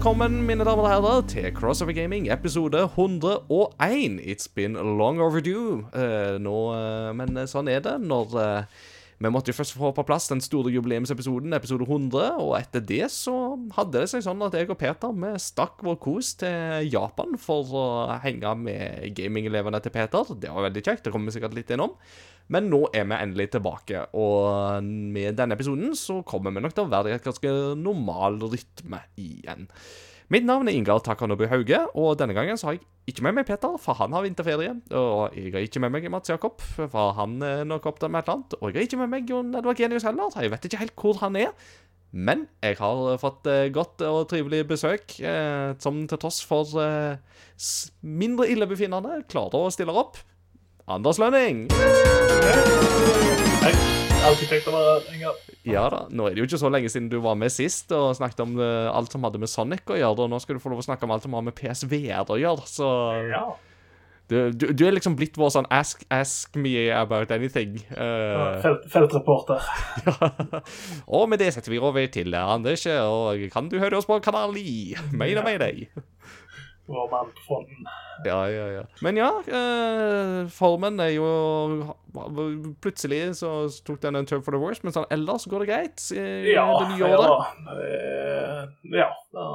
[0.00, 4.16] Velkommen, mine damer og herrer, til Crossover Gaming episode 101.
[4.24, 5.84] It's been long overdue.
[5.92, 8.78] Uh, nå, uh, men sånn er det når eh,
[9.20, 13.02] Vi måtte jo først få på plass den store jubileumsepisoden, episode 100, og etter det
[13.12, 13.34] så
[13.76, 17.74] hadde det seg sånn at jeg og Peter vi stakk vår kos til Japan for
[17.76, 17.84] å
[18.24, 20.32] henge med gamingelevene til Peter.
[20.40, 21.92] Det var veldig kjekt, det kommer vi sikkert litt innom.
[22.50, 26.88] Men nå er vi endelig tilbake, og med denne episoden så kommer vi nok til
[26.88, 29.68] å være i et ganske normal rytme igjen.
[30.30, 33.48] Mitt navn er Ingar Takanobu Hauge, og denne gangen så har jeg ikke med meg
[33.48, 34.76] Peter, for han har vinterferie.
[34.94, 38.28] Og jeg har ikke med meg Mats Jakob, for han er nok opptatt med et
[38.28, 38.54] eller annet.
[38.60, 40.94] Og jeg har ikke med meg Jon Edvard Genius heller, så jeg vet ikke helt
[41.02, 41.50] hvor han er.
[42.14, 47.18] Men jeg har fått eh, godt og trivelig besøk, eh, som til tross for eh,
[48.02, 50.22] mindre illebefinnende klarer å stille opp.
[50.90, 51.66] Anders Lønning.
[53.66, 53.99] Hei.
[54.20, 57.38] Å være her, Ja da, nå er det jo ikke så lenge siden du var
[57.40, 60.40] med sist og snakket om eh, alt som hadde med Sonic å gjøre, og nå
[60.44, 62.90] skal du få lov å snakke om alt som har med PSVR å gjøre, så
[63.30, 63.46] Ja.
[64.28, 67.80] du, du, du er liksom blitt vår sånn ask, ask me about anything.
[67.96, 68.60] Uh...
[68.60, 69.64] Felt, feltreporter.
[71.16, 74.52] og med det setter vi over til Anders, og kan du høre oss på kanal
[74.52, 75.16] 9?
[75.16, 75.86] Mayday, mayday.
[75.88, 76.04] deg.
[76.90, 77.84] Vår mann på fronten.
[78.26, 78.82] Ja, ja, ja.
[79.04, 81.28] Men ja, eh, formen er jo
[82.82, 83.50] Plutselig så
[83.86, 86.64] tok den en turn for the worst, men sånn ellers går det greit i Ja,
[86.80, 87.30] det nye året.
[87.30, 87.76] ja.
[87.76, 88.64] Eh,
[88.98, 89.08] ja.
[89.32, 89.46] Da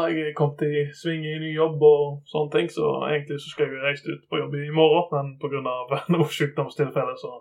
[0.00, 3.68] har jeg kommet i sving i ny jobb og sånne ting, så egentlig så skal
[3.68, 5.60] jeg jo reise ut på jobb i morgen, men pga.
[6.16, 7.34] noe sykdomstilfelle så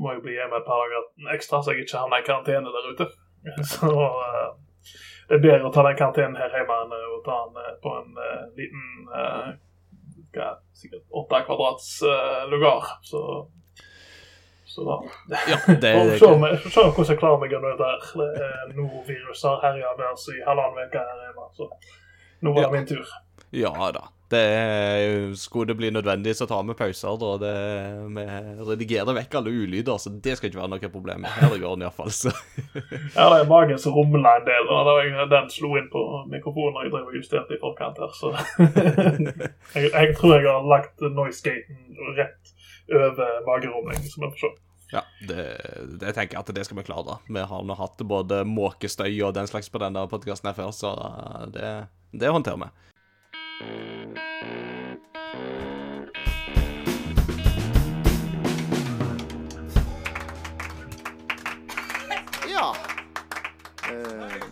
[0.00, 2.92] må jeg bli hjemme et par dager ekstra, så jeg ikke havner i karantene der
[2.92, 3.10] ute.
[3.76, 4.48] Så eh,
[5.28, 7.92] det er bedre å ta den karantenen her hjemme enn å ta den eh, på
[7.98, 9.54] en uh, liten uh,
[10.36, 12.90] er sikkert åtte kvadrats uh, lugar.
[13.08, 13.20] Så,
[14.68, 14.98] så da
[15.48, 17.92] Ja, det, er se hvordan jeg klarer meg gjennom dette.
[18.12, 18.34] her.
[18.36, 21.48] Det er Nordvirus har herja med oss i halvannen uke her hjemme.
[21.56, 21.70] Så
[22.44, 22.74] nå var det Ja.
[22.76, 23.16] min tur.
[23.56, 24.04] Ja da.
[24.26, 27.14] Det er, skulle det bli nødvendig, så tar vi pauser.
[27.20, 27.28] Da.
[27.38, 27.52] Det,
[28.16, 28.24] vi
[28.66, 31.26] redigerer vekk alle ulyder, så det skal ikke være noe problem.
[31.36, 32.32] Her i gården iallfall, så
[33.14, 34.66] Ja, det er magen som rumla en del.
[34.66, 38.32] og Den slo inn på mikrofonen jeg drev og justerte i forkant her, så
[39.76, 42.54] jeg, jeg tror jeg har lagt noisegaten rett
[42.90, 44.50] over magerommet, som vi får se.
[44.94, 45.46] ja, det,
[46.02, 47.18] det tenker jeg at det skal vi klare.
[47.30, 50.92] Vi har nå hatt både måkestøy og den slags på denne podkasten før, så
[51.54, 51.72] det,
[52.10, 52.72] det håndterer vi.
[53.56, 53.62] Ja.
[63.88, 64.42] Eh,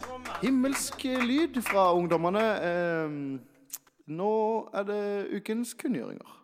[0.40, 2.44] himmelsk lyd fra ungdommene.
[2.64, 3.12] Eh,
[4.08, 4.32] nå
[4.72, 5.02] er det
[5.36, 6.40] ukens kunngjøringer.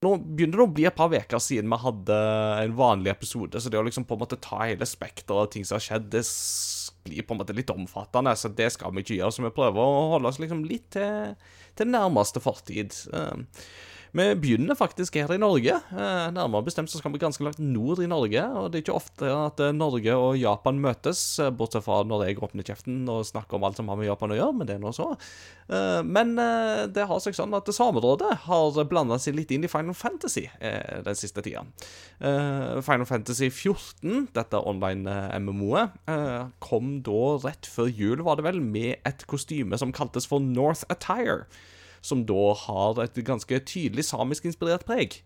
[0.00, 2.16] Nå begynner det å bli et par uker siden vi hadde
[2.62, 5.66] en vanlig episode, så det å liksom på en måte ta hele spekteret av ting
[5.66, 6.22] som har skjedd, det
[7.04, 9.34] blir på en måte litt omfattende, så det skal vi ikke gjøre.
[9.34, 11.34] Så vi prøver å holde oss liksom litt til,
[11.80, 13.00] til nærmeste fortid.
[14.10, 15.76] Vi begynner faktisk her i Norge.
[15.94, 18.96] Eh, Nærmere bestemt så skal vi ganske langt nord i Norge, og det er ikke
[18.98, 23.22] ofte at eh, Norge og Japan møtes, eh, bortsett fra når jeg åpner kjeften og
[23.28, 25.12] snakker om alt som har med Japan å gjøre, men det er nå så.
[25.70, 26.32] Men
[26.90, 31.18] det har seg sånn at Samerådet har blanda seg litt inn i Final Fantasy den
[31.18, 31.62] siste tida.
[32.18, 35.94] Final Fantasy 14, dette online-MMO-et,
[36.58, 40.82] kom da rett før jul, var det vel, med et kostyme som kaltes for North
[40.90, 41.46] Attire
[42.04, 45.20] som da har et ganske tydelig samisk-inspirert preg.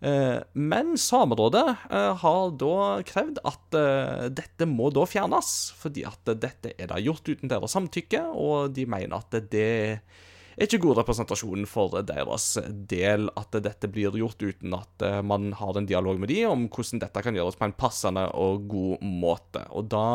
[0.00, 2.76] Eh, Men Samerådet eh, har da
[3.06, 7.76] krevd at eh, dette må da fjernes, fordi at dette er da gjort uten deres
[7.76, 9.70] samtykke, og de mener at det
[10.56, 12.54] er ikke god representasjon for deres
[12.88, 17.02] del at dette blir gjort uten at man har en dialog med de om hvordan
[17.02, 19.66] dette kan gjøres på en passende og god måte.
[19.76, 20.06] Og da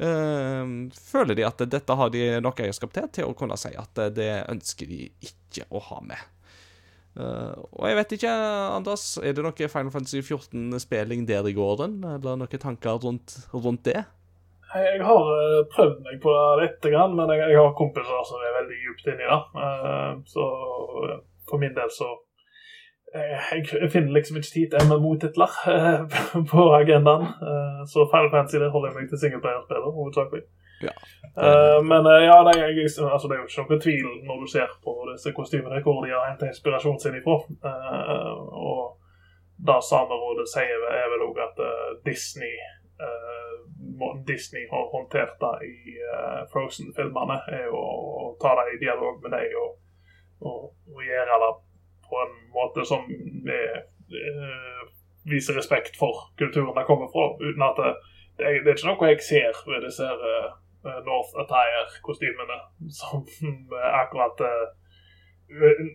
[0.00, 4.30] føler de at dette har de nok eierskap til til å kunne si at det
[4.50, 6.22] ønsker de ikke å ha med.
[7.12, 8.32] Uh, og jeg vet ikke,
[8.72, 11.98] Anders, er det noe Final Fantasy 14-spilling der i gården?
[12.08, 14.00] Eller noen tanker rundt, rundt det?
[14.72, 18.40] Jeg, har eh, prøvd meg på det lite grann, men jeg, jeg har kompiser som
[18.40, 19.40] er veldig djupt inni det.
[19.52, 20.46] Uh, så
[21.50, 22.08] for min del så
[23.14, 26.18] jeg, jeg finner liksom ikke tid til MMO-titler eh,
[26.52, 27.26] på agendaen.
[27.48, 30.42] Eh, så Final Fantasy det holder jeg meg til singleplayerspiller, hovedsakelig.
[30.86, 30.94] Ja.
[31.44, 32.70] Eh, men eh, ja, det, er,
[33.14, 36.14] altså, det er jo ikke noen tvil når du ser på disse kostymene hvor de
[36.14, 37.38] har hentet inspirasjonen sin ifra.
[37.70, 38.32] Eh,
[38.68, 38.82] og
[39.66, 42.54] det Samerådet sier, er vel òg at eh, Disney
[43.06, 43.52] eh,
[44.26, 49.34] Disney har håndtert det i eh, Frozen-filmene, er jo å ta det i dialog med
[49.36, 49.76] deg og,
[50.48, 51.52] og, og gjøre det
[52.12, 53.06] på en måte som
[53.48, 53.82] er,
[54.12, 54.82] eh,
[55.32, 57.30] viser respekt for kulturen det kommer fra.
[57.40, 57.92] Uten at det,
[58.38, 60.50] det, er, det er ikke noe jeg ser ved disse her, eh,
[60.90, 62.58] eh, North Attire-kostymene,
[63.00, 63.24] som
[63.80, 64.68] er akkurat eh,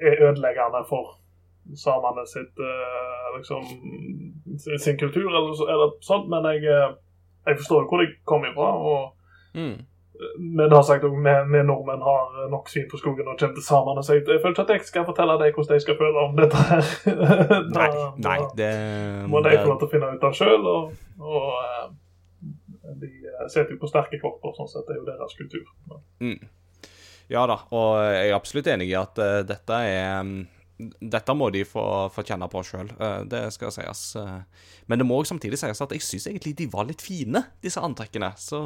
[0.10, 1.16] er ødeleggende for
[1.76, 3.64] samene sitt eh, liksom
[4.84, 6.30] sin- kultur, eller, eller sånt.
[6.32, 6.94] Men jeg, eh,
[7.48, 8.72] jeg forstår hvor de kommer fra.
[8.92, 9.14] og
[9.58, 9.78] Mm.
[10.38, 11.20] Men har sagt også,
[11.52, 14.66] vi, nordmenn har nok svin på skogen og til samene, så jeg, jeg føler ikke
[14.66, 16.64] at jeg skal fortelle deg hvordan jeg skal føle om dette.
[16.72, 16.92] her.
[17.78, 17.90] Da- nei,
[18.26, 18.72] nei, det,
[19.30, 20.68] må de få lov til å finne ut av sjøl.
[20.72, 20.92] Og,
[21.22, 21.88] og uh,
[22.98, 24.86] de eh, setter jo på sterke kropper, sånn sett.
[24.88, 25.66] Det er jo deres kultur.
[26.24, 26.38] Mm.
[27.30, 30.38] Ja da, og jeg er absolutt enig i at uh, dette er um,
[30.78, 31.84] dette må de få,
[32.14, 32.92] få kjenne på sjøl,
[33.26, 34.02] det skal sies.
[34.86, 37.82] Men det må også samtidig sies at jeg syns egentlig de var litt fine, disse
[37.82, 38.30] antrekkene.
[38.38, 38.60] Så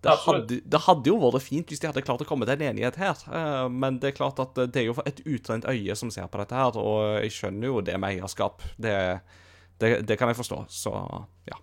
[0.00, 2.70] det hadde, det hadde jo vært fint hvis de hadde klart å komme til en
[2.70, 3.24] enighet her.
[3.28, 6.40] eh, Men det er klart at det er jo et utrent øye som ser på
[6.40, 8.64] dette her, og jeg skjønner jo det med eierskap.
[8.80, 8.94] Det,
[9.82, 10.94] det, det kan jeg forstå, så
[11.50, 11.60] ja.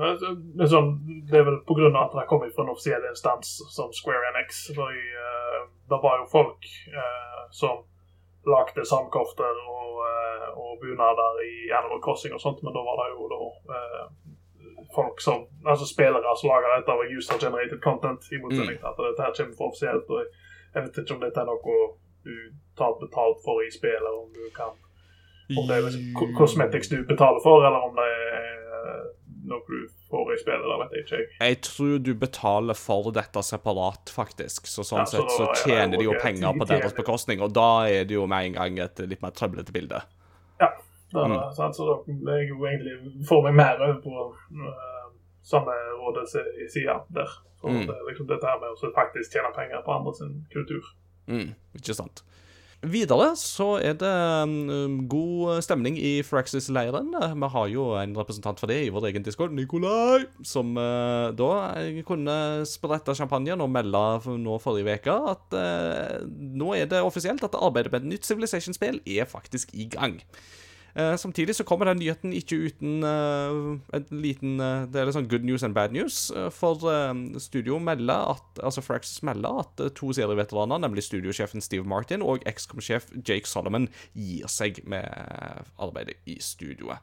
[0.00, 0.94] eh, det, er sånn,
[1.28, 1.92] det er vel pga.
[2.00, 4.66] at det kommer fra en offisiell instans som Square Enix.
[4.72, 7.84] For uh, det var jo folk eh, som
[8.48, 13.08] lagde sandkofter og, uh, og bunader i Animal Crossing og sånt, men da var det
[13.12, 13.40] jo da
[13.76, 14.06] eh,
[14.94, 19.24] folk som Altså spillere som lager dette av user-generated content, i motsetning til at dette
[19.26, 20.06] her kommer fra offisielt.
[20.08, 20.22] og
[20.74, 21.76] jeg, vet ikke om dette er noe
[22.24, 22.36] du
[22.78, 24.72] tar betalt for i spill, eller om du kan
[25.58, 28.50] Om det er liksom cosmetics du betaler for, eller om det er
[29.50, 30.66] noe du får i spillet.
[30.70, 31.38] Det vet jeg ikke.
[31.40, 31.60] jeg.
[31.66, 34.70] Tror du betaler for dette separat, faktisk.
[34.70, 37.54] Så sånn Ja, så sett så er tjener de jo penger på deres bekostning, og
[37.56, 40.02] da er det jo med en gang et litt mer trøblete bilde.
[41.12, 41.54] Da, Mm.
[41.54, 45.06] sant, så da jeg egentlig får meg mer over på uh,
[45.42, 46.36] samme rådets
[46.72, 47.30] side der.
[47.60, 47.86] For Mm.
[47.86, 50.82] det er liksom dette her med å faktisk tjene penger på andre sin kultur.
[51.28, 52.22] Mm, ikke sant.
[52.82, 54.08] Videre så er det
[54.42, 57.10] um, god stemning i Fraxis-leiren.
[57.36, 61.74] Vi har jo en representant for det i vår egen discord, Nikolai, som uh, da
[62.08, 64.00] kunne sprette champagnen og melde
[64.40, 69.02] nå forrige uke at uh, nå er det offisielt at arbeidet med et nytt Civilization-spill
[69.04, 70.16] er faktisk i gang.
[70.94, 73.58] Eh, samtidig så kommer den nyheten ikke uten eh,
[73.94, 76.32] en liten eh, Det er litt sånn good news and bad news.
[76.50, 76.80] for
[77.38, 83.10] studio melder at Altså Fraxis melder at to serieveteraner, nemlig studiosjefen Steve Martin og ekskom-sjef
[83.26, 85.06] Jake Solomon, gir seg med
[85.78, 86.98] arbeidet i studioet.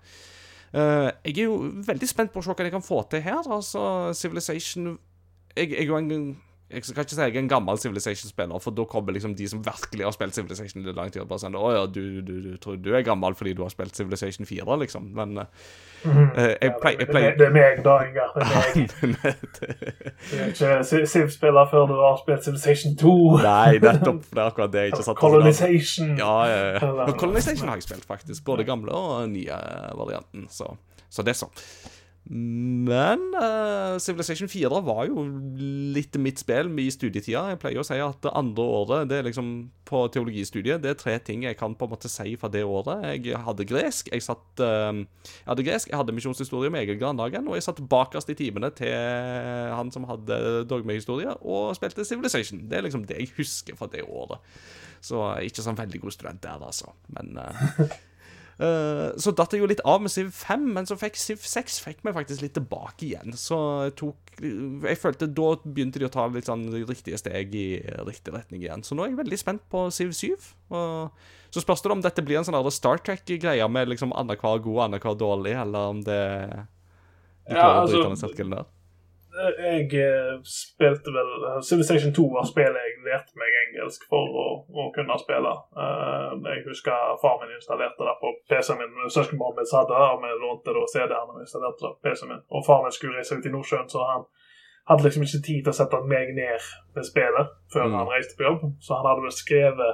[0.73, 3.39] Jeg er jo veldig spent på å se hva de kan få til her.
[3.47, 4.97] Altså, Civilization
[5.55, 6.35] Jeg, jeg er jo en
[6.67, 9.61] jeg skal ikke si jeg er en gammel Civilization-spiller, for da kommer liksom de som
[9.63, 12.57] virkelig har spilt Civilization i lang tid, og bare sånn Å ja, du, du, du
[12.59, 15.07] tror du er gammel fordi du har spilt Civilization 4, liksom.
[15.15, 17.29] Men eh, jeg pleier, play...
[17.29, 18.35] Det, det er meg, da, Ingar.
[20.27, 23.15] Du er ikke Civ-spiller før du har spilt Civilization 2.
[23.45, 24.25] Nei, nettopp.
[24.27, 26.15] Det er akkurat det jeg ikke satt Colonization.
[26.19, 26.95] Ja, ja, ja.
[26.99, 28.43] Men Colonization har jeg spilt, faktisk.
[28.47, 29.61] Både gamle og nye
[29.95, 30.49] varianten.
[30.51, 30.73] Så,
[31.07, 31.55] så det er sånn.
[32.27, 35.23] Men uh, Civilization 4 var jo
[35.95, 37.45] litt mitt spill i studietida.
[37.53, 39.51] Jeg pleier å si at det andre året det er liksom
[39.87, 43.05] på teologistudiet Det er tre ting jeg kan på en måte si fra det året.
[43.23, 47.47] Jeg hadde gresk, jeg satt uh, Jeg hadde gresk, jeg hadde misjonshistorie med Egil Grandhagen,
[47.47, 48.91] og jeg satt bakerst i timene til
[49.77, 52.65] han som hadde dogmehistorie, og spilte Civilization.
[52.67, 54.43] Det er liksom det jeg husker fra det året.
[55.03, 56.93] Så ikke sånn veldig god student der, altså.
[57.15, 57.63] Men eh,
[58.57, 61.77] Eh, så datt jeg jo litt av med Civ 5, men så fikk Civ 6
[61.83, 63.35] fikk meg faktisk litt tilbake igjen.
[63.37, 67.81] Så jeg tok Jeg følte da begynte de å ta litt sånn riktige steg i
[68.05, 68.83] riktig retning igjen.
[68.85, 70.49] Så nå er jeg veldig spent på Civ 7.
[70.77, 74.83] Og så spørs det om dette blir en sånn Star Trek-greie med liksom annenhver god,
[74.87, 76.21] annenhver dårlig, eller om det
[77.47, 78.65] de Ja, altså, å altså- bryte den sirkelen der.
[79.37, 84.45] Jeg eh, spilte vel eh, Civilization 2 var spillet jeg lærte meg engelsk for å,
[84.67, 85.53] å kunne spille.
[85.77, 89.11] Uh, jeg husker far min installerte det på PC-en min.
[89.13, 92.43] Søskenbarnet mitt hadde det, og vi lånte CD-en og installerte det på PC-en min.
[92.49, 94.25] Og far min skulle reise ut i Nordsjøen, så han
[94.89, 97.97] hadde liksom ikke tid til å sette meg ned med spillet før Mm.
[97.99, 98.61] han reiste på jobb.
[98.79, 99.93] Så han hadde vel skrevet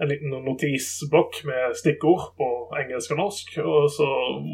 [0.00, 2.48] en liten notisblokk med stikkord på
[2.80, 4.08] engelsk og norsk, og så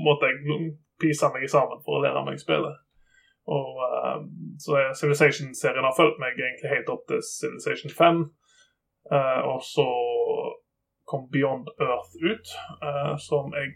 [0.06, 2.76] måtte jeg pise meg sammen for å lære meg spillet.
[3.48, 4.20] Og uh,
[4.60, 8.24] så er Civilization-serien har fulgt meg egentlig helt opp til Civilization 5.
[9.08, 9.86] Uh, og så
[11.08, 12.46] kom Beyond Earth ut,
[12.84, 13.68] uh, som jeg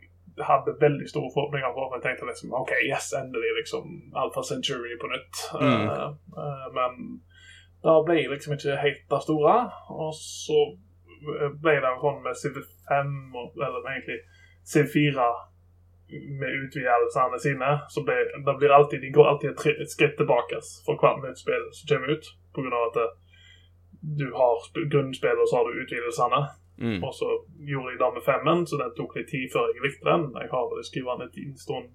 [0.50, 1.82] hadde veldig store forhåpninger på.
[1.94, 3.84] Jeg tenkte liksom OK, yes, endelig liksom
[4.22, 5.34] Alpha Century på nytt.
[5.60, 5.84] Mm.
[5.92, 6.08] Eh,
[6.42, 6.92] eh, men
[7.84, 9.56] da ble jeg liksom ikke helt det store.
[10.04, 10.58] Og så
[11.62, 12.56] ble det sånn med Civ
[12.88, 14.20] 5, og- eller egentlig
[14.72, 15.26] Civ 4
[16.40, 18.16] med utvidelsene sine, så ble,
[18.47, 21.88] det blir alltid, de går alltid et, et skritt tilbake for hvert nytt spill som
[21.90, 22.26] kommer ut.
[22.59, 23.09] Av at det,
[24.21, 26.42] du har sp- grunnspillet, og så har du utvidelsene.
[26.83, 26.99] Mm.
[27.07, 27.28] Og så
[27.71, 30.28] gjorde jeg det med femmen, så den tok litt tid før jeg likte den.
[30.42, 31.88] Jeg har vel den en stund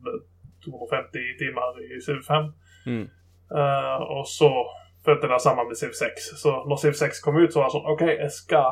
[0.66, 2.52] 250 timer i Civ 5.
[2.92, 3.06] Mm.
[3.60, 4.52] Uh, og så
[5.06, 6.30] følte jeg det samme med Civ 6.
[6.44, 8.70] Så når Civ 6 kom ut, så var det sånn OK, jeg skal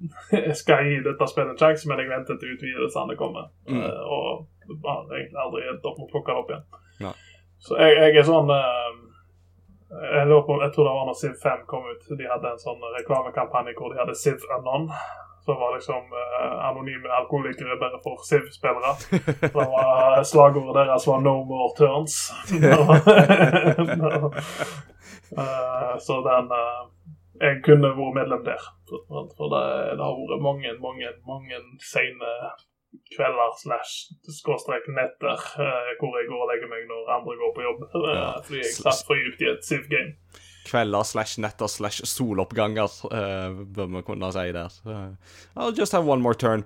[0.46, 3.50] jeg skal gi dette spillet en sjanse, men jeg venter til utvidelsene kommer.
[3.68, 3.82] Mm.
[3.82, 4.46] Eh, og
[4.84, 6.66] har egentlig aldri endt opp med å plukke det opp igjen.
[7.06, 7.14] Nei.
[7.66, 8.90] Så jeg, jeg er sånn eh,
[9.96, 12.10] jeg, lurer på, jeg tror det var når Civ 5 kom ut.
[12.18, 14.90] De hadde en sånn reklamekampanje hvor de hadde Civ Anon.
[15.46, 18.96] Som var liksom uh, anonyme alkoholikere bare for Civ-spillere.
[19.54, 22.34] Det Slagordet deres var 'No more turns'.
[25.38, 26.50] uh, så den
[27.40, 28.62] Jeg kunne vært medlem der.
[28.88, 29.64] For, det,
[29.98, 32.32] det har vært mange, mange, mange sene
[33.12, 37.66] kvelder slash skråstrek netter eh, hvor jeg går og legger meg når andre går på
[37.66, 37.86] jobb.
[37.96, 38.28] eh, Ja.
[38.46, 40.16] Fordi jeg satt for dypt i et Civ-game.
[40.66, 44.72] Kvelder slash netter slash soloppganger, uh, bør vi kunne si der.
[44.82, 45.14] Uh,
[45.54, 46.64] I'll just have one more turn.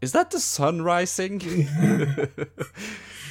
[0.00, 1.40] Is that the sun rising?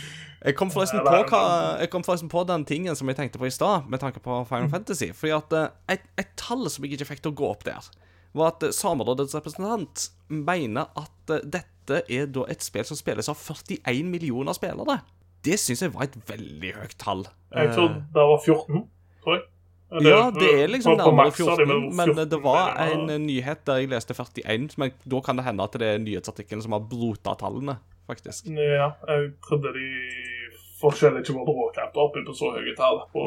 [0.46, 1.42] jeg, kom forresten på hva,
[1.82, 4.44] jeg kom forresten på den tingen som jeg tenkte på i stad, med tanke på
[4.50, 5.12] Final Fantasy.
[5.18, 7.90] Fordi at eh, et, et tall som jeg ikke fikk til å gå opp der,
[8.36, 13.30] var at eh, Samerådets representant mener at eh, dette er da et spill som spilles
[13.30, 15.00] av 41 millioner spillere.
[15.46, 17.26] Det syns jeg var et veldig høyt tall.
[17.54, 18.80] Jeg Eh, tror det var 14,
[19.24, 19.44] tror jeg.
[20.02, 23.84] ja, det er liksom nærmere Max har de 14, men det var en nyhet der
[23.84, 27.36] jeg leste 41, men da kan det hende at det er nyhetsartikkelen som har blota
[27.40, 27.78] tallene,
[28.10, 28.50] faktisk.
[28.50, 29.86] Ja, jeg trodde de
[30.82, 33.24] forskjellig ikke var råkapte oppe på så høye tall på,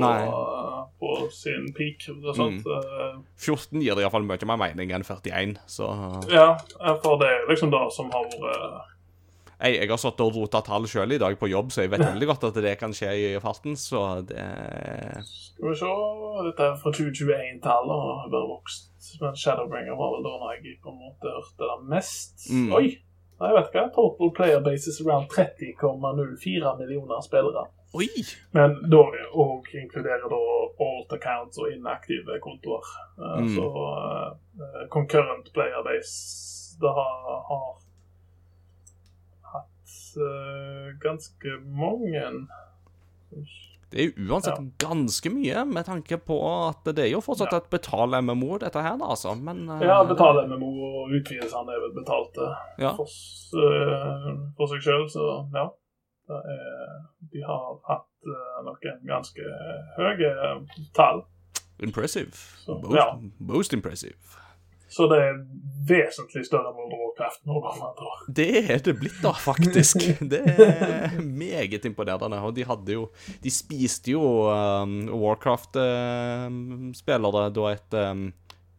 [1.01, 2.05] på sin peak.
[2.09, 2.67] Det er sant?
[2.67, 3.01] Mm.
[3.07, 5.91] Eh, 14 gir det iallfall mye mer mening enn 41, så
[6.33, 6.53] Ja,
[7.03, 8.95] for det er liksom det som har vært
[9.59, 12.05] jeg, jeg har satt og rota tall sjøl i dag på jobb, så jeg vet
[12.13, 14.45] veldig godt at det kan skje i farten, så det
[15.27, 15.91] Skal vi se
[16.47, 18.87] Dette er fra 2021-tallet og har bare vokst.
[19.19, 22.47] Men Shadowbringer var vel da når jeg på en måte hørte det mest.
[22.47, 22.71] Mm.
[22.79, 22.87] Oi!
[23.39, 23.85] Jeg vet ikke.
[23.95, 27.67] Total player basis around 30,04 millioner spillere.
[27.97, 28.09] Oi!
[28.53, 29.01] Men da
[29.33, 30.41] òg inkluderer da
[30.85, 32.85] alt accounts og inaktive kontoer.
[33.19, 33.55] Eh, Mm.
[33.55, 37.71] Så uh, concurrent player base det har, har
[39.55, 42.25] hatt uh, ganske mange
[43.91, 46.37] Det er jo uansett ganske mye, med tanke på
[46.69, 47.59] at det er jo fortsatt Ja.
[47.63, 52.51] et betal-MMO, dette her, da, altså, men eh, Ja, betal-MMO og utvidelsene er vel betalte
[52.79, 52.93] Ja.
[52.99, 53.09] for,
[53.65, 54.29] eh,
[54.59, 55.69] for seg sjøl, så ja.
[56.29, 56.99] Det er,
[57.33, 59.41] de har hatt eh, noen ganske
[59.97, 61.23] høye tall.
[61.81, 62.35] Impressive.
[62.67, 63.07] Så, Most, ja.
[63.41, 64.19] most impressive.
[64.89, 65.35] Så det er
[65.89, 67.71] vesentlig større enn Warcraft nå, da.
[68.39, 69.97] Det er det blitt, da, faktisk.
[70.33, 72.41] Det er meget imponerende.
[72.45, 73.07] Og de hadde jo
[73.45, 75.09] De spiste jo um,
[76.49, 78.33] Warcraft-spillere da et um,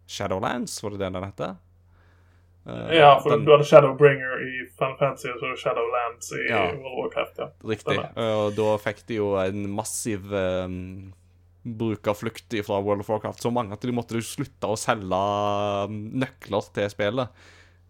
[0.09, 1.55] Shadowlands, var det det den heter?
[2.65, 6.65] Uh, Ja, for den- du hadde Shadowbringer i Final Fantasy og så Shadowlands i Ja.
[6.65, 7.37] World of Warcraft.
[7.37, 7.47] ja.
[7.69, 7.97] Riktig.
[8.17, 11.13] Og da fikk de jo en massiv um,
[11.63, 13.41] brukerflukt fra World of Warcraft.
[13.43, 15.19] Så mange at de måtte slutte å selge
[15.89, 17.29] um, nøkler til spillet.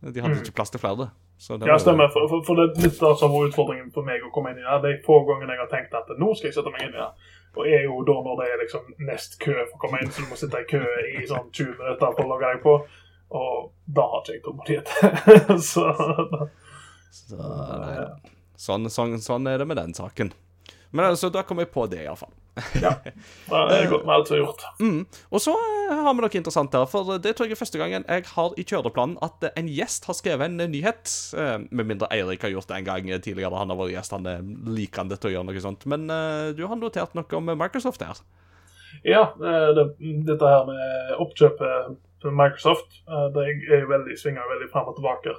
[0.01, 0.43] De hadde Mm.
[0.43, 1.09] ikke plass til flere.
[1.39, 2.09] Så det Ja, stemmer.
[2.11, 4.65] For, for, for det er litt som var utfordringen for meg å komme inn i
[4.65, 4.79] det.
[4.83, 7.11] De få gangene jeg har tenkt at nå skal jeg sette meg inn i det,
[7.55, 10.25] og er jo da når det er liksom nest kø for å komme inn, så
[10.25, 10.81] du må sitte i kø
[11.15, 12.73] i sånn 20 minutter for å logge deg på.
[13.39, 14.87] Og da har ikke jeg tålmodighet.
[15.71, 15.85] så
[17.09, 17.95] Så, nei,
[18.59, 20.33] sånn, sånn, sånn er det med den saken.
[20.91, 22.33] Men altså, da kom jeg på det, iallfall.
[22.83, 24.63] da er det godt med alt som er gjort.
[24.81, 25.03] Mm.
[25.31, 28.07] Og så eh, har vi noe interessant her, for det tror jeg er første gangen
[28.07, 31.13] jeg har i kjøreplanen at en gjest har skrevet en eh, nyhet.
[31.37, 33.61] Eh, Med mindre Eirik har gjort det en gang tidligere.
[33.61, 35.87] Han har vært gjest, han er likende til å gjøre noe sånt.
[35.89, 36.09] Men
[36.57, 38.19] du har notert noe om Microsoft her.
[39.05, 39.85] Ja, det,
[40.25, 42.97] dette her med oppkjøpet til Microsoft
[43.35, 45.35] det er jo veldig, svinger veldig frem og tilbake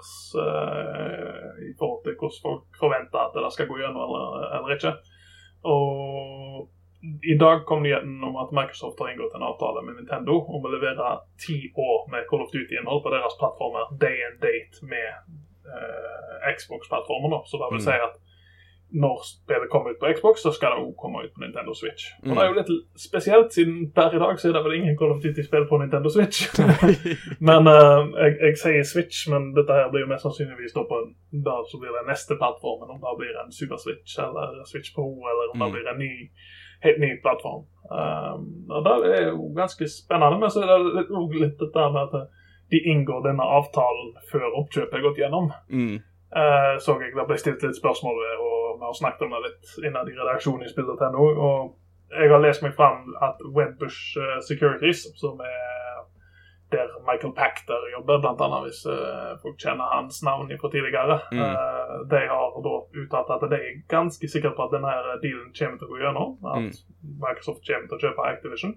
[1.66, 4.94] i forhold til hvordan folk forventer at det skal gå gjennom eller, eller ikke.
[5.62, 6.68] Og
[7.24, 10.72] i dag kom nyheten om at Microsoft har inngått en avtale med Nintendo om å
[10.72, 15.08] levere ti år med Call of Duty-innhold på deres plattformer day and date med
[15.70, 17.40] eh, Xbox-plattformen.
[17.46, 17.86] Så det vil Mm.
[17.88, 18.14] si at
[18.92, 22.02] når spillet kommer ut på Xbox, så skal det òg komme ut på Nintendo Switch.
[22.22, 22.34] Og Mm.
[22.34, 25.10] det er jo litt spesielt, siden per i dag så er det vel ingen Call
[25.14, 26.38] of Duty-spill på Nintendo Switch.
[27.48, 30.96] men uh, jeg, jeg sier Switch, men dette her blir jo mest sannsynligvis da på
[31.46, 32.90] da så blir det neste plattformen.
[32.94, 35.74] Om det blir en Super Switch eller Switch Pro, eller om det Mm.
[35.76, 36.12] blir en ny,
[36.86, 37.62] helt ny plattform.
[37.90, 38.42] Um,
[38.74, 42.28] og Det er jo ganske spennende, men så er det også litt dette med at
[42.70, 45.50] de inngår denne avtalen før oppkjøpet er gått gjennom.
[45.70, 45.98] Mm.
[46.36, 49.40] Eh, så jeg det ble stilt litt spørsmål ved, og vi har snakket om det
[49.48, 51.24] litt innad i redaksjonen i spill.no.
[51.46, 51.74] Og
[52.14, 55.58] jeg har lest meg fram at Wedbush eh, Securities, som er
[56.70, 61.16] der Michael Pacter jobber, annet hvis uh, folk kjenner hans navn fra tidligere.
[61.34, 61.40] Mm.
[61.42, 64.92] uh, de har da uttalt at de er ganske sikre på at denne
[65.24, 66.36] dealen kommer til å gå gjennom.
[66.46, 67.16] At Mm.
[67.24, 68.76] Microsoft kommer til å kjøpe Activision.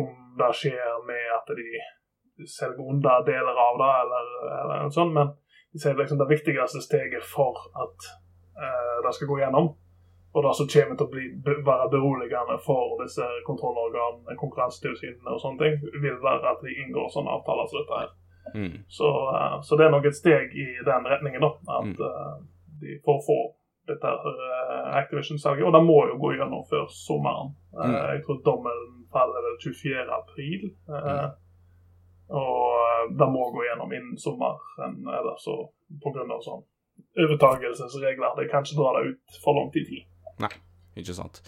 [0.00, 0.08] Om
[0.40, 4.26] det skjer med at de selger unna deler av det, eller,
[4.58, 5.14] eller noe sånt.
[5.14, 5.30] Men
[5.72, 8.08] de sier liksom det viktigste steget for at
[8.58, 9.70] eh, det skal gå gjennom,
[10.34, 11.26] og det som kommer til å bli,
[11.66, 17.32] være beroligende for disse kontrollorganene, konkurransetilsynene og sånne ting, vil være at de inngår sånne
[17.34, 18.10] avtaler som dette her.
[18.54, 18.76] Mm.
[18.88, 21.50] Så, uh, så det er nok et steg i den retningen, da.
[21.78, 21.96] At Mm.
[21.98, 22.36] uh,
[22.80, 23.38] de får få
[23.90, 25.66] dette eh, Activision-salget.
[25.66, 27.54] Og det må jo gå gjennom før sommeren.
[27.74, 27.94] Mm.
[28.12, 28.80] Jeg tror dommen
[29.12, 30.06] faller vel 24.
[30.22, 30.62] april.
[30.88, 31.30] Mm.
[32.30, 35.56] Og eh, det må gå gjennom innen sommeren, eller så
[36.30, 36.62] av sånn
[37.20, 38.36] overtakelsesregler.
[38.38, 40.06] Det kan ikke dra det ut for langt i tid.
[41.00, 41.40] Ikke sant.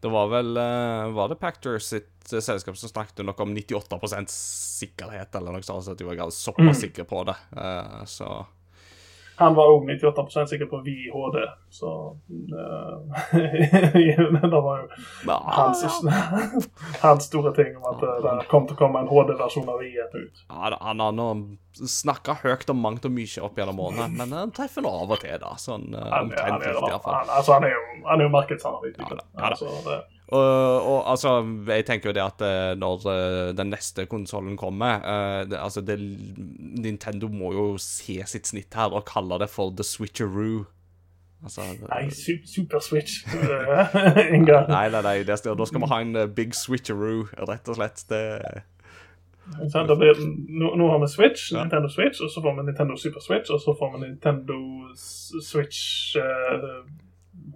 [0.00, 4.32] Det var vel eh, Var det Pactor sitt eh, selskap som snakket noe om 98%
[4.32, 6.80] sikkerhet, eller noe sånt, at de var såpass Mm.
[6.80, 7.36] sikre på det.
[8.08, 8.28] Så
[9.40, 11.38] Han var òg 98% sikker på VHD,
[11.72, 11.90] så
[12.30, 12.96] eh,
[14.50, 14.86] Det var jo
[15.46, 15.84] hans,
[17.04, 20.14] hans store ting om at eh, det kom til å komme en HD-versjon av I1
[20.18, 20.44] ut.
[20.48, 21.28] ja, Han har nå
[21.80, 25.20] snakka høyt om mangt og mye opp gjennom årene, men han treffer nå av og
[25.22, 25.54] til, da.
[25.60, 27.14] Sånn omtrent riktig, iallfall.
[27.22, 29.14] han, altså, han er jo, han er jo markedsanalytiker.
[29.16, 29.52] Ja da, ja da.
[29.54, 31.30] Altså, det, Og, og altså,
[31.66, 35.82] jeg tenker jo det at eh, når eh, den neste konsollen kommer eh, det, Altså,
[35.82, 35.96] det,
[36.78, 40.68] Nintendo må jo se sitt snitt her og kalle det for The Switcheroo.
[41.42, 43.24] Altså nei, su Super Switch.
[43.32, 48.02] Nei, nei, nei, det, da skal vi ha en big switcheroo, rett og slett.
[48.12, 48.20] Det,
[49.72, 51.64] Så da blir, nå, nå har vi Switch, Ja.
[51.64, 54.60] Nintendo Switch, og så får vi Nintendo Super Switch, og så får vi Nintendo
[54.94, 56.68] Switch eh,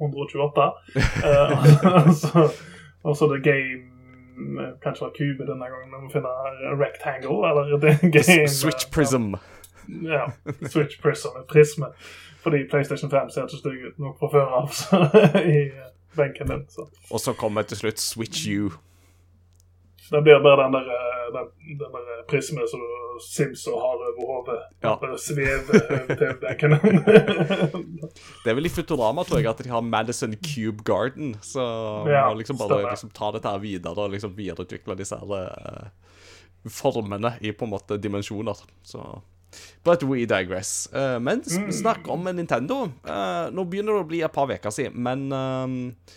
[0.00, 0.68] 128.
[0.96, 1.54] Eh,
[1.94, 2.52] og så-
[3.04, 3.90] og så The Game
[4.34, 6.30] Kanskje Kanskje var kube denne gangen, vi må finne
[6.80, 9.34] rectangle, eller The Game Switch Prism.
[10.02, 10.24] Ja.
[10.66, 11.86] Switch Prism, prisme.
[12.42, 14.98] Fordi PlayStation 5 ser ikke stygg ut nok fra før av så,
[15.44, 16.64] i eh, benken din.
[16.68, 16.88] Så.
[17.12, 18.72] Og så kommer til slutt Switch U.
[20.10, 21.46] Det blir bare den der, eh, den,
[21.84, 22.82] den der prismen som
[23.22, 24.56] Sims og har over hodet.
[24.82, 24.94] Ja.
[25.00, 26.76] Bare svever over TV-benken.
[28.44, 31.34] Det er vel i Futurama, tror jeg, at de har Madison Cube Garden.
[31.44, 31.62] Så
[32.10, 35.86] Ja, må liksom bare liksom, ta dette her videre og liksom videreutvikle disse her uh,
[36.70, 38.58] formene i på en måte dimensjoner.
[38.86, 39.04] Så
[39.86, 40.88] But we digress.
[40.92, 41.70] Uh, men Mm.
[41.72, 42.88] snakk om Nintendo.
[43.06, 46.16] Uh, nå begynner det å bli et par uker siden, men eh,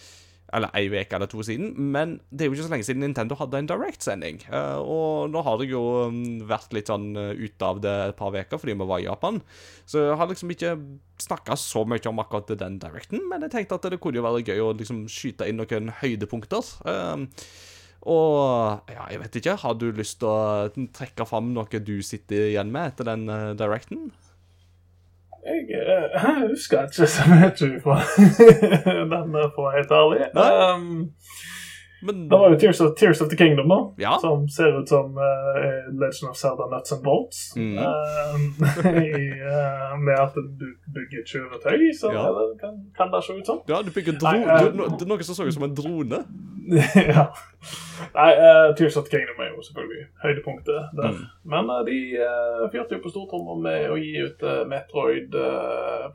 [0.56, 1.74] Eller ei uke eller to siden.
[1.92, 4.42] Men det er jo ikke så lenge siden Nintendo hadde en Direct-sending.
[4.48, 5.84] Eh, og nå har jeg jo
[6.14, 9.10] mm, vært litt sånn eh, ute av det et par uker fordi vi var i
[9.10, 9.42] Japan.
[9.86, 10.76] Så jeg har liksom ikke
[11.22, 14.46] snakka så mye om akkurat den Directen, men jeg tenkte at det kunne jo være
[14.46, 16.72] gøy å liksom skyte inn noen høydepunkter.
[16.88, 17.44] Eh,
[18.08, 22.54] og ja, jeg vet ikke, har du lyst til å trekke fram noe du sitter
[22.54, 24.08] igjen med etter den eh, Directen?
[25.48, 28.00] Jeg jeg, husker ikke så mye fra
[29.14, 30.26] den, eh, for å være helt ærlig.
[30.36, 31.08] Um,
[32.08, 33.78] Men det var jo Tears of, Tears of the Kingdom, da.
[34.04, 34.18] Ja.
[34.22, 37.40] Som ser ut som uh, Legend of Zelda Nuts and Bolts.
[37.58, 37.78] Mm.
[39.08, 42.28] I, eh, med at du bygger kjøretøy, så Ja.
[42.62, 43.64] kan, kan det se ut som.
[43.72, 44.36] Ja, du bygger dro...
[44.36, 46.22] Nei, eh, no, det noe som så ut som en drone.
[47.14, 47.28] ja.
[48.14, 51.16] Nei, uh, Tears of the Kingdom er jo selvfølgelig høydepunktet der.
[51.16, 51.24] Mm.
[51.54, 55.36] Men uh, de uh, fyrte jo på stortromma med å gi ut uh, Metroid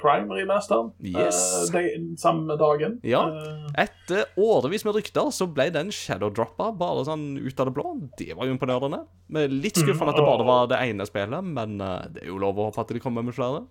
[0.02, 1.70] Prime remasteren Yes.
[1.74, 2.98] eh, de, samme dagen.
[3.06, 3.22] Ja.
[3.28, 7.94] Eh, Etter årevis med rykter så ble den shadowdroppa bare sånn ut av det blå.
[8.18, 9.02] Det var jo imponerende.
[9.32, 12.40] Med litt skuffende at det bare var det ene spillet, men eh, det er jo
[12.42, 13.64] lov å håpe at de kommer med flere.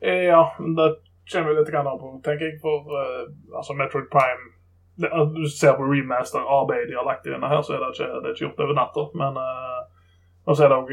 [0.00, 0.90] eh, ja, det
[1.30, 4.50] kommer litt an på, tenker jeg, for eh, altså Metroid Prime
[4.98, 8.26] Du ser på remaster-arbeidet de har lagt i denne her, så er det ikke, det
[8.28, 9.04] er ikke gjort over natta.
[9.16, 10.90] Men uh, så er det òg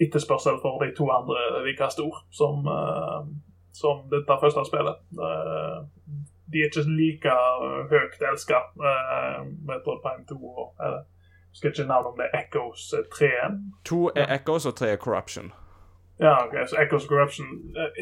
[0.00, 3.26] etterspørsel for de to andre like stor som, uh,
[3.72, 4.96] som dette første spillet.
[5.18, 5.78] Uh,
[6.52, 7.34] de er ikke like
[7.92, 11.02] høyt elska, uh, Metroid Prime 2 og uh,
[11.54, 13.74] Skal ikke navnet om det er Echoes 3-en.
[13.84, 15.52] To er Echoes og tre er Corruption.
[16.20, 17.46] Ja, ok, så Echoes og Corruption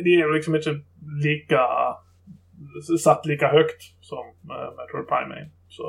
[0.04, 0.72] De er liksom ikke
[1.26, 1.60] like
[3.02, 5.52] satt like høyt som uh, Metroid Prime 1.
[5.72, 5.84] Så,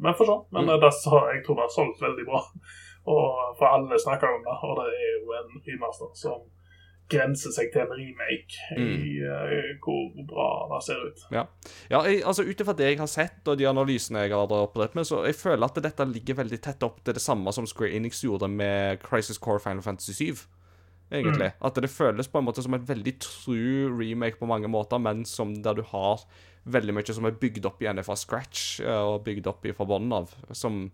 [0.00, 0.42] men for sånn.
[0.52, 0.74] Men Mm.
[0.74, 2.42] eh, det, så, jeg tror det har solgt veldig bra.
[3.14, 6.38] Og for alle snakker om det, og det er jo en remaster som
[7.12, 11.24] grenser seg til en remake i uh, hvor bra det ser ut.
[11.34, 11.42] Ja,
[11.92, 14.96] ja jeg, altså Ut ifra det jeg har sett, og de analysene jeg har operert
[14.96, 17.92] med, så jeg føler at dette ligger veldig tett opp til det samme som Square
[17.98, 20.46] Enix gjorde med Crisis Core Final Fantasy 7.
[21.14, 21.52] Egentlig.
[21.62, 25.24] At det føles på en måte som et veldig true remake på mange måter, men
[25.28, 26.24] som der du har
[26.64, 30.14] veldig mye som er bygd opp igjen fra scratch, eh, og bygd opp fra bunnen
[30.16, 30.32] av.
[30.56, 30.88] Som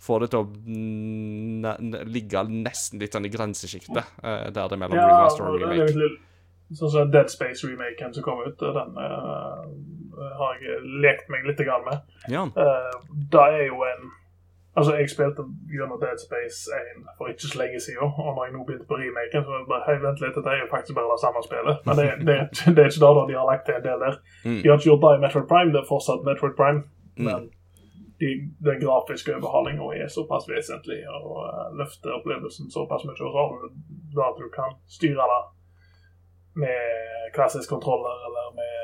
[0.00, 4.80] får det til å mm, ligge nesten litt sånn i grensesjiktet, eh, der det er
[4.80, 6.12] mellom Ja, remaster og remake.
[6.72, 8.56] sånn som Dead Space-remaken som kom ut.
[8.62, 9.66] Den uh,
[10.40, 12.16] har jeg lekt meg litt med.
[12.32, 12.46] Ja.
[12.56, 14.08] Uh, det er jo en
[14.78, 15.42] Altså, jeg spilte
[15.74, 16.58] gjennom Dead Space
[16.98, 19.70] 1 for ikke så lenge siden, og når jeg nå begynte på remaken, så det
[19.72, 21.76] bare Hei, vent litt, dette er jo faktisk bare det samme spillet.
[21.86, 22.36] Men det, det,
[22.74, 24.14] det er ikke det da de har lagt til en del der.
[24.46, 24.60] Mm.
[24.60, 26.82] De har ikke gjort det i Metroid Prime, det er fortsatt Metroid Prime,
[27.20, 27.26] Mm.
[27.26, 27.42] men
[28.20, 28.28] de,
[28.68, 33.16] den grafiske overhalinga er såpass vesentlig og uh, løfter opplevelsen såpass mye.
[33.16, 33.48] Og så har
[34.14, 35.42] du at du kan styre det
[36.62, 36.80] med
[37.36, 38.76] klassisk kontroller, eller med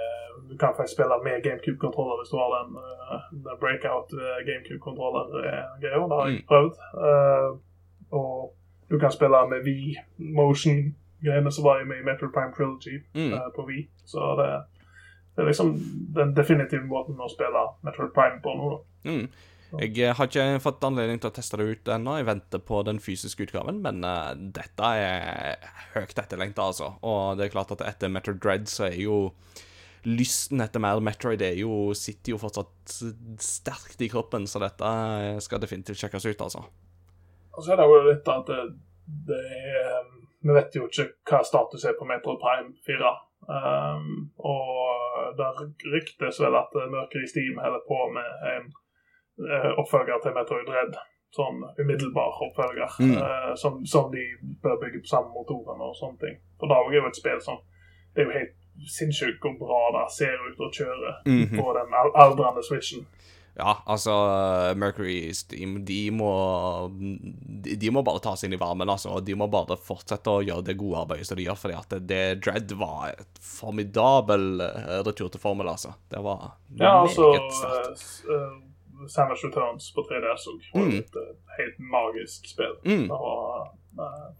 [0.49, 5.65] Du kan faktisk spille med GameCube-kontroller hvis du har den, uh, den breakout uh, GameCube-kontroller-greia.
[5.81, 6.47] Det har jeg Mm.
[6.51, 6.75] prøvd.
[8.13, 8.53] Og
[8.91, 13.35] du kan spille med V-motion-greiene som var med i Metroid Prime Trilogy Mm.
[13.57, 13.89] på V.
[14.05, 14.49] Så det,
[15.37, 15.75] det er liksom
[16.15, 18.71] den definitive måten å spille Metroid Prime på nå.
[18.71, 19.11] da.
[19.11, 19.29] Mm.
[19.81, 22.17] Jeg eh, har ikke fått anledning til å teste det ut ennå.
[22.21, 25.57] Jeg venter på den fysiske utgaven, men uh, dette er
[25.97, 26.93] høyt etterlengta, altså.
[27.03, 29.33] Og det er klart at etter Metroid Dread så er jo
[30.07, 32.97] lysten etter mer Metroid er jo, sitter jo fortsatt
[33.43, 34.91] sterkt i kroppen, så dette
[35.43, 36.63] skal definitivt sjekkes ut, altså.
[37.57, 38.63] Og så er det jo litt at det,
[39.31, 40.13] det er
[40.47, 43.13] Vi vet jo ikke hva status er på Metroid Prime 4.
[43.47, 45.49] Um, og det
[45.91, 48.69] ryktes vel at Mørket i Steam holder på med en
[49.43, 51.01] eh, oppfølger til Metroid Red.
[51.35, 52.95] Sånn umiddelbar oppfølger.
[53.03, 53.17] Mm.
[53.19, 54.23] Uh, som, som de
[54.63, 56.39] bør bygge på samme motorene og sånne ting.
[56.61, 57.59] For det er jo et spill som
[58.15, 58.55] Det er jo helt
[58.89, 61.57] sinnssykt hvor bra det ser ut å kjøre Mhm.
[61.59, 63.07] på den al- aldrende Switchen.
[63.59, 64.13] Ja, altså
[64.77, 66.29] Mercury Steam, de må
[67.63, 69.15] de, de må bare ta seg inn i varmen, altså.
[69.17, 72.07] Og de må bare fortsette å gjøre det gode arbeidet som de gjør, fordi at
[72.07, 75.95] det Dread var et formidabel eh, retur til formel, altså.
[76.13, 78.61] Det var Ja, altså uh, s- uh,
[79.09, 80.99] Samus Returns på 3DS òg Mm.
[80.99, 81.17] et
[81.59, 82.77] helt magisk spill.
[82.85, 83.09] Mm.
[83.09, 83.71] Det var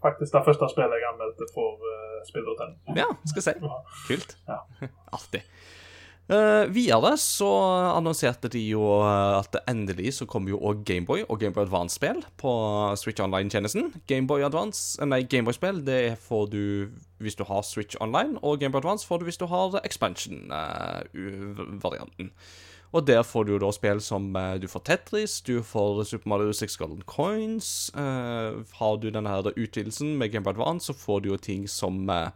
[0.03, 2.77] faktisk det første spillet jeg anmeldte for uh, spillhotellet.
[2.99, 3.53] Ja, skal jeg si.
[4.09, 4.37] Kult.
[4.49, 4.59] Ja.
[5.17, 5.43] Artig.
[6.27, 7.47] Uh, videre så
[7.95, 12.51] annonserte de jo eh, at endelig så kommer jo òg Gameboy og Gameboy Advance-spill på
[12.99, 13.95] Switch Online-tjenesten.
[14.11, 16.91] Gameboy Advance, eh, nei, Gameboy-spill det får du
[17.23, 22.27] hvis du har Switch Online, og Gameboy Advance får du hvis du har expansion-varianten.
[22.95, 26.29] Og der får du jo da spill som eh, du får Tetris, du får Super
[26.31, 27.91] Mario 6 Golden Coins.
[27.95, 31.67] eh, har du denne her utvidelsen med Game Boy Advance, så får du jo ting
[31.67, 32.31] som uh,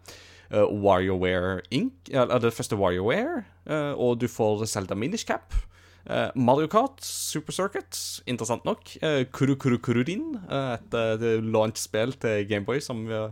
[0.51, 5.55] WarioWare Inc., eller det første WarioWare, eh, og du får Zelda Minish Cap.
[6.05, 8.97] eh, Mario Kart, Super Circuit, interessant nok.
[9.31, 13.31] Kuru Kuru Kururin, et uh, launch-spill til Gameboy som er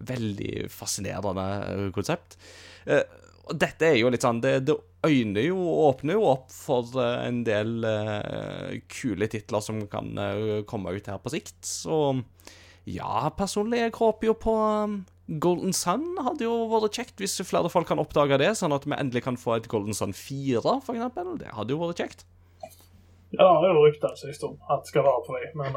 [0.00, 2.38] veldig fascinerende eh, konsept.
[2.86, 3.02] Eh,
[3.50, 7.42] dette er jo litt sånn Det, det øyner jo, åpner jo opp for eh, en
[7.46, 11.58] del eh, kule titler som kan eh, komme ut her på sikt.
[11.66, 12.18] Så
[12.88, 15.00] ja, personlig, jeg håper jo på um,
[15.42, 16.06] Golden Sun.
[16.24, 19.40] Hadde jo vært kjekt hvis flere folk kan oppdage det, sånn at vi endelig kan
[19.40, 21.36] få et Golden Sun 4, for eksempel.
[21.40, 22.24] Det hadde jo vært kjekt.
[23.30, 25.76] Ja, det har jo rykta sist om at skal være på vei, men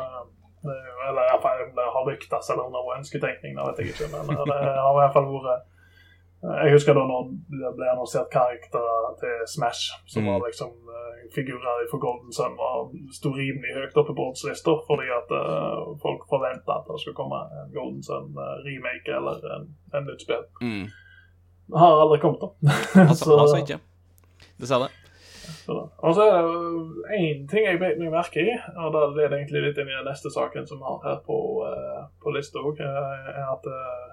[0.64, 4.32] det er Eller iallfall det har ryktes eller om ønsketenkning, det vet jeg ikke, men
[4.48, 5.68] det har i hvert fall vært
[6.44, 10.30] Jeg husker da når det ble annonsert karakterer til Smash, som Mm.
[10.34, 15.08] var liksom uh, figurer for Golden Sun, var sto rimelig høyt oppe på oddslista fordi
[15.20, 20.26] at uh, folk forventa at det skulle komme en Golden Sun-remake eller en, en nytt
[20.26, 20.44] spill.
[20.62, 20.84] Mm.
[21.80, 22.50] Har aldri kommet, da.
[23.08, 23.80] Altså, Så- altså ikke.
[24.60, 24.90] Dessverre.
[26.04, 28.52] Og så er det én ting jeg beit meg merke i,
[28.84, 31.38] og det leder egentlig litt inn i den neste saken som vi har her på,
[31.64, 34.12] uh, på lista òg, er at uh,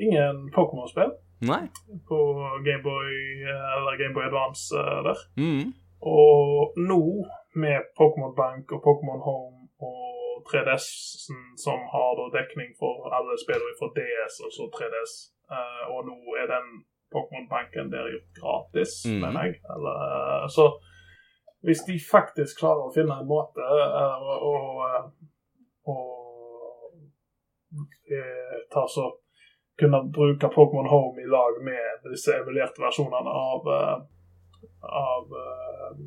[0.00, 1.68] ingen Pokémon-spill Nei.
[2.08, 2.18] på
[2.66, 3.10] Gameboy
[3.46, 5.20] eller Gameboy Advance uh, der.
[5.38, 5.70] Mm.
[6.00, 7.02] Og nå,
[7.62, 10.08] med Pokémon Bank og Pokémon Home og
[10.50, 15.12] 3DS-en som har da dekning for alle spillere fra DS og så 3DS,
[15.56, 16.68] eh, og nå er den
[17.14, 19.18] Pokémon-banken der gjort gratis, mm.
[19.24, 19.54] mener jeg.
[19.74, 20.64] Eller, eh, så
[21.66, 24.54] hvis de faktisk klarer å finne en måte eh, å, å,
[24.88, 25.04] eh,
[25.92, 25.96] å
[28.18, 29.10] eh, ta så
[29.78, 33.98] kunne bruke Pokémon Home i lag med disse emulerte versjonene av eh,
[34.82, 35.98] av eh,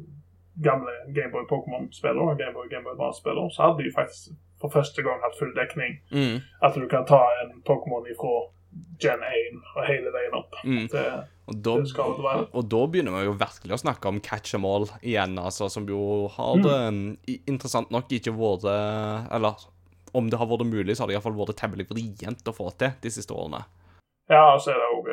[0.64, 5.38] gamle Gameboy Pokémon-spillere og Gameboy Gameboy Advance-spillere, så hadde de faktisk for første gang hatt
[5.40, 5.96] full dekning.
[6.14, 6.42] Mm.
[6.62, 8.34] At du kan ta en Pokémon ifra
[9.02, 10.86] Gen 1 og hele veien opp Mm.
[10.92, 11.02] Det,
[11.52, 11.74] Og da,
[12.54, 15.88] og da begynner vi jo virkelig å snakke om catch em all igjen, altså, som
[15.90, 16.78] jo har det
[17.28, 18.64] i- interessant nok ikke vært
[19.36, 19.56] Eller
[20.18, 22.98] om det har vært mulig, så har det iallfall vært temmelig vrient å få til
[23.04, 23.64] de siste årene.
[24.32, 25.08] Ja, så er det òg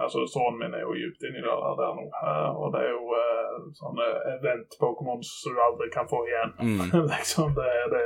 [0.00, 2.04] Altså, sønnen min er jo dypt inni det der nå.
[2.06, 6.52] eh, og det er jo eh, sånne event-Pokémons som du aldri kan få igjen.
[6.60, 6.92] Mm.
[7.14, 8.04] liksom, det, det,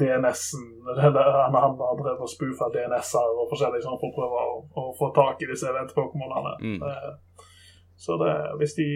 [0.00, 0.66] DNS-en
[1.02, 4.84] Han han har drevet og spoofa DNS-er og forskjellig sånn for å prøve å, å
[4.98, 6.54] få tak i disse event-pokémonene.
[6.64, 6.80] Mm.
[6.86, 7.12] Eh,
[8.00, 8.88] Så det, hvis de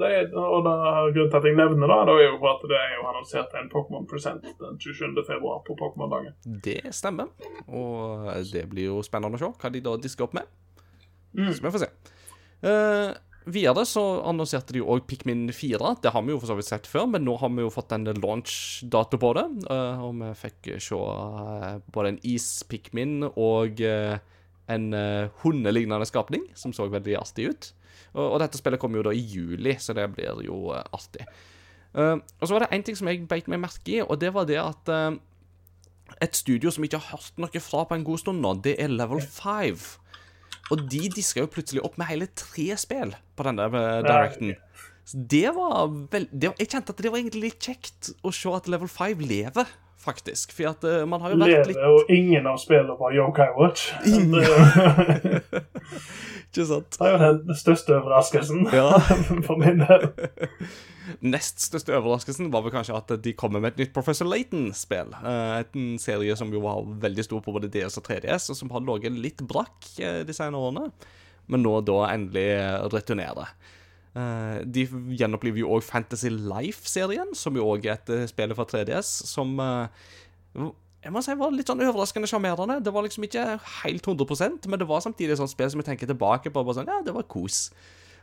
[0.00, 0.74] det og da,
[1.14, 4.08] Grunnen til at jeg nevner det, er jo at det er jo annonsert en Pokémon
[4.10, 5.14] Present den 27.
[5.26, 6.34] februar på Pokémon-dagen.
[6.64, 7.30] Det stemmer.
[7.68, 10.50] Og det blir jo spennende å se hva de da disker opp med.
[11.36, 11.52] Mm.
[11.52, 11.92] Så vi får se.
[12.64, 13.12] Uh,
[13.46, 15.92] videre så annonserte de jo òg Pikmin 4.
[16.02, 17.94] Det har vi jo for så vidt sett før, men nå har vi jo fått
[17.94, 19.46] en launch-dato på det.
[19.68, 24.16] Uh, og vi fikk se eh, både en is-Pikmin og eh,
[24.72, 27.68] en uh, hundelignende skapning, som så veldig artig ut.
[28.16, 31.26] Og, og dette spillet kommer jo da i juli, så det blir jo uh, artig.
[31.96, 34.32] Uh, og så var det én ting som jeg beit meg merke i, og det
[34.34, 35.16] var det at uh,
[36.22, 38.92] et studio som ikke har hørt noe fra på en god stund nå, det er
[38.92, 39.86] Level 5.
[40.74, 44.56] Og de diska jo plutselig opp med hele tre spill på denne der directen.
[45.06, 48.32] Så det var vel det var, Jeg kjente at det var egentlig litt kjekt å
[48.34, 49.68] se at Level 5 lever,
[50.02, 50.52] faktisk.
[50.56, 53.50] For at uh, man har jo vært litt Lever jo ingen av spillene på Yokai
[53.58, 53.90] Watch.
[54.06, 54.34] Ingen.
[56.56, 56.96] Ikke sant?
[56.96, 58.86] det er jo den største overraskelsen Ja.
[59.46, 60.06] for min del.
[61.20, 65.12] Nest største overraskelsen var vel kanskje at de kommer med et nytt Professor Layton-spill.
[65.20, 68.72] Eh, en serie som jo var veldig stor på både DS og 3DS, og som
[68.72, 70.88] har ligget litt brakk eh, de senere årene.
[71.52, 72.48] Men nå da endelig
[72.94, 73.52] returnerer.
[74.16, 74.86] Eh, de
[75.18, 79.52] gjenoppliver jo òg Fantasy Life-serien, som jo òg er et eh, spill fra 3DS, som
[79.60, 80.70] eh,
[81.04, 82.78] jeg må si var litt sånn overraskende sjarmerende.
[82.82, 83.44] Det var liksom ikke
[83.82, 86.64] helt 100% men det var samtidig et sånt spill som jeg tenker tilbake på.
[86.64, 87.68] bare sånn, Ja, det var kos.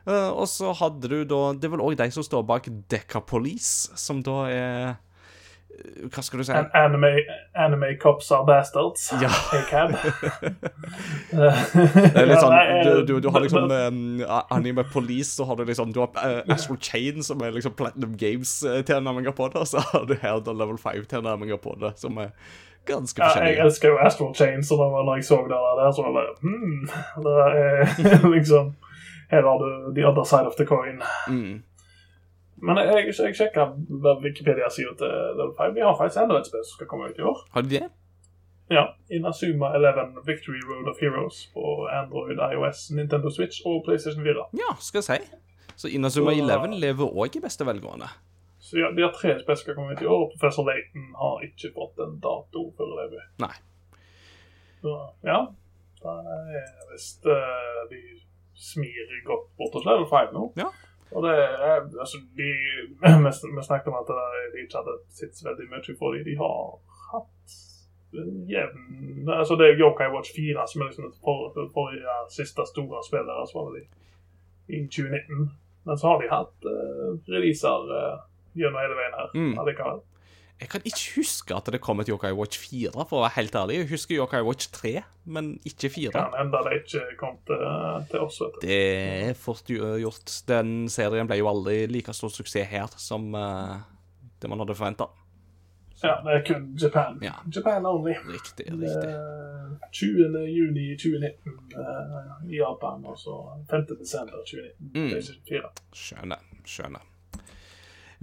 [0.04, 4.20] Og så hadde du da Det er vel òg de som står bak Decapolis, som
[4.20, 4.98] da er
[6.14, 6.54] Hva skal du si?
[6.54, 7.12] An anime,
[7.56, 9.08] anime cops are bastards.
[9.22, 9.30] Ja.
[9.60, 9.94] ACAB.
[11.34, 14.22] Det er litt sånn, du, du, du har liksom um,
[14.54, 18.14] Anime Police, så har du liksom Du har uh, Astral Chain, som er liksom Platinum
[18.20, 22.32] Games-tilnærminger på det, og så har du her da Level 5-tilnærminger på det, som er
[22.90, 26.28] ganske Ja, jeg elsker jo Astral Chain, så når jeg så det der, så var
[26.28, 26.88] jeg hmm,
[27.26, 28.74] Det er liksom
[29.32, 31.02] Her har du the other side of the coin.
[31.28, 31.64] Mm.
[32.64, 33.66] Men jeg, jeg, jeg sjekka
[34.24, 35.76] Wikipedia-sida til Level 5.
[35.76, 37.42] Vi har faktisk enda et spill som skal komme ut i år.
[37.56, 37.90] Har de det?
[38.72, 44.46] Ja, Inazuma 11 Victory Road of Heroes på Android, iOS, Nintendo Switch og PlayStation 4.
[44.64, 45.36] Ja, skal jeg si.
[45.76, 48.08] Så Inazuma Så- 11 lever òg i beste velgående.
[48.60, 51.06] Så ja, De har tre spill som skal komme ut i år, og Professor Layton
[51.22, 53.24] har ikke fått en dato før foreløpig.
[53.44, 53.56] Nei.
[54.82, 55.40] Så ja,
[56.04, 58.00] da er visst uh, de
[58.56, 60.46] smir godt bort hos Level 5 nå.
[60.58, 60.70] Ja.
[61.14, 62.50] Og det er altså de
[63.04, 64.10] Vi vi snakket om at
[64.54, 66.26] de ikke hadde sett så veldig mye på dem.
[66.28, 66.80] De har
[67.12, 67.58] hatt
[68.50, 73.02] jevn Altså det er Yokai Watch 4 som er liksom forrige for, forrige siste store
[73.08, 73.88] spillere Altså var det i,
[74.78, 75.52] i 2019.
[75.84, 78.20] Men så har de hatt uh, releaser uh,
[78.56, 79.32] gjennom hele veien her.
[79.36, 79.56] Mm.
[79.60, 80.00] allikevel.
[80.64, 83.56] Jeg kan ikke huske at det kom et Yokai Watch 4, for å være helt
[83.60, 83.80] ærlig.
[83.82, 84.94] Jeg husker Yokai Watch 3,
[85.36, 86.14] men ikke 4.
[86.16, 87.66] Kan hende det ikke kom til,
[88.14, 88.38] til oss.
[88.40, 88.62] vet du.
[88.64, 90.38] Det er fort gjort.
[90.48, 93.76] Den serien ble jo aldri like stor suksess her som uh,
[94.40, 95.10] det man hadde forventa.
[96.04, 97.20] Ja, det er kun Japan.
[97.24, 97.36] Ja.
[97.56, 98.16] Japan only.
[98.28, 99.12] Riktig, riktig.
[99.12, 100.40] Eh, 20.
[100.52, 103.38] juni 2019 eh, i Japan, og så
[103.72, 103.86] 5.
[104.00, 105.72] desember 2019 Mm.
[105.96, 106.48] Skjønner.
[106.66, 107.13] Skjønner.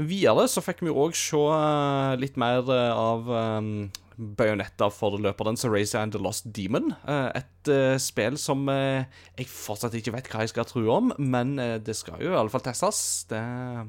[0.01, 0.11] Skjønner.
[0.41, 5.57] det så fikk vi òg se eh, litt mer eh, av um, Bajonetta for løperen
[5.73, 6.91] Race and the Lost Demon.
[7.09, 7.71] Et
[8.03, 12.35] spill som jeg fortsatt ikke vet hva jeg skal tro om, men det skal jo
[12.35, 13.01] i alle fall testes.
[13.31, 13.87] Det er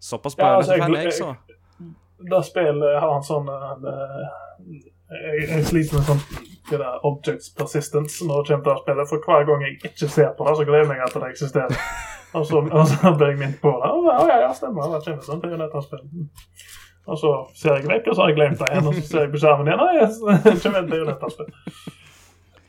[0.00, 1.36] Såpass Ja, altså, jeg- Bajonetta-fan jeg, så.
[2.32, 3.48] Det spillet har en sånn
[5.10, 6.22] jeg, jeg sliter med sånn
[6.70, 10.08] det der objects persistence når det kommer til å spille, For hver gang jeg ikke
[10.08, 11.84] ser på det, så glemmer jeg at det eksisterer.
[12.36, 13.92] Og så, og så blir jeg minnet på det.
[13.92, 14.90] Å ja, ja, stemmer.
[14.92, 16.02] Det kommer sånn Bayonetta-spill.
[17.06, 18.88] Og så ser jeg vekk, og så har jeg glemt det igjen.
[18.90, 19.84] Og så ser jeg på skjermen igjen.
[19.84, 21.54] Nei, det kommer et Bayonetta-spill.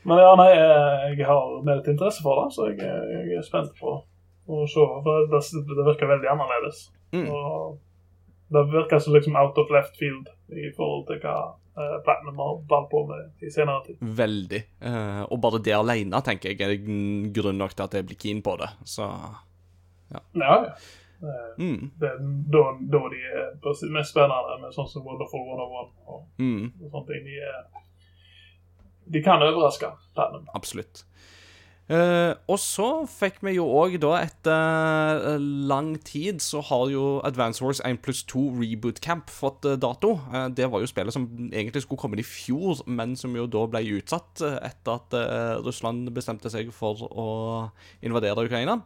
[0.08, 2.78] Men ja, nei, jeg har mer et interesse for det, så jeg,
[3.12, 4.86] jeg er spent på å se.
[5.04, 5.42] For det,
[5.74, 6.86] det virker veldig annerledes.
[7.12, 7.26] Mm.
[7.28, 7.76] Og
[8.54, 11.36] det virker som liksom out of left field i forhold til hva
[12.04, 13.98] Platinum har valgt på med i senere tid.
[14.20, 14.62] Veldig.
[14.80, 18.42] Eh, og bare det alene tenker jeg er grunn nok til at jeg blir keen
[18.42, 18.70] på det.
[18.88, 19.08] Så
[20.12, 20.72] Ja, ja.
[21.18, 22.18] Eh, mm, Det er
[22.54, 22.62] da,
[22.94, 27.26] da de er mest spennende med sånn som Wonderful 101 og, mm, og sånne ting.
[27.26, 27.82] De,
[29.16, 30.46] de kan overraske Platinum.
[30.54, 31.04] absolutt.
[31.88, 37.04] Eh, og så fikk vi jo òg, da, etter uh, lang tid, så har jo
[37.24, 40.18] Advance Wars 1 pluss 2 Reboot Camp fått uh, dato.
[40.52, 43.80] Det var jo spillet som egentlig skulle komme i fjor, men som jo da ble
[43.96, 45.16] utsatt etter at
[45.64, 47.28] Russland bestemte seg for å
[48.04, 48.80] invadere Ukraina.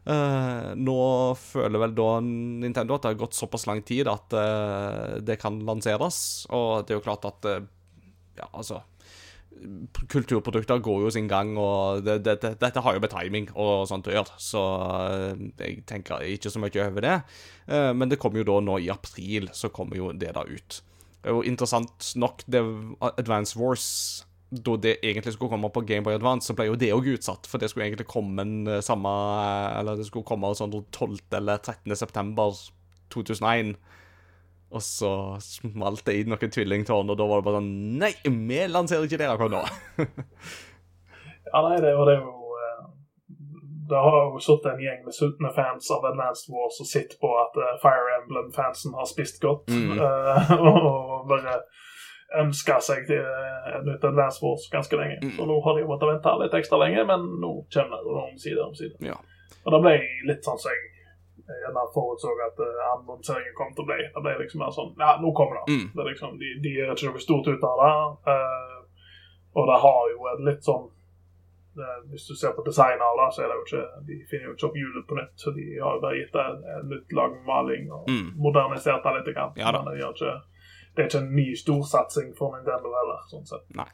[0.00, 1.00] Nå
[1.36, 4.32] føler vel da Nintendo at det har gått såpass lang tid at
[5.26, 7.50] det kan lanseres, og det er jo klart at
[8.40, 8.80] Ja, altså
[10.10, 13.86] Kulturprodukter går jo sin gang, og det, det, det, dette har jo med timing og
[13.90, 14.62] sånt å gjøre, så
[15.04, 17.18] eh, jeg tenker ikke så mye over det.
[17.68, 20.80] Eh, men det kommer jo da nå i april, så kommer jo det da ut.
[21.30, 22.64] Og interessant nok, det
[23.12, 23.86] Advance Wars
[24.50, 27.46] da det egentlig skulle komme på Gameboy Advance, så ble jo det òg utsatt.
[27.46, 29.10] For det skulle egentlig komme en eh, samme
[29.78, 31.20] Eller det skulle komme sånn 12.
[31.38, 31.94] eller 13.
[31.96, 32.56] september
[33.14, 33.76] 2001.
[34.70, 38.60] Og så smalt det i noen tvillingtårn, og da var det bare sånn Nei, vi
[38.70, 39.62] lanserer ikke det akkurat nå.
[41.50, 42.84] ja, nei, det, og det er jo eh,
[43.90, 47.32] Det har jo sittet en gjeng med sultne fans av Advanced Wars og sett på
[47.40, 49.70] at uh, Fire Emblem-fansen har spist godt.
[49.74, 49.98] Mm.
[50.00, 51.58] Uh, og bare
[52.40, 55.18] ønska seg til et nytt Advance Wars ganske lenge.
[55.24, 55.34] Mm.
[55.34, 58.62] Så nå har de måttet vente litt ekstra lenge, men nå kommer det om side
[58.62, 58.94] om side.
[59.02, 59.18] Ja.
[59.64, 59.96] Og det ble
[60.30, 60.89] litt sånn som jeg
[61.64, 63.98] gjerne forutså at uh, annonseringen kom til å bli.
[64.14, 65.74] Det ble liksom mer sånn Ja, nå kommer det.
[65.74, 65.86] Mm.
[65.96, 67.92] det liksom, de, de gjør ikke noe stort ut av det.
[68.30, 68.76] Uh,
[69.60, 70.84] og det har jo et litt sånn
[71.80, 74.46] uh, Hvis du ser på designet av det, så er det jo ikke De finner
[74.50, 75.34] jo ikke opp hjulet på nytt.
[75.42, 76.44] Så de har jo bare gitt det
[76.76, 78.28] et nytt lag med maling og Mm.
[78.38, 79.34] modernisert det litt.
[79.34, 79.52] Grann.
[79.58, 79.72] Ja.
[79.74, 80.36] Men det ikke
[80.96, 83.62] det er ikke en ny storsatsing for Nintendo heller, sånn sett.
[83.78, 83.86] Nei.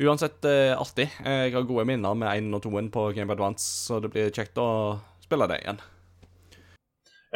[0.00, 1.06] Uansett eh, artig.
[1.24, 4.56] Jeg har gode minner med 1 og 2-en på Game Advance, så det blir kjekt
[4.60, 5.78] å spille det igjen.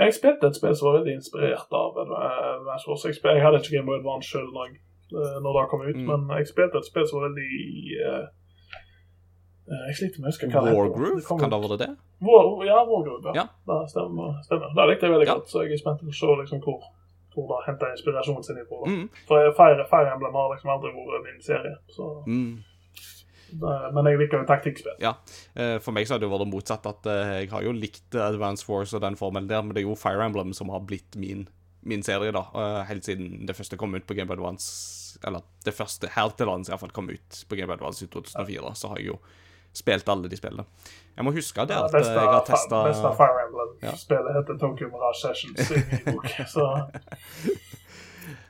[0.00, 3.04] Jeg spilte et spill som var veldig inspirert av Advance Wars.
[3.04, 4.68] Jeg, jeg hadde ikke Gameboy Advance sjøl når,
[5.12, 6.06] eh, når det kom ut, Mm.
[6.10, 7.48] men jeg spilte et spill som var veldig
[8.10, 8.26] eh,
[9.86, 10.78] Jeg sliter med å huske hva det heter.
[10.80, 11.90] Wargroove, kan det være ha vært det?
[12.26, 13.30] War, ja, Wargroove.
[13.30, 13.44] Ja.
[13.44, 13.44] Ja.
[13.68, 14.32] Det stemmer.
[14.46, 14.72] stemmer.
[14.74, 15.34] Det likte jeg veldig Ja.
[15.38, 16.80] godt, så jeg er spent på å se liksom, hvor,
[17.34, 18.80] hvor det henter inspirasjonen sin ifra.
[18.90, 19.04] Mm.
[19.28, 21.76] For Fire, Fire Emblem har liksom aldri vært min serie.
[21.94, 22.58] Så, Mm.
[23.58, 24.94] Men jeg liker jo taktikkspill.
[25.02, 25.14] Ja.
[25.54, 26.86] Eh, For meg så har det jo vært motsatt.
[26.86, 29.88] at eh, Jeg har jo likt Advance Wars og den formelen der, men det er
[29.88, 31.46] jo Fire Emblem som har blitt min,
[31.82, 32.46] min serie, da.
[32.54, 36.30] Eh, Helt siden det første kom ut på Game of Advance Eller det første her
[36.38, 38.74] til lands iallfall kom ut på Game of Advance i 2004.
[38.74, 39.18] Så har jeg jo
[39.72, 40.64] spilt alle de spillene.
[41.14, 44.56] Jeg må huske det Ja, at beste, eh, jeg har testa beste Fire Emblem-spillet heter
[44.58, 46.26] Tokyo Mirage Sessions i min bok.
[46.54, 46.64] Så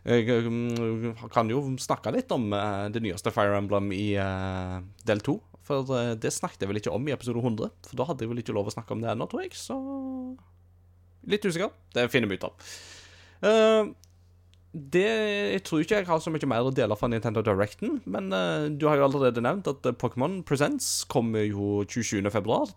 [0.09, 5.21] Jeg mm, kan jo snakke litt om eh, det nyeste Fire Emblem i eh, del
[5.27, 5.37] 2.
[5.69, 7.73] For eh, det snakket jeg vel ikke om i episode 100.
[7.91, 9.57] For da hadde jeg vel ikke lov å snakke om det ennå, tror jeg.
[9.59, 9.77] Så
[11.29, 11.75] Litt usikker.
[11.93, 12.71] Det finner vi ut av.
[14.71, 15.03] Det,
[15.51, 18.71] jeg tror ikke jeg har så mye mer å dele fra Nintendo Directen, men uh,
[18.71, 22.31] du har jo allerede nevnt at Pokémon Presents kommer jo 27.2.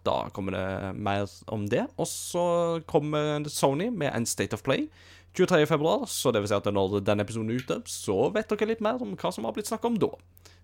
[0.04, 0.66] Da kommer det
[0.98, 1.86] mer om det.
[1.96, 2.46] Og så
[2.90, 4.90] kommer Sony med en State of Play
[5.34, 8.82] 23.2, så det vil si at når den episoden er ute, så vet dere litt
[8.86, 10.12] mer om hva som har blitt snakka om da.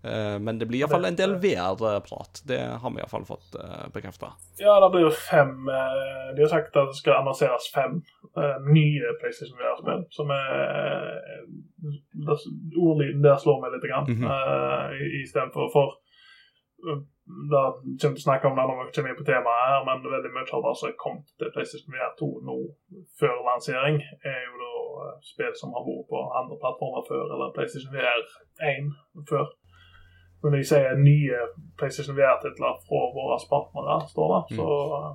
[0.03, 2.43] Eh, men det blir iallfall en del VR-prat.
[2.47, 4.29] Det har vi iallfall fått uh, bekrefta.
[4.62, 7.97] ja, det blir jo fem eh, De har sagt at det skal annonseres fem
[8.38, 11.17] eh, nye PlayStation VR-spill, som er
[12.79, 15.97] Ordlyden der slår meg litt, grann, eh, i- istedenfor for
[17.30, 20.02] Da kommer til å snakke om det når vi kommer inn på temaet her, men
[20.02, 22.56] veldig mye av det som er kommet til PlayStation VR 2 nå
[23.22, 24.00] før lansering,
[24.32, 24.72] er jo da
[25.04, 28.24] eh, spill som har vært på andre plattformer før, eller PlayStation VR
[28.72, 28.89] 1
[29.30, 29.46] før.
[30.42, 31.39] Men når de sier nye
[31.78, 35.13] PlayStation VR-titler fra våre partnere, står det, så eh,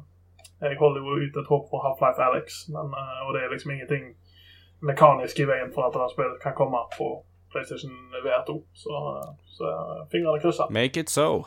[0.68, 3.74] jeg holder jo ut et håp for Half-Life Alex, men, eh, og det er liksom
[3.74, 4.04] ingenting
[4.84, 7.10] mekanisk i veien for at det spillet kan komme på
[7.52, 8.56] PlayStation VR 2.
[8.84, 8.94] Så,
[9.56, 9.74] så
[10.12, 10.70] fingrene krysser.
[10.70, 11.46] Make it so.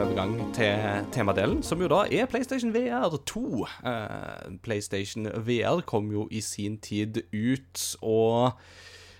[0.00, 3.42] overgang til temadelen, som jo da er PlayStation VR 2.
[3.86, 8.56] Eh, PlayStation VR kom jo i sin tid ut og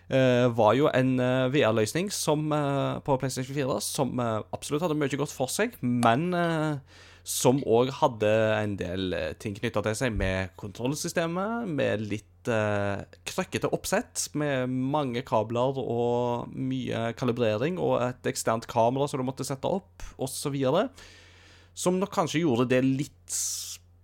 [0.08, 5.20] eh, var jo en eh, VR-løsning eh, på PlayStation 4 som eh, absolutt hadde mye
[5.20, 10.14] godt for seg, men eh, som òg hadde en del eh, ting knytta til seg
[10.16, 18.30] med kontrollsystemet, med litt eh, krøkkete oppsett, med mange kabler og mye kalibrering, og et
[18.32, 20.56] eksternt kamera som du måtte sette opp, osv.
[21.76, 23.36] Som nok kanskje gjorde det litt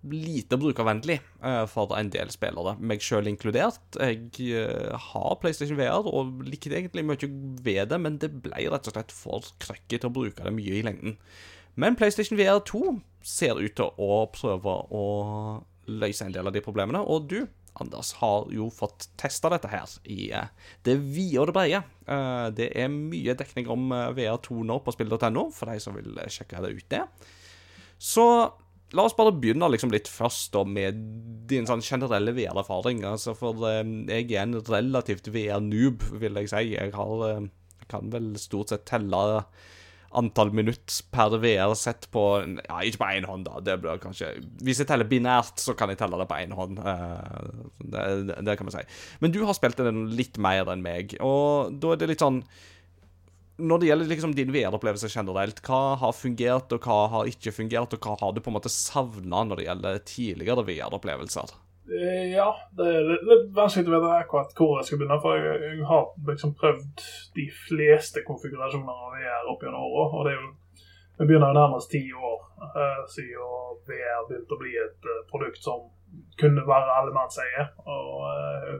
[0.07, 3.99] lite brukervennlig eh, for en del spillere, meg sjøl inkludert.
[3.99, 7.31] Jeg eh, har PlayStation VR og likte egentlig mye
[7.65, 10.85] ved det, men det ble rett og slett for krøkkete å bruke det mye i
[10.87, 11.19] lengden.
[11.77, 12.97] Men PlayStation VR 2
[13.27, 15.05] ser ut til å prøve å
[15.87, 17.03] løse en del av de problemene.
[17.05, 17.41] Og du,
[17.83, 20.53] Anders, har jo fått testa dette her i eh,
[20.87, 21.83] det vide og det brede.
[22.09, 26.17] Eh, det er mye dekning om eh, VR2 nå på spill.no, for de som vil
[26.33, 27.03] sjekke det ut, det.
[28.01, 28.25] Så
[28.97, 30.99] la oss bare begynne liksom litt først da med
[31.51, 33.05] din sånn generelle VR-erfaring.
[33.05, 36.69] Altså, for jeg er en relativt VR-noob, vil jeg si.
[36.73, 37.49] Jeg har,
[37.91, 39.25] kan vel stort sett telle
[40.17, 42.23] antall minutt per VR-sett på
[42.67, 43.61] Ja, ikke på én hånd, da.
[43.65, 44.33] Det blir kanskje
[44.65, 46.81] Hvis jeg teller binært, så kan jeg telle det på én hånd.
[46.81, 48.07] Det,
[48.47, 48.87] det, kan vi si.
[49.21, 52.43] Men du har spilt den litt mer enn meg, og da er det litt sånn
[53.57, 57.95] når det gjelder liksom din VR-opplevelse generelt, hva har fungert, og hva har ikke fungert,
[57.97, 61.55] og hva har du på en måte savna når det gjelder tidligere VR-opplevelser?
[61.89, 65.19] Eh, ja, det er litt vanskelig å vite akkurat hvor jeg skal begynne.
[65.23, 67.05] For jeg, jeg har liksom prøvd
[67.39, 70.07] de fleste konfigurasjoner av VR opp gjennom åra.
[70.13, 70.55] Og det er jo
[71.17, 72.41] Vi begynner jo nærmest ti år
[72.77, 75.87] eh, siden VR begynte å bli et uh, produkt som
[76.37, 77.63] kunne være allemannseie.
[77.89, 78.75] Og uh,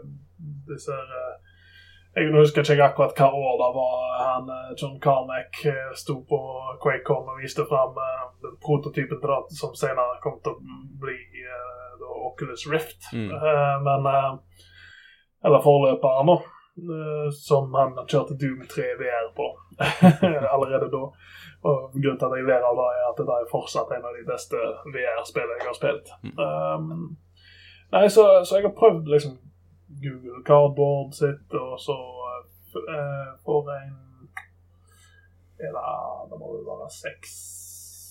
[0.69, 1.39] disse uh,
[2.17, 5.59] jeg husker ikke akkurat hva år det var han, John Carmack
[6.01, 6.39] sto på
[6.81, 7.97] QuakeCon og viste fram
[8.65, 11.19] prototypen til det som senere kom til å bli
[12.29, 13.09] Oculus Rift.
[13.13, 13.31] Mm.
[13.31, 14.39] Uh, men uh,
[15.45, 16.37] Eller forløperen, da.
[16.77, 19.47] Uh, som han kjørte Doom 3 VR på
[20.55, 21.05] allerede da.
[21.67, 24.19] Og Grunnen til at jeg ler av det, er at det er fortsatt en av
[24.19, 24.61] de beste
[24.95, 26.13] VR-spillene jeg har spilt.
[26.23, 26.35] Mm.
[26.37, 27.17] Um,
[27.95, 29.39] nei, så, så, jeg har prøvd liksom
[30.05, 31.97] Google Cardboard sitt, og så
[33.45, 33.97] for en
[35.59, 37.33] Eller det må vel være seks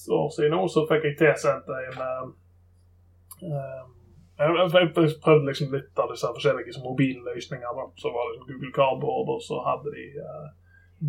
[0.10, 2.34] år siden nå, så fikk jeg tilsendt en
[3.46, 7.89] jeg, jeg, prøvde liksom litt av disse forskjellige mobilløsningene.
[8.02, 10.48] Så var det Google Cardboard, og så hadde de uh,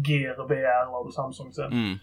[0.06, 1.72] Gear VR, var det Samsung sin.
[1.72, 1.96] Mm.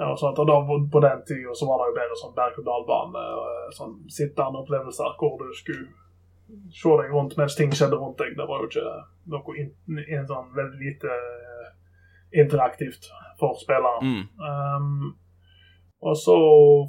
[0.00, 0.56] Og, sånt, og da,
[0.92, 5.36] På den tida så var det jo bedre sånn berg-og-dal-bane, uh, sånn sittende opplevelser hvor
[5.42, 5.88] du skulle
[6.74, 8.36] se deg rundt mens ting skjedde rundt deg.
[8.38, 8.94] Det var jo ikke
[9.34, 9.72] noe in,
[10.06, 11.72] in, sånn veldig lite uh,
[12.42, 13.10] interaktivt
[13.40, 14.06] for spilleren.
[14.06, 14.24] Mm.
[14.40, 15.12] Um,
[16.00, 16.36] og så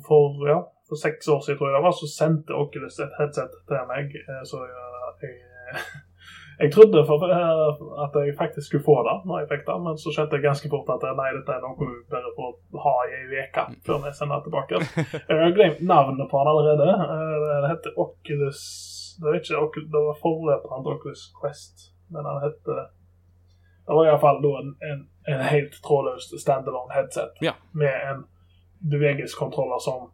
[0.08, 0.62] for ja,
[0.92, 4.16] for seks år siden, tror jeg det var, så sendte Oculus et headset til meg.
[4.28, 5.36] Eh, så jeg,
[6.62, 7.70] jeg trodde eh,
[8.06, 10.72] at jeg faktisk skulle få det når jeg fikk det, men så skjønte jeg ganske
[10.74, 14.14] fort at nei, dette er noe du bare får ha i ei uke før vi
[14.20, 14.82] sender det tilbake.
[15.30, 16.90] Jeg har glemt navnet på den allerede.
[17.16, 18.62] Eh, det heter Oculus
[19.20, 22.84] Det var ikke Oculus, det var forløperen til Oculus Quest, men den heter
[23.88, 27.56] Det var iallfall en, en, en helt trådløs standalone headset ja.
[27.74, 28.26] med en
[28.92, 30.12] bevegelseskontroller som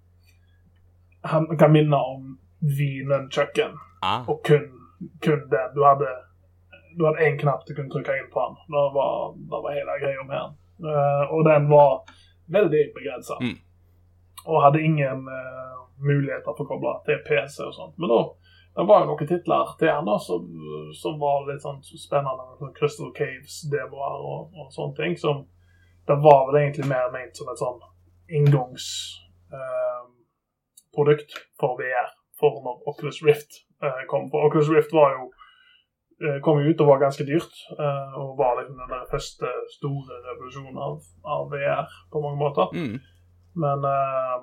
[1.31, 2.33] han kan minne om
[2.77, 4.29] Vinen kjøkken, Ah.
[4.29, 4.65] Og kun,
[5.21, 5.65] kun det.
[5.75, 6.07] Du hadde
[6.97, 8.55] du hadde én knapp du kunne trykke inn på den.
[8.73, 10.53] Det var, det var hele greia med den.
[10.87, 12.01] Uh, og den var
[12.45, 13.37] veldig begrensa.
[13.41, 13.57] Mm.
[14.45, 17.97] Og hadde ingen uh, muligheter for å koble til PC og sånt.
[17.97, 18.21] Men da
[18.77, 20.43] det var jo noen titler til han da, som,
[20.93, 22.51] som var litt sånn spennende.
[22.59, 25.15] Sånn Crystal Caves-demoer og, og, sånne ting.
[25.17, 25.47] Som
[26.05, 27.81] det var vel egentlig mer ment som et sånn
[28.37, 28.85] inngangs...
[29.53, 30.16] Uh,
[30.97, 33.51] produkt for VR for når Oculus Rift
[33.83, 34.29] eh, kom.
[34.31, 35.23] For Oculus Rift var jo
[36.23, 39.47] eh, kom jo ut og var ganske dyrt, eh, og var liksom den der første
[39.77, 40.95] store revolusjonen av,
[41.35, 42.65] av, VR på mange måter.
[42.77, 42.95] Mm.
[43.63, 44.39] Men uh,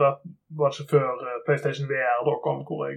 [0.00, 0.08] det
[0.58, 2.96] var ikke før PlayStation VR da kom, hvor jeg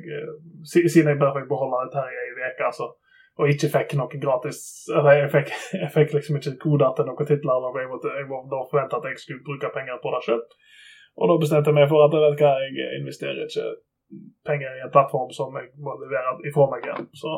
[0.65, 2.87] Siden jeg bare fikk beholde dette her i ei uke, altså,
[3.35, 4.59] og ikke fikk noe gratis
[4.95, 5.51] Eller jeg fikk,
[5.83, 7.67] jeg fikk liksom ikke koder til noen titler.
[7.81, 10.43] Jeg, måtte, jeg må da forvente at jeg skulle bruke penger på det sjøl.
[11.15, 13.67] Og da bestemte jeg meg for at jeg vet hva, jeg investerer ikke
[14.45, 17.07] penger i en plattform som jeg må levere ifra meg igjen.
[17.17, 17.31] Så,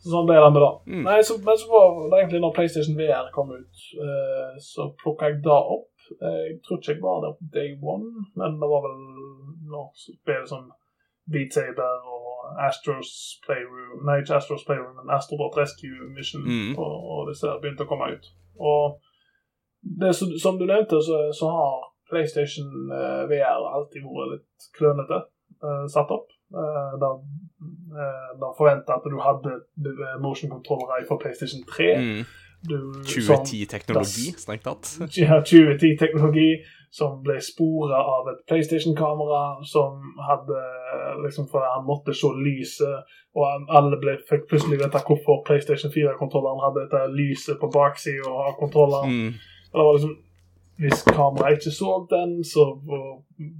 [0.00, 0.72] så sånn ble det med det.
[0.90, 1.02] Mm.
[1.08, 5.30] Nei, så, men så var det egentlig når PlayStation VR kom ut, uh, så plukka
[5.30, 5.90] jeg da opp.
[6.20, 8.98] Jeg tror ikke jeg var der på day one, men det var vel
[9.72, 10.66] når spillet som
[11.32, 16.74] Beat Saber og Astros Playroom Nei, ikke Astros Playroom, men Astrobot Rescue Mission mm.
[16.76, 18.28] og, og disse begynte å komme ut.
[18.60, 18.98] Og
[19.84, 21.74] det, som du nevnte, så, så har
[22.10, 25.20] PlayStation eh, VR alltid vært litt klønete
[25.64, 26.30] eh, satt opp.
[26.54, 27.10] Eh, da,
[28.04, 29.58] eh, forventa at du hadde
[30.22, 31.92] motion controller fra PlayStation 3.
[31.98, 32.24] Mm.
[32.64, 34.88] 2010-teknologi, strengt tatt.
[35.20, 36.62] Ja, 2010-teknologi
[36.94, 40.60] som ble spora av et PlayStation-kamera som hadde
[41.24, 46.62] liksom For han måtte se lyset, og alle ble, fikk plutselig vite hvorfor PlayStation 4-kontrolleren
[46.62, 49.10] hadde dette lyset på baksida av kontrolleren.
[49.10, 49.53] Mm.
[49.74, 50.20] Og det var liksom
[50.74, 52.64] Hvis kameraet ikke så den, så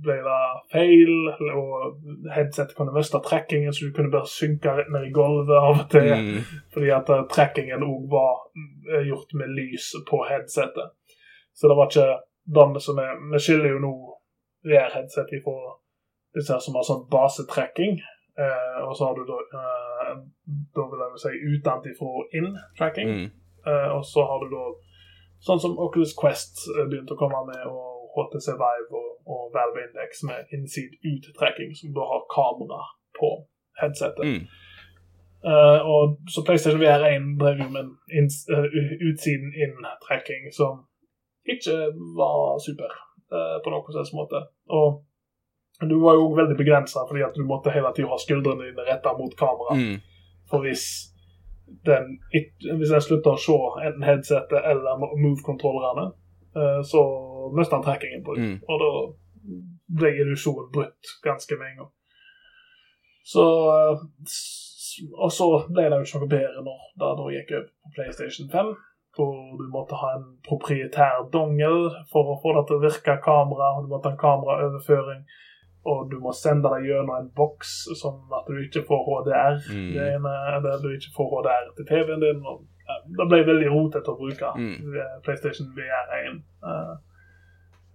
[0.03, 0.39] ble det
[0.73, 1.13] feil.
[1.55, 2.01] Og
[2.35, 5.85] headsetet kunne miste trackingen, så du kunne bare synke rett ned i gulvet av og
[5.93, 6.11] til.
[6.11, 6.41] Mm.
[6.75, 10.91] Fordi at uh, trackingen òg var uh, gjort med lys på headsetet.
[11.55, 12.19] Så det var ikke
[12.59, 13.95] den som er Vi skiller jo nå
[14.67, 15.77] VR-headset ifra
[16.35, 18.01] disse som har sånn basetracking.
[18.39, 20.15] Eh, og så har du da, eh,
[20.77, 23.11] da vil jeg si utenfra inn-tracking.
[23.11, 23.29] Mm.
[23.71, 24.65] Eh, og så har du da
[25.45, 29.83] sånn som Oculus Quest eh, begynte å komme med, og HTC Vive og, og Valve
[29.89, 32.81] Index med inside ut-tracking, som da har kamera
[33.19, 33.31] på
[33.81, 34.25] headsetet.
[34.25, 34.45] Mm.
[35.45, 37.91] Uh, og så PlayStation VR1 drev jo med en
[38.23, 40.87] ins- eh, u- utsiden inn-tracking som
[41.45, 41.75] ikke
[42.17, 44.41] var super uh, på noen slags måte.
[44.73, 45.03] Og
[45.85, 49.13] du var jo veldig begrensa fordi at du måtte hele tida ha skuldrene dine retta
[49.19, 49.77] mot kamera.
[49.77, 49.99] Mm.
[50.49, 50.87] For hvis
[51.85, 52.19] den,
[52.79, 53.57] hvis jeg slutter å se
[53.87, 56.07] enten headsetet eller move-kontrollerne,
[56.57, 57.03] eh, så
[57.57, 58.57] mister han trackingen på Mm.
[58.69, 58.91] Og da
[59.99, 61.93] ble illusjonen brutt ganske med en gang.
[63.25, 63.45] Så
[63.77, 64.03] eh,
[65.19, 68.51] Og så ble det jo ikke noe bedre når det da gikk over på PlayStation
[68.53, 68.69] 5.
[69.17, 73.73] Hvor du måtte ha en proprietær dongel for å få det til å virke kamera.
[73.75, 75.25] og Du måtte ha en kameraoverføring.
[75.85, 79.59] Og du må sende deg gjennom en boks, sånn at du ikke får HDR.
[79.69, 79.91] Mm.
[79.93, 82.41] Det ene, eller du ikke får HDR til TV-en din.
[82.49, 84.95] Og, ja, det ble veldig rotete å bruke Mm.
[84.97, 86.41] eh, PlayStation VR1.
[86.65, 86.95] Uh,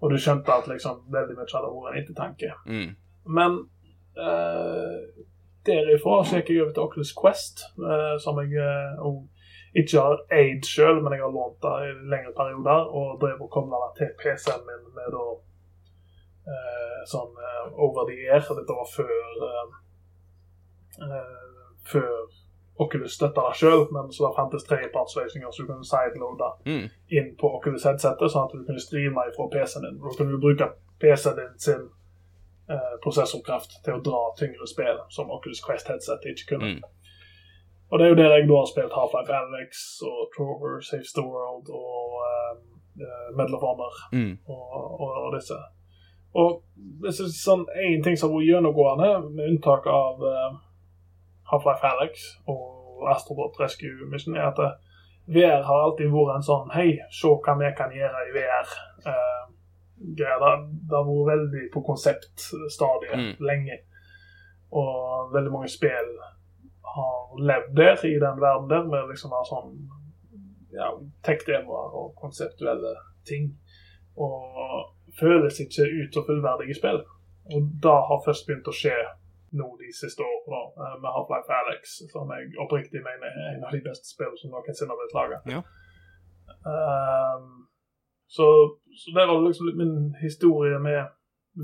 [0.02, 2.54] og du skjønte at liksom, veldig mye hadde vært en ettertanke.
[2.70, 2.94] Mm.
[3.40, 3.58] Men
[4.18, 5.26] uh,
[5.68, 9.12] derifra så gikk jeg over til Oculus Quest, uh, som jeg uh,
[9.78, 13.52] ikke har eid sjøl, men jeg har lånt det i lengre perioder, og drev og
[13.54, 15.44] kobla det til PC-en min med da eh,
[17.12, 18.42] sånn eh, over the air.
[18.42, 19.12] Dette var før
[19.50, 19.74] eh,
[21.08, 21.36] eh,
[21.92, 22.14] før
[22.80, 26.86] Oculus støtta det sjøl, men så det fantes tredjepartsløsninger så du kunne sideloade Mm.
[27.12, 29.98] inn på Oculus headsetet, sånn at du kunne streame fra PC-en din.
[30.00, 30.68] Da kunne du bruke
[31.02, 31.90] PC-en din sin
[32.70, 36.72] eh, prosessorkraft til å dra tyngre spill, som Oculus Quest headset ikke kunne.
[36.78, 36.84] Mm.
[37.92, 41.24] Og det er jo der jeg da har spilt Half-Life Alex og Trover, Saves the
[41.26, 44.38] World og eh, Medal of Honor Mm.
[44.48, 44.66] og,
[45.02, 45.58] og, og disse.
[46.38, 46.64] Og
[47.02, 50.60] hvis det er sånn én ting som har vært gjennomgående, med unntak av uh,
[51.50, 54.76] Half-Life Alex og Astrobot Rescue Mission, er at eh,
[55.34, 58.74] VR har alltid vært en sånn Hei, se hva vi kan gjøre i VR.
[59.06, 59.46] Uh,
[60.18, 60.40] greier.
[60.40, 60.52] det,
[60.90, 63.32] det har vært veldig på konseptstadiet Mm.
[63.46, 63.80] lenge.
[64.72, 66.12] Og veldig mange spill
[66.96, 69.74] har levd der, i den verden der, med liksom ha sånn
[70.74, 70.92] ja,
[71.26, 72.94] tech-demoer og konseptuelle
[73.26, 73.50] ting.
[74.18, 77.02] Og føles ikke ut som fullverdige spill.
[77.54, 78.96] Og det har først begynt å skje
[79.60, 83.74] nå de siste årene Uh, med Half-Life Alex, som jeg oppriktig mener er en av
[83.76, 85.38] de beste spillene som noensinne har blitt laga.
[85.56, 85.62] Ja.
[88.36, 88.46] så,
[89.00, 91.02] så det var liksom min historie med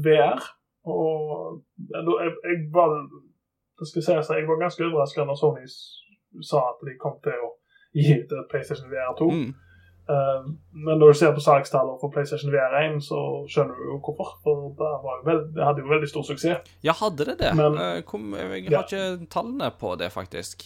[0.06, 0.42] VR.
[0.86, 1.62] Og
[1.94, 2.02] jeg,
[2.50, 2.92] jeg, var
[3.80, 5.66] det skal sies at jeg var ganske overraska når Sony
[6.50, 7.50] sa at de kom til å
[7.96, 9.30] gi ut et PlayStation VR 2.
[9.32, 9.52] Mm.
[10.10, 14.36] Eh, men når du ser på salgstallene for PlayStation VR1, så skjønner du jo hvorfor.
[14.44, 16.74] For det, det hadde jo veldig stor suksess.
[16.86, 17.54] Ja, hadde det det?
[17.58, 18.78] Men- Eh, kom, jeg Ja.
[18.78, 20.64] har ikke tallene på det, faktisk.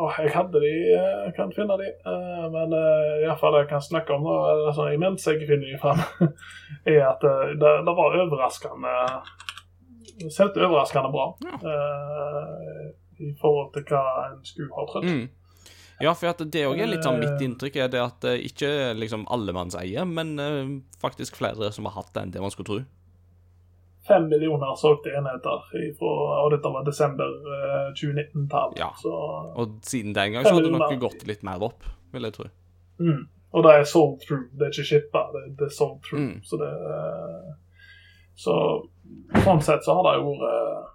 [0.00, 1.88] Åh, jeg hadde de, eh, jeg kan finne de.
[2.52, 2.72] Men
[3.24, 5.98] iallfall det jeg kan snakke om, eller sånn imens jeg finner de fram,
[6.86, 8.94] er at det, det var overraskende
[10.30, 11.56] Selvt overraskende bra Ja.
[13.20, 14.02] i forhold til hva
[14.32, 15.04] en skulle ha trodd.
[15.04, 15.28] Mm.
[16.00, 17.44] Ja, for det òg er litt sånn mitt Eh.
[17.46, 20.70] inntrykk, er det at eh, ikke liksom allemannseie, men eh,
[21.00, 22.78] faktisk flere som har hatt det enn det man skulle tro.
[24.08, 26.12] Fem millioner solgte enheter, ifra,
[26.44, 28.72] og dette var desember eh, 2019-tall.
[28.80, 28.88] Ja.
[29.02, 29.12] Så,
[29.56, 32.48] Og siden den gang så hadde det nok gått litt mer opp, vil jeg tro.
[32.98, 33.28] mm.
[33.52, 36.22] Og det er sold through, det er ikke shippa, det, det er sold through.
[36.22, 36.36] Mm.
[36.46, 36.70] Så det
[38.38, 38.52] Så
[39.42, 40.86] sånn sett så har det jo vært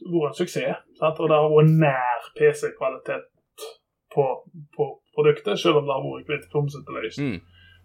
[0.00, 0.76] vært en suksess.
[1.00, 3.26] Og det har vært nær PC-kvalitet
[4.14, 4.26] på,
[4.76, 7.22] på produktet, selv om det har vært litt klumsete løst.
[7.24, 7.40] Mm.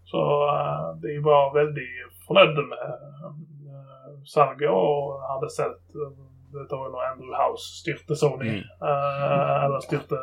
[0.05, 1.89] Så uh, de var veldig
[2.27, 2.95] fornøyde med
[3.25, 6.11] uh, salget og hadde sett uh,
[6.55, 8.47] Dette var jo når Andrew House styrte Sony.
[8.47, 8.67] Mm.
[8.87, 10.19] eh, eller styrte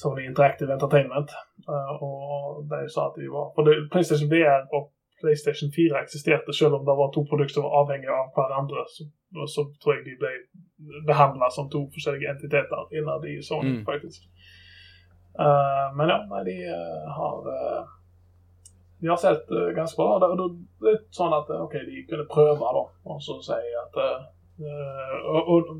[0.00, 1.30] Sony Interactive Entertainment.
[1.68, 6.52] Eh, og de sa at de var For det, PlayStation VR og PlayStation 4 eksisterte
[6.56, 8.84] selv om det var to produkter som var avhengige av hverandre.
[8.94, 9.06] Så,
[9.54, 10.32] så tror jeg de ble
[11.08, 13.84] behandla som to forskjellige entiteter innad i Sony, Mm.
[13.84, 14.26] faktisk.
[15.40, 17.82] Uh, men ja, nei, de uh, har uh,
[19.00, 19.46] De har sett
[19.76, 20.18] ganske bra.
[20.20, 23.94] Det er litt sånn at OK, de kunne prøve, da, og så si at
[25.24, 25.70] og, og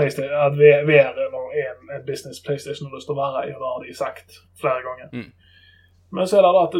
[0.00, 3.70] at VR er en, en business PlayStation har lyst til å være i, og det
[3.70, 5.12] har de sagt flere ganger.
[5.12, 5.30] Mm.
[6.10, 6.76] Men så er det da at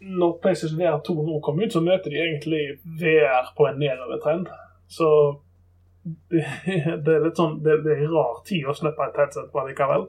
[0.00, 2.62] når PlayStation VR 2 nå kom ut, så møter de egentlig
[3.00, 4.48] VR på en nedovertrend.
[4.88, 5.08] Så
[6.04, 6.44] det,
[7.04, 9.66] det er litt sånn det, det er en rar tid å slippe et headset på
[9.68, 10.08] likevel.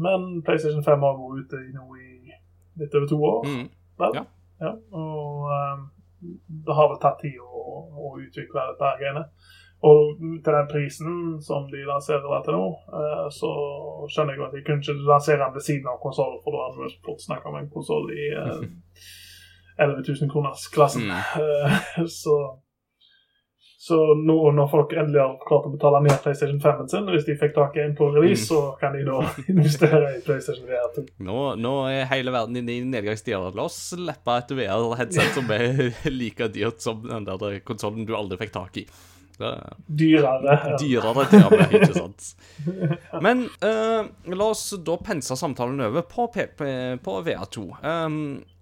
[0.00, 2.10] Men PlayStation 5 har vært ute nå i
[2.80, 3.48] litt over to år.
[3.48, 3.66] Mm.
[4.00, 4.26] Ja.
[4.60, 5.84] Ja, og um,
[6.46, 9.24] det har vel tatt tid å, å utvikle dette greiene.
[9.80, 12.64] Og til den prisen som de lanserer der til nå,
[13.00, 13.50] eh, så
[14.12, 16.66] skjønner jeg jo at de kunne ikke lansere den ved siden av konsollen, for da
[16.66, 18.66] hadde vi fått snakke om en konsoll i eh,
[19.80, 21.08] 11 000 kroners klassen.
[21.08, 21.78] Eh,
[22.22, 22.36] så
[23.80, 27.32] så nå når folk endelig har klart å betale ned PlayStation 5-en sin, hvis de
[27.40, 29.22] fikk tak i en på release, så kan de da
[29.54, 31.04] investere i PlayStation VR 2.
[31.24, 33.40] Nå, nå er hele verden inne i nedgangstida.
[33.56, 35.80] La oss slippe et VR-headset som er
[36.20, 38.84] like dyrt som den der konsollen du aldri fikk tak i.
[39.40, 39.50] Det,
[39.86, 40.56] Dyrere.
[40.72, 40.76] ja.
[40.80, 42.26] dyrere til ikke sant?
[43.24, 47.68] Men uh, la oss da pense samtalen over på, på VR2.
[47.80, 48.18] Um,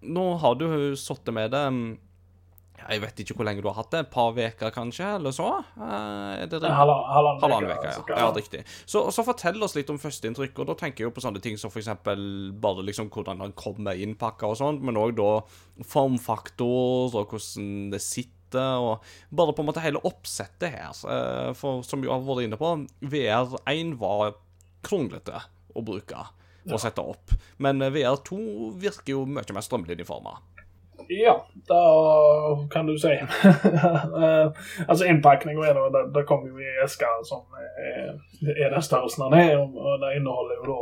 [0.07, 0.69] nå har du
[0.99, 1.65] sittet med det
[2.79, 4.05] Jeg vet ikke hvor lenge du har hatt det.
[4.07, 5.11] Et par uker, kanskje?
[5.19, 5.49] Eller så?
[5.75, 6.71] Uh, er?
[6.79, 8.23] Halvannen uke, altså, ja.
[8.23, 8.31] ja.
[8.39, 8.63] Riktig.
[8.87, 11.59] Så, så fortell oss litt om førsteinntrykk, og da tenker jeg jo på sånne ting
[11.59, 12.23] som eksempel
[12.63, 15.31] bare liksom hvordan han kommer innpakka og sånt, men òg da
[15.91, 20.95] formfaktor, og hvordan det sitter, og bare på en måte hele oppsettet her.
[21.13, 22.73] Eh, For som vi har vært inne på,
[23.03, 24.37] VR1 var
[24.87, 25.43] kronglete
[25.75, 26.27] å bruke
[26.69, 27.33] og sette opp,
[27.65, 28.39] men eh, VR2
[28.81, 30.37] virker jo mye mer strømlinjeforma.
[31.09, 31.83] Ja, da
[32.73, 33.15] kan du si.
[34.19, 34.51] Eh,
[34.89, 38.17] altså Innpakninga er det, det kommer jo i esker som er,
[38.51, 40.79] er den størrelsen den er, og det inneholder jo da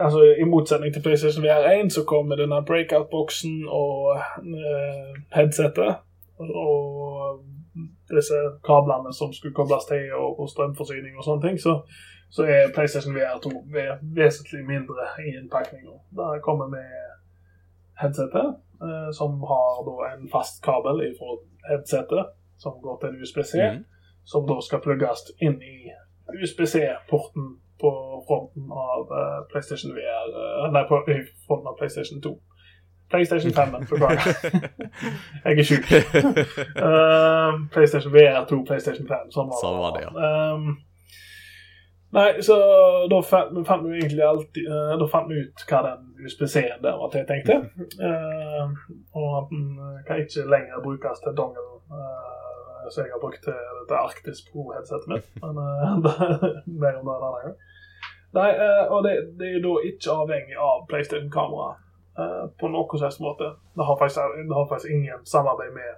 [0.00, 6.00] Altså I motsetning til PlayStation VR1 så kommer denne breakout-boksen og uh, headsetet
[6.50, 7.44] og
[8.10, 8.34] disse
[8.64, 11.78] kablene som skulle kobles til og, og strømforsyning og sånne ting, så,
[12.30, 13.52] så er PlayStation VR2
[14.18, 15.94] vesentlig mindre i innpakninga.
[16.18, 16.90] Det kommer med
[18.02, 21.36] headsetet, eh, som har da en fast kabel fra
[21.70, 23.84] headsetet som går til en USB-C, Mhm.
[24.24, 25.90] som da skal plugges inn i
[26.42, 27.46] USB-C-porten
[27.80, 27.90] på
[28.28, 31.00] fronten av eh, PlayStation VR eh, Nei, på
[31.46, 32.36] fronten av PlayStation 2.
[33.12, 34.34] PlayStation 5, beklager.
[35.44, 35.88] Jeg er sjuk.
[36.76, 39.28] Uh, PlayStation VR 2, PlayStation 5.
[39.34, 40.12] Sånn var, Sånn var det, ja.
[40.56, 40.78] Um,
[42.16, 42.56] nei, så
[43.12, 46.96] da fant, fant vi egentlig alltid uh, Da fant vi ut hva den USB-C-en der
[47.00, 47.58] var til, tenkte
[48.00, 48.72] uh,
[49.18, 51.68] og at den eh, kan ikke lenger brukes til dongle.
[51.92, 55.28] uh, så jeg har brukt til dette Arktis Pro-headsetet mitt.
[55.44, 55.60] Men
[56.82, 57.54] mer om det en annen gang.
[58.32, 58.48] Nei,
[58.88, 61.74] og det, det er da ikke avhengig av PlayStation-kamera
[62.18, 63.54] eh, på noen helst måte.
[63.76, 65.90] Det har, faktisk, det har faktisk ingen samarbeid med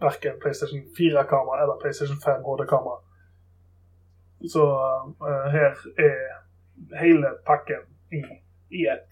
[0.00, 2.98] verken PlayStation 4-kamera eller PlayStation 5 HD-kamera.
[4.50, 4.62] Så
[5.22, 6.22] uh, her er
[6.98, 8.22] hele pakken i,
[8.74, 9.06] i ett.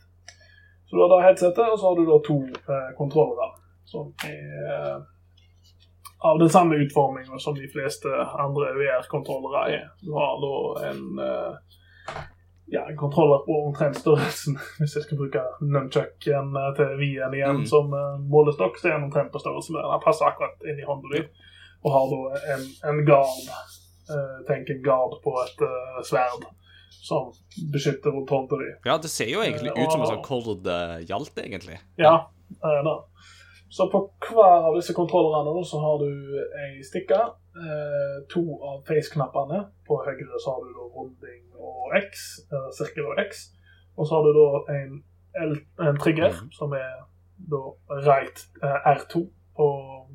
[0.86, 3.52] Så du har da headsetet, og så har du da to uh, kontrollere
[3.90, 4.98] som er eh,
[6.18, 8.08] av den samme utformingen som de fleste
[8.44, 9.86] andre VR-kontrollere er.
[10.00, 10.54] Du har da
[10.90, 11.54] en eh,
[12.70, 17.66] ja, kontroller på omtrent størrelsen Hvis jeg skal bruke nunchucken eh, til Wien igjen Mm.
[17.66, 19.90] som eh, målestokk, så er den omtrent på størrelse med den.
[19.96, 21.24] Den passer akkurat inn i hånda di,
[21.82, 22.20] og har da
[22.54, 23.42] en, en gard.
[24.10, 26.46] eh, tenk en gard på et uh, sverd
[27.00, 27.30] som
[27.72, 28.70] beskytter rundt hånda di.
[28.86, 31.78] Ja, det ser jo egentlig ut som en sånn Og- kordhjalt, egentlig.
[31.98, 32.16] Ja,
[32.50, 32.96] det er det.
[33.70, 36.08] Så på hver av disse kontrollerne så har du
[36.64, 37.20] ei stikke.
[37.60, 39.60] Eh, to av face-knappene.
[39.86, 42.40] På høyre så har du da runding og X,
[42.78, 43.44] sirkel og X.
[43.96, 44.98] Og så har du da en,
[45.44, 45.54] L,
[45.86, 46.50] en trigger, Mhm.
[46.52, 46.92] som er
[47.52, 47.60] da
[48.10, 49.22] right eh, R2
[49.56, 49.66] på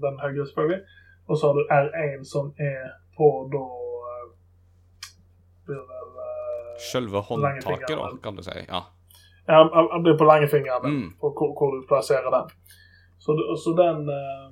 [0.04, 0.82] den høyre, selvfølgelig.
[1.28, 3.64] Og så har du R1, som er på da
[4.12, 4.28] eh,
[5.66, 6.12] blir vel
[6.80, 8.52] Sjølve håndtaket, da, kan du si.
[8.68, 8.82] Ja.
[9.48, 9.62] ja,
[9.94, 11.10] han blir på langfingeren Mm.
[11.22, 12.50] på hvor, hvor du plasserer den.
[13.26, 14.52] Så, så den eh,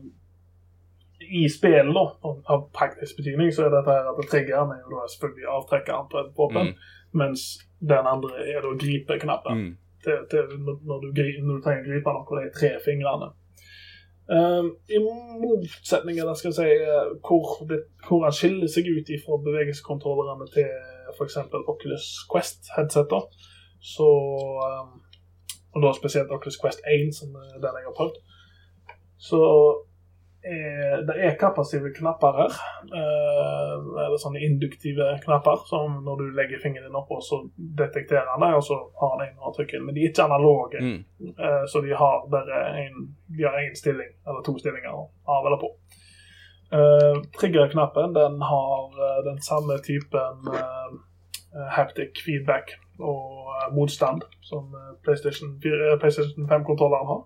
[1.41, 5.05] I spillet, da, av praktisk betydning, så er dette her at triggeren er jo da
[5.13, 6.75] selvfølgelig avtrekkeren på våpen, Mm.
[7.21, 7.43] mens
[7.79, 9.71] den andre er da gripeknappen Mm.
[10.03, 11.07] til, til når, du,
[11.45, 13.29] når du trenger å gripe noe det de tre fingrene.
[14.27, 19.39] Um, I motsetning eller skal si, eh, hvor, det, hvor han skiller seg ut fra
[19.47, 20.69] bevegelseskontrollerne til
[21.17, 21.37] f.eks.
[21.67, 23.23] Oculus Quest-headseter,
[23.93, 24.07] så
[24.67, 25.01] um,
[25.75, 28.15] Og da spesielt Oculus Quest 1, som er den jeg har prøvd.
[29.23, 29.39] Så
[30.43, 32.57] er, det er kapasitive knapper her.
[32.99, 38.43] Eh, eller sånne induktive knapper som når du legger fingeren din oppå, så detekterer han
[38.43, 39.77] det, og så har han en og trykk.
[39.85, 40.83] Men de er ikke analoge.
[40.83, 40.99] Mm.
[41.31, 45.71] Eh, Så de har bare en stilling, eller to stillinger av eller på.
[46.73, 50.95] Uh, Triggerknappen den har eh, den samme typen eh,
[51.75, 57.21] haptic feedback og eh, motstand som eh, PlayStation, 4 eh, PlayStation 5-kontrolleren har.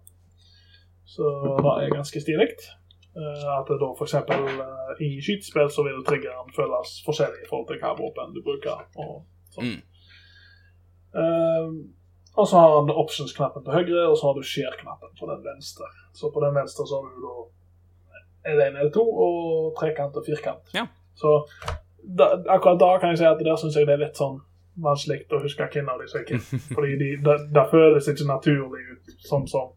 [1.08, 1.24] Så
[1.64, 2.50] det er ganske stilig.
[3.18, 4.14] Eh, at det da f.eks.
[4.14, 8.84] Uh, i skytespill så vil triggeren føles forskjellig i forhold til hva våpen du bruker.
[9.00, 9.24] og
[9.56, 9.72] sånn.
[9.72, 9.80] Mm.
[11.22, 11.70] Eh,
[12.38, 15.90] og så har han options-knappen på høyre, og så har du share-knappen på den venstre.
[16.14, 20.70] Så på den venstre så har du da L1, L2 og trekant og firkant.
[20.78, 20.86] Ja.
[21.18, 21.40] Så
[22.04, 24.38] da, akkurat da kan jeg si at der syns jeg det er litt sånn
[24.78, 26.46] vanskelig å huske hvem av de som er hvem.
[26.78, 29.74] Fordi de, det, det føles ikke naturlig ut sånn som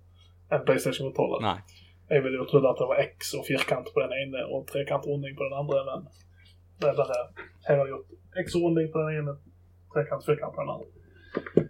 [0.53, 1.43] en PlayStation-kontroller.
[1.45, 1.59] Nei.
[2.11, 5.37] Jeg ville jo trodd at det var X og firkant på den ene og trekant-runding
[5.39, 6.09] på den andre, men
[6.81, 7.19] det er bare
[7.69, 9.37] Her har jeg gjort X-runding på den ene,
[9.95, 11.69] trekant, firkant på den andre.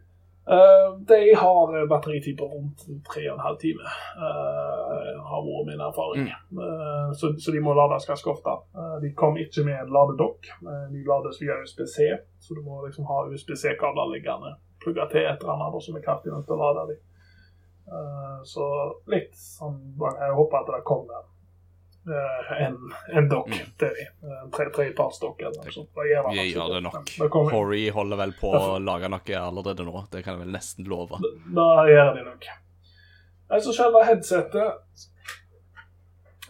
[0.50, 3.84] Uh, de har batteritid på rundt tre og en halv time,
[4.26, 6.30] eh, har vært min erfaring.
[6.32, 8.56] Eh, så, så de må lades ganske ofte.
[8.74, 10.50] Eh, de kom ikke med en ladedokk.
[10.64, 12.08] Eh, de lades via USBC,
[12.42, 16.32] så du må liksom ha USBC-kabler liggende plugga til et eller annet som er kraftig
[16.32, 17.00] nok til å lade dem.
[17.90, 18.64] Eh, så
[19.10, 21.24] litt sånn Jeg håper at det kommer
[22.06, 22.76] eh, en,
[23.18, 23.72] en dokk Mm.
[23.82, 24.30] til dem.
[24.44, 25.90] En tre, trepartsdokk eller noe sånt.
[25.96, 27.10] Det gjør det nok.
[27.50, 30.04] Hori holder vel på å lage noe allerede nå.
[30.12, 31.18] Det kan jeg vel nesten love.
[31.56, 32.46] Da gjør de nok.
[33.50, 35.08] Altså selve headsetet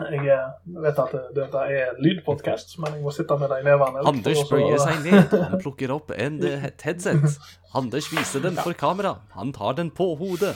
[0.01, 0.45] Jeg eh,
[0.81, 4.05] vet at dette er en lydpodkast, men jeg må sitte med det i nevene.
[4.09, 5.35] Anders bøyer seg ned.
[5.51, 7.25] Han plukker opp en eh, et headset.
[7.81, 9.17] Anders viser den for kamera.
[9.37, 10.55] Han tar den på hodet.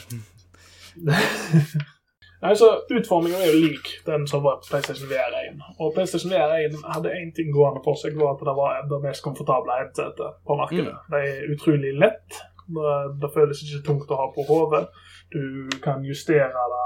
[2.44, 5.62] Nei, så Utformingen er jo lik den som var på PlayStation VR1.
[5.80, 9.24] Og PlayStation VR1 hadde én ting gående på seg, var at det var det mest
[9.24, 10.92] komfortable headsetet på markedet.
[11.12, 12.42] Det er utrolig lett.
[12.76, 12.92] Det,
[13.22, 14.84] det føles ikke tungt å ha på hodet.
[15.32, 16.84] Du kan justere det,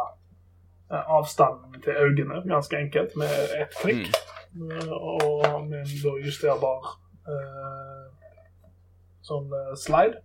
[0.92, 4.14] eh, avstanden til øynene ganske enkelt med ett klikk.
[4.54, 4.88] Mm.
[4.94, 6.94] Og med en justerbar
[7.26, 8.06] eh,
[9.26, 10.22] sånn eh, slide.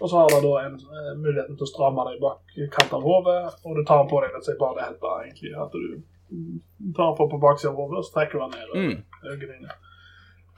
[0.00, 3.04] Og så har du da en eh, muligheten til å stramme deg bak kant av
[3.06, 5.52] hodet, og du tar den på deg jeg bare helper, egentlig.
[5.56, 8.66] At du tar den på på baksiden av hodet, og så trekker du den ned
[8.72, 9.78] over øynene dine.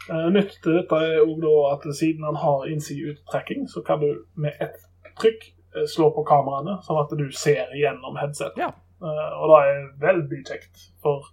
[0.09, 4.11] Eh, nytt til dette er også da at siden han har innside-uttrekking, så kan du
[4.35, 4.79] med ett
[5.21, 5.45] trykk
[5.77, 8.63] eh, slå på kameraene, sånn at du ser gjennom headsetet.
[8.63, 8.73] Ja.
[9.03, 11.29] Eh, og det er veldig kjekt for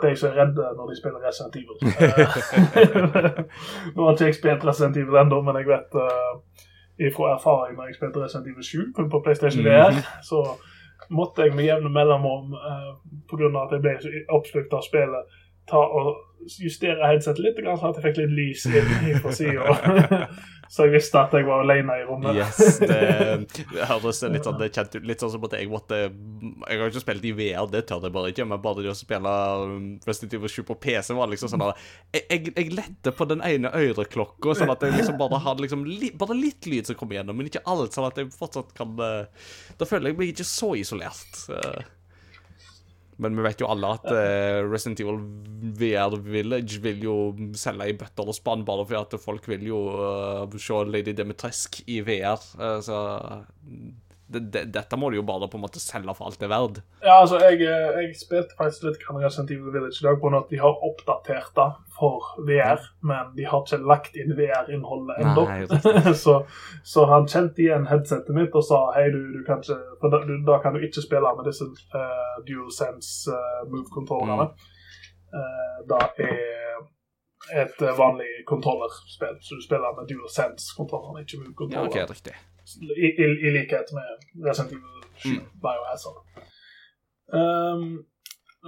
[0.00, 1.78] de som er redde når de spiller Resident Evil.
[2.80, 6.66] Eh, Nå har ikke jeg spilt Resident Evil ennå, men jeg vet uh,
[7.16, 10.42] fra erfaring når jeg spilte Resident Evil 7 på PlayStation VR, så
[11.10, 12.90] måtte jeg med jevne mellomrom, uh,
[13.30, 13.48] pga.
[13.64, 15.38] at jeg ble så oppslukt av spillet,
[15.70, 16.10] ta og
[16.60, 20.26] justere headsetet litt, sånn at jeg fikk litt lys inn fra sida.
[20.70, 22.36] så jeg visste at jeg var alene i rommet.
[22.38, 22.98] Yes, det,
[23.58, 25.08] det høres litt sånn det kjent ut.
[25.08, 28.14] Litt sånn som at jeg måtte Jeg har ikke spilt i VR, det tør jeg
[28.14, 31.50] bare ikke, men bare det å spille um, Resident Evil 7 på PC var liksom
[31.50, 31.82] sånn at
[32.14, 35.82] jeg, jeg, jeg lette på den ene øreklokka, sånn at jeg liksom bare hadde liksom
[35.88, 38.94] li, bare litt lyd som kom igjennom, men ikke alt, sånn at jeg fortsatt kan
[39.02, 39.48] eh,
[39.80, 41.48] Da føler jeg meg ikke så isolert.
[43.20, 43.24] Eh.
[43.26, 45.20] Men vi vet jo alle at uh, Resident Evil
[45.80, 47.16] VR Village vil jo
[47.58, 51.82] selge i bøtter og spann bare fordi at folk vil jo uh, se Lady Demetresk
[51.86, 52.40] i VR.
[52.56, 53.00] Uh, så
[54.32, 56.52] det, det, dette må du jo bare på en måte selge for alt det er
[56.52, 56.80] verd.
[57.02, 60.32] Ja, altså, jeg, eh, jeg spilte faktisk litt grann Resident Evil Village i dag på
[60.38, 65.46] at de har oppdatert det for VR, men de har ikke lagt inn VR-innholdet ennå.
[66.24, 66.36] Så,
[66.86, 70.20] så han kjente igjen headsetet mitt og sa hei, du, du kan ikke For da,
[70.26, 74.50] du, da kan du ikke spille med disse uh, DualSense uh, move-kontrollerne.
[75.30, 76.38] Uh, da er
[77.54, 82.04] et eh, vanlig kontrollerspill, så du spiller med DualSense-kontrollene, ikke Ja, move-kontrolleren.
[82.04, 82.34] ok, riktig.
[82.78, 84.08] I, i, I likhet med
[84.46, 85.44] Resident Evil 7 Mm.
[85.64, 86.20] Biohazard.
[87.40, 88.04] Um,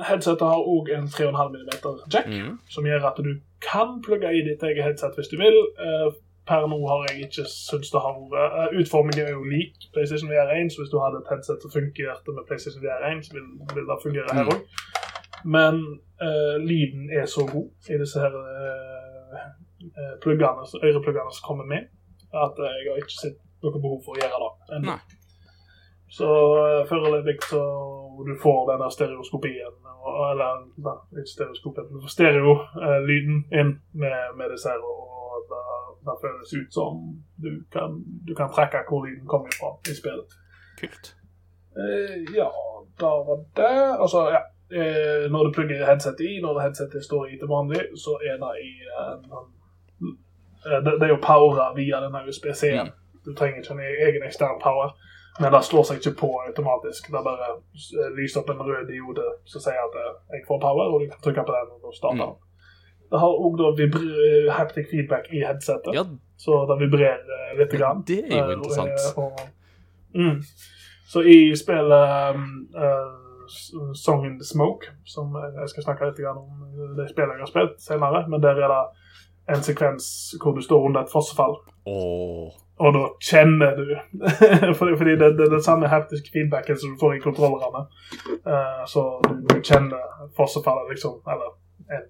[0.09, 1.71] headsetet har òg en 3,5 mm
[2.15, 2.59] jack, Mm.
[2.75, 3.33] som gjør at du
[3.71, 5.57] kan plugge i ditt eget headset hvis du vil.
[5.87, 6.09] Uh,
[6.49, 10.31] per nå har jeg ikke syntes det har vært uh, Utformingen er jo lik PlayStation
[10.33, 13.87] VR1, så hvis du hadde et headset som fungerte med PlayStation VR1, så vil, vil
[13.91, 14.53] det fungere her Mm.
[14.55, 14.61] òg.
[15.57, 15.75] Men
[16.27, 21.83] uh, lyden er så god i disse her uh, pluggene, ørepluggene som kommer med,
[22.45, 24.81] at jeg har ikke sett noe behov for å gjøre det.
[24.87, 24.99] Nei.
[26.13, 27.63] Så uh, foreløpig så
[28.27, 29.79] du får denne stereoskopien,
[30.33, 35.63] eller nei, ikke stereoskopien, du får stereo-lyden inn med, med disse her, og det,
[36.05, 37.01] det føles ut som
[37.41, 37.97] du kan,
[38.29, 40.37] du kan trekke hvor lyden kommer fra i spillet.
[40.83, 41.15] Kult.
[41.81, 42.51] Eh, ja,
[43.01, 43.75] da var det.
[43.99, 44.43] Altså, ja.
[44.73, 48.53] Eh, når du plugger headsetet i, når headsetet står i til vanlig, så er det
[48.65, 49.17] i eh,
[50.65, 52.93] eh, det, det er jo powera via denne USB-C-en.
[53.25, 54.93] Du trenger ikke en egen ekstern power.
[55.41, 57.07] Men det slår seg ikke på automatisk.
[57.13, 60.91] Det bare eh, lyser opp en rød diode som sier at eh, jeg får power,
[60.93, 62.35] og du kan trykke på den, og da starter den.
[63.13, 66.05] Det har òg vibr- haptic feedback i headsetet, Ja,
[66.37, 67.73] så det vibrerer eh, litt.
[67.79, 68.05] Grann.
[68.09, 69.17] det er jo Eh, interessant.
[69.17, 69.41] og-
[70.15, 70.43] mm.
[71.13, 72.37] Så i spillet
[72.77, 77.43] uh, Song in the Smoke, som jeg skal snakke litt om eh, det spillet jeg
[77.45, 80.07] har spilt senere, men der er det en sekvens
[80.43, 81.57] hvor du står under et fossefall.
[81.87, 82.53] Åh.
[82.81, 83.85] Og da kjenner du
[84.79, 87.83] Fordi, fordi det, det er den samme haptiske feedbacken som du får i kontrollerne.
[88.49, 91.21] Uh, så du, du kjenner fossefallet, liksom.
[91.33, 91.51] Eller
[91.97, 92.09] en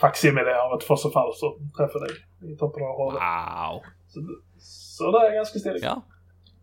[0.00, 3.22] faksimile av et fossefall som treffer deg i toppen av hodet.
[3.22, 3.80] Wow.
[4.12, 4.22] Så,
[4.68, 5.82] så, det er ganske stilig.
[5.82, 5.96] Ja.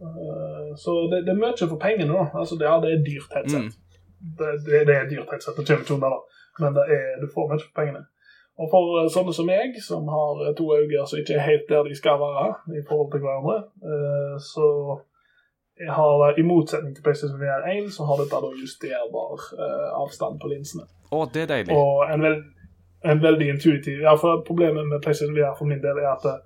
[0.05, 2.30] Uh, så det, det, er mye for pengene, da.
[2.39, 3.67] Altså, det, ja, det er dyrt headset.
[3.67, 4.01] Mm.
[4.39, 5.57] Det, det, det, er dyrt headset.
[5.57, 6.43] Det kommer ikke unna, da.
[6.61, 8.05] Men er, du får mye for pengene.
[8.55, 11.67] Og for uh, sånne som meg, som har uh, to øyne som ikke er helt
[11.67, 12.47] der de skal være
[12.79, 14.67] i forhold til hverandre, uh, så
[15.75, 19.41] jeg har, i motsetning til PlayStation VR 1, så har dette da justerbar
[19.99, 20.85] avstand på linsene.
[21.11, 21.75] Å, det er deilig.
[21.75, 22.45] Og en, veld,
[23.03, 26.37] en veldig intuitiv Ja, for problemet med PlayStation VR for min del er at det,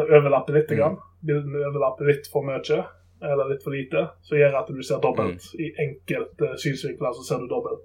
[0.00, 0.72] det overlapper litt.
[0.72, 0.96] Mm.
[1.28, 2.80] Bildene overlapper litt for mye
[3.26, 5.44] eller litt for lite, som gjør at du ser dobbelt.
[5.52, 5.60] Mm.
[5.60, 7.84] I enkelte synsvinkler så ser du dobbelt.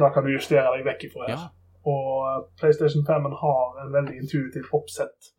[0.00, 1.36] da kan du justere deg vekk ifra her.
[1.36, 1.46] Ja.
[1.88, 5.32] Og PlayStation 5 har en veldig intuitiv oppsett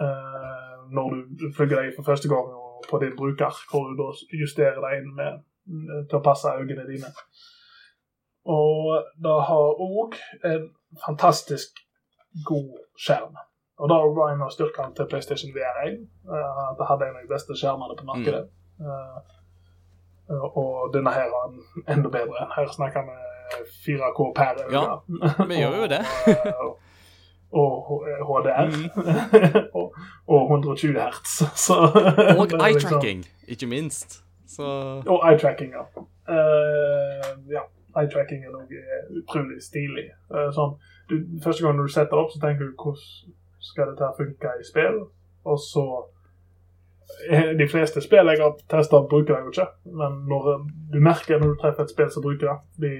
[0.00, 2.48] uh, når du plugger deg for første gang
[2.90, 4.08] på din bruker, hvor du da
[4.40, 5.42] justerer deg inn med,
[6.08, 7.10] til å passe øynene dine.
[8.50, 10.16] Og det har òg
[10.48, 10.66] en
[11.04, 11.82] fantastisk
[12.48, 13.36] god skjerm.
[13.80, 16.00] Og det var en av styrkene til PlayStation VR1.
[16.28, 18.42] Uh, eh, det hadde en av de beste skjermene på markedet.
[18.80, 18.88] Mm.
[20.30, 21.54] Uh, og denne her var
[21.94, 22.48] enda bedre.
[22.56, 23.29] Her snakker vi
[23.86, 24.72] 4K per øye.
[24.78, 26.02] Ja, vi gjør jo det.
[27.60, 28.66] og, HDR.
[28.66, 28.90] Mm.
[29.74, 29.94] og,
[30.26, 31.42] og, 120 hertz.
[31.66, 31.74] Så,
[32.38, 34.24] og eye-tracking, liksom, ikke minst.
[34.48, 34.62] Så...
[35.06, 35.84] Og eye-tracking, ja.
[36.28, 37.66] Uh, ja.
[37.98, 38.84] Eye-tracking er noe
[39.18, 40.06] utrolig stilig.
[40.30, 40.76] Uh, sånn,
[41.10, 44.64] du, første gang du setter det opp, så tenker du hvordan skal dette funke i
[44.64, 45.02] spill?
[45.44, 45.84] Og så
[47.58, 49.66] de fleste spill jeg har testa, bruker jeg jo ikke.
[49.98, 50.50] Men når
[50.92, 52.92] du merker når du treffer et spill som bruker det, de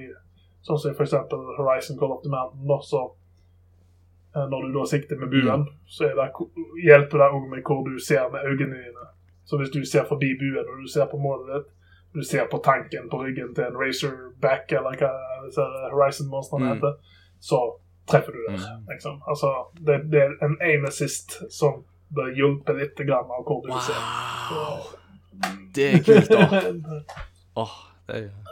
[0.61, 1.15] Sånn som f.eks.
[1.57, 2.67] Horizon Call of the Mountain.
[2.69, 3.03] Da, så,
[4.35, 5.75] eh, når du da sikter med buen, mm.
[5.89, 6.29] så det,
[6.85, 9.07] hjelper det òg med hvor du ser med øynene dine.
[9.43, 11.69] Så hvis du ser forbi buen og du ser på målet ditt,
[12.13, 15.11] du ser på tanken på ryggen til en Razorback eller hva
[15.93, 16.73] Horizon-monstrene mm.
[16.73, 17.59] heter, så
[18.11, 18.57] treffer du det.
[18.59, 18.83] Mm.
[18.91, 19.21] Liksom.
[19.27, 19.53] Altså,
[19.87, 21.85] det, det, er en aim assist som
[22.15, 23.79] bør hjelpe litt av hvor du wow.
[23.87, 24.01] ser.
[24.49, 24.65] Så,
[25.75, 27.07] det er kult, da.
[27.61, 27.71] Oh,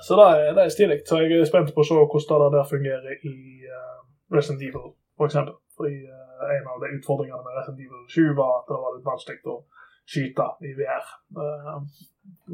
[0.01, 0.99] så det er, det er stilig.
[1.05, 3.35] Så jeg er spent på å se hvordan det der fungerer i
[3.67, 3.97] uh,
[4.35, 5.57] Resident Evil, for eksempel.
[5.77, 9.09] Fordi uh, en av de utfordringene med Resident Evil 7 var at det var litt
[9.09, 9.57] vanskelig å
[10.09, 11.11] skyte i VR.
[11.35, 11.81] Uh,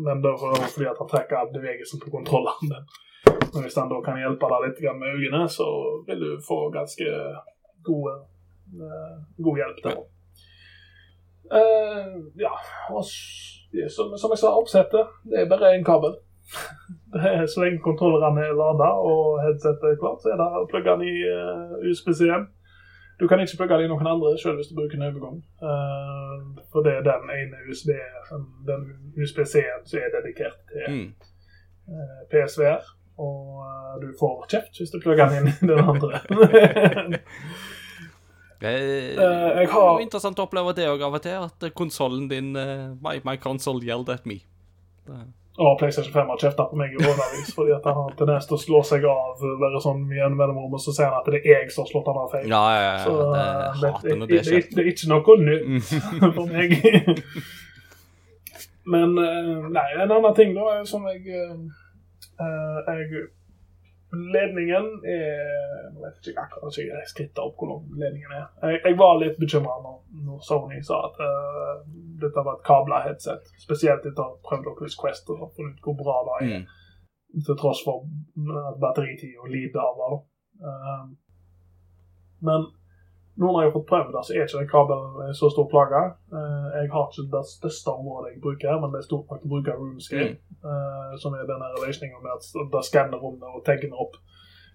[0.07, 2.73] men det var fordi at han trekker bevegelsen på kontrollen.
[3.25, 5.67] Men hvis han da kan hjelpe deg litt med øynene, så
[6.07, 7.07] vil du få ganske
[7.85, 8.13] gode,
[9.45, 9.97] god hjelp der.
[12.39, 12.51] ja,
[12.91, 16.15] og som, som jeg sa, oppsettet det er bare én kabel.
[17.51, 21.07] så lenge kontrollerne er lada og headsetet er klart, så er det å plugge den
[21.07, 22.47] i eh, USB-C-en.
[23.19, 25.37] Du kan ikke plugge den i noen andre selv hvis du bruker en overgang.
[25.63, 27.93] Uh, for det er den ene USB,
[28.67, 31.05] den USB-C-en som er dedikert til mm.
[31.87, 32.83] uh, eh, PSVR.
[33.23, 36.19] Og uh, du får kjeft hvis du plugger den inn i den andre.
[38.65, 39.97] Det er jo har...
[40.01, 44.09] interessant å oppleve det òg av og til, at konsollen din my, my console yelled
[44.09, 44.39] at me.
[45.05, 45.19] Det.
[45.55, 48.57] Og PlayStation 5 har kjefta på meg i årevis fordi at han har tendens til
[48.57, 51.61] å slå seg av bare sånn med mellomrom, og så ser han at det er
[51.61, 52.49] jeg som har slått han av feil.
[52.51, 52.97] Ja, ja, ja.
[53.05, 53.45] Så, det,
[53.79, 55.93] det, det, det, det, det er ikke noe nytt
[56.37, 56.75] for meg.
[58.95, 61.23] Men eh, nei, en annen ting da som jeg,
[62.35, 63.25] jeg
[64.13, 65.39] Ledningen er
[65.85, 68.45] Jeg vet ikke akkurat ikke jeg skritta opp hvor lang ledningen er.
[68.61, 69.97] Jeg, jeg var litt bekymra når,
[70.27, 71.81] når, Sony sa at uh,
[72.21, 73.49] dette var et kabla headset.
[73.61, 76.47] Spesielt etter å ha prøvd Oculus Quest og funnet hvor bra det er.
[76.53, 77.43] Mm.
[77.47, 78.05] Til tross for
[78.69, 80.21] at batteritid og lider av det.
[80.63, 81.05] Uh,
[82.45, 82.69] men
[83.35, 86.01] nå når jeg har fått prøvd det, så er ikke den kabelen så stor plage.
[86.31, 89.53] Uh, jeg har ikke det største området jeg bruker, men det er stort nok å
[89.55, 90.71] bruke RuneScape, Mm.
[90.71, 94.15] Uh, som er denne løsninga med at det skanner rommet og tegner opp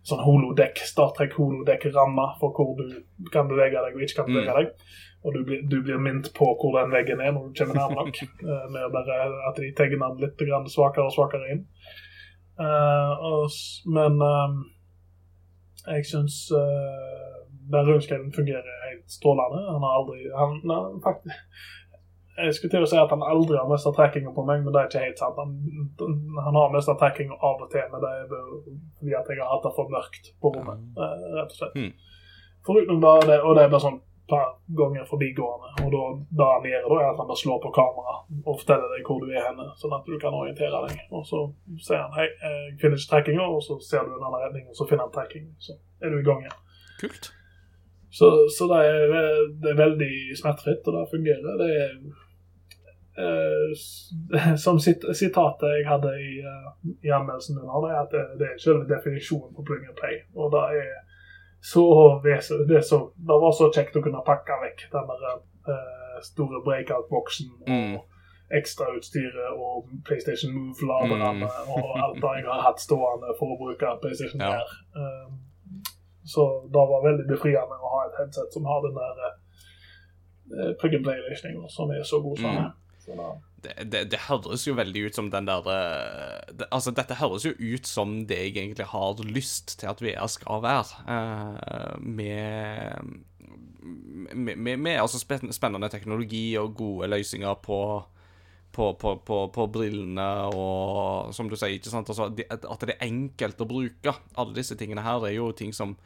[0.07, 4.37] sånn holodekk, Star Trek holodekk-ramme for hvor du kan bevege deg og ikke kan mm.
[4.37, 4.93] bevege deg.
[5.25, 8.05] Og du blir, du blir minnet på hvor den veggen er når du kommer nærme
[8.05, 8.23] nok.
[8.45, 9.19] uh, med bare
[9.51, 11.65] at de tegner den litt svakere og svakere inn.
[12.61, 13.49] Og,
[13.89, 14.21] men
[15.89, 16.43] jeg syns
[17.73, 19.61] den rundskriven fungerer helt strålende.
[19.75, 21.47] Han har aldri han, nei, faktisk,
[22.41, 24.81] Jeg skulle til å si at han aldri har mista trackinga på meg, men det
[24.81, 25.41] er ikke helt sant.
[25.41, 26.15] Han,
[26.47, 29.67] han har mista trackinga av og til, men det er fordi at jeg har hatt
[29.67, 31.77] det for mørkt på rommet, eh, rett og slett.
[31.77, 31.91] Mm.
[32.65, 34.01] Foruten det, og det er bare sånn
[34.31, 34.49] par
[34.81, 35.69] ganger forbigående.
[35.85, 36.03] Og da,
[36.41, 38.15] da han gjør, da, er at han bare slår på kamera
[38.47, 41.03] og forteller deg hvor du er henne, sånn at du kan orientere deg.
[41.17, 41.43] Og så
[41.83, 44.79] sier han hei, jeg finner ikke trackinga, og så ser du en annen redning, og
[44.79, 45.51] så finner han tracking.
[45.59, 46.59] Så er du i gang igjen.
[47.03, 47.33] Kult.
[48.11, 49.13] Så, så det, er,
[49.63, 51.61] det, er, veldig smertefritt, og det fungerer.
[51.61, 51.93] Det er
[53.23, 56.73] eh, Som sit, sitatet jeg hadde i, uh,
[57.07, 60.21] i anmeldelsen min, det er at det, det, er selve definisjonen på plug and play.
[60.35, 60.93] Og det er
[61.63, 61.85] så
[62.25, 62.99] det, så,
[63.29, 67.53] det var så kjekt å kunne pakke vekk den der uh, store breakout-boksen.
[67.69, 68.01] Mm
[68.51, 71.43] ekstrautstyret og PlayStation Move-laderne mm.
[71.75, 74.57] og alt det jeg har hatt stående for å bruke PlayStation ja.
[74.59, 74.73] her.
[74.99, 75.37] Um,
[76.31, 81.07] så det var veldig befriende å ha et headset som har den der plug and
[81.07, 82.71] play-løsninga, som er så god som mm.
[83.05, 83.17] så
[83.63, 87.45] det, det, det, høres jo veldig ut som den der eh, det, Altså, dette høres
[87.45, 91.03] jo ut som det jeg egentlig har lyst til at VR skal være.
[91.05, 93.21] Uh, med,
[94.35, 97.81] med, med, med altså spennende teknologi og gode løsninger på
[98.73, 102.11] på, på, på, på, brillene og Som du sier, ikke sant?
[102.13, 104.15] Altså, at det er enkelt å bruke.
[104.39, 105.97] Alle disse tingene her er jo ting som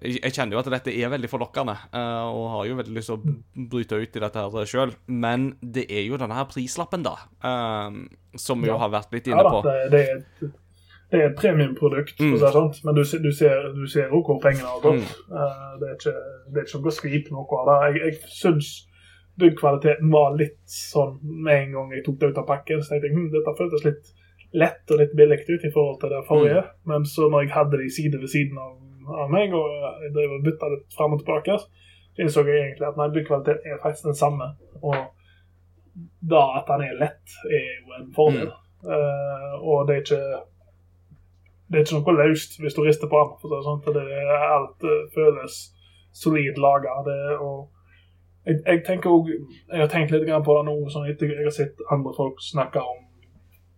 [0.00, 3.18] jeg kjenner jo at dette er veldig forlokkende, uh, og har jo veldig lyst til
[3.18, 4.94] å bryte ut i dette her sjøl.
[5.12, 7.92] Men det er jo denne her prislappen, da, uh,
[8.32, 9.60] som vi jo har vært litt inne på.
[9.66, 10.56] Ja det, er et,
[11.12, 12.38] det er et premiumprodukt, mm.
[12.40, 15.04] sånn, men du, du, ser, du ser jo hvor pengene har gått.
[15.04, 15.34] Mm.
[15.34, 16.16] Uh, det, er ikke,
[16.48, 17.78] det er ikke noe skvip noe av det.
[17.98, 18.72] Jeg, jeg syns
[19.40, 22.82] byggkvaliteten var litt sånn med en gang jeg tok det ut av pakken.
[22.82, 24.12] Så tenkte jeg hm, dette føltes litt
[24.50, 26.62] lett og litt billig ut i forhold til det forrige.
[26.64, 26.78] Mm.
[26.92, 28.74] Men så når jeg hadde de side ved siden av,
[29.24, 29.70] av meg, og
[30.04, 33.70] jeg drev og bytta litt fram og tilbake, så innså jeg egentlig at nei, byggkvaliteten
[33.70, 34.52] er faktisk den samme.
[34.82, 34.98] Og
[36.32, 38.50] da at den er lett, er jo en fordel.
[38.50, 38.66] Mm.
[38.80, 40.24] Uh, og det er ikke
[41.70, 43.36] det er ikke noe løst hvis du rister på den.
[43.42, 45.60] For det, er sånn, det alt uh, føles
[46.16, 46.96] solid laga.
[47.38, 47.68] Og
[48.50, 49.36] jeg, jeg, tenker også,
[49.70, 52.82] jeg har tenkt litt på det nå sånn etter jeg har sett andre folk snakke
[52.82, 53.06] om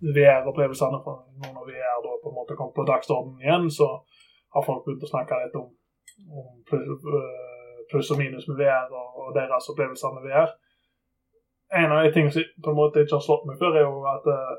[0.03, 0.99] VR-opplevelsene.
[1.43, 3.89] Når VR da på en måte kom på dagsordenen igjen, så
[4.55, 5.69] har folk begynt å snakke litt om,
[6.29, 7.07] om pluss,
[7.91, 10.55] pluss, og minus med VR og, deres opplevelser med VR.
[11.83, 14.03] En av de tingene som på en måte ikke har slått meg før, er jo
[14.11, 14.57] at uh,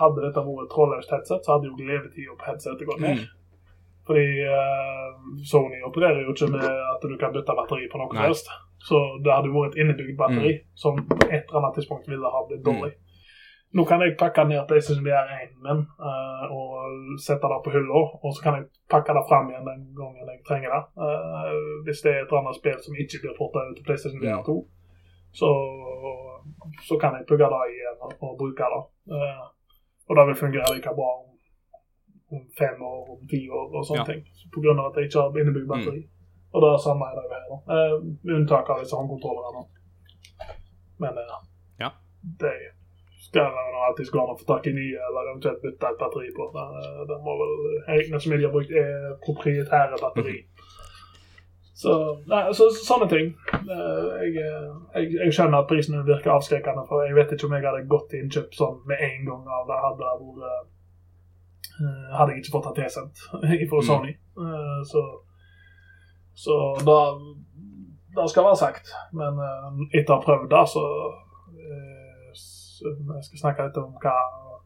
[0.00, 3.20] hadde dette vært trådløst headset, så hadde jo levetida på headsetet gått ned.
[3.20, 3.68] Mm.
[4.08, 5.12] Fordi uh,
[5.46, 8.50] Sony opererer jo ikke med at du kan bytte batteri på noe som helst.
[8.78, 10.64] Så det hadde vært et innebygd batteri mm.
[10.78, 12.92] som på et eller annet tidspunkt ville ha blitt dårlig.
[12.94, 13.04] Mm.
[13.76, 14.70] Nå kan jeg pakke ned
[15.06, 19.50] VR1 min uh, og sette det på hylla, og så kan jeg pakke det fram
[19.50, 20.82] igjen den gangen jeg trenger det.
[20.96, 24.24] Uh, hvis det er et eller annet spill som ikke blir porta ut til PlayStation
[24.24, 24.56] VR2,
[25.40, 25.50] så,
[26.88, 28.82] så, kan jeg pugge det igjen og, og bruke det.
[29.12, 29.44] Uh,
[30.08, 31.28] og det vil fungere like bra om,
[32.36, 34.08] om fem år, om ti år og sånne ja.
[34.10, 34.24] ting.
[34.80, 36.00] Av at jeg ikke har innebygd batteri.
[36.06, 36.17] Mm.
[36.52, 37.46] Og det samme er det jo her.
[37.68, 37.94] Uh,
[38.36, 39.64] unntak av disse håndkontrollerne.
[41.02, 41.34] Men uh,
[41.80, 41.90] ja.
[42.40, 42.54] det
[43.28, 46.30] skal jo alltid gå an å få tak i nye, eller eventuelt bytte et batteri
[46.36, 46.48] på.
[46.56, 47.52] Uh, det må vel
[47.98, 50.38] egne som har brukt er proprietære batteri.
[51.78, 51.92] Så,
[52.26, 53.28] nei, så, sånne ting.
[53.52, 57.84] Jeg, jeg, jeg, skjønner at prisen virker avskrekkende, for jeg vet ikke om jeg hadde
[57.92, 60.74] gått til innkjøp sånn med en gang av det hadde vært
[61.78, 63.20] Hadde jeg ikke fått det tilsendt
[63.70, 64.16] fra Sony.
[64.34, 64.80] Mm.
[64.90, 65.04] Så
[66.38, 66.98] så det,
[68.16, 68.92] det skal være sagt.
[69.16, 70.84] Men uh, etter å ha prøvd det, så,
[71.64, 74.14] uh, Jeg skal snakke litt om hva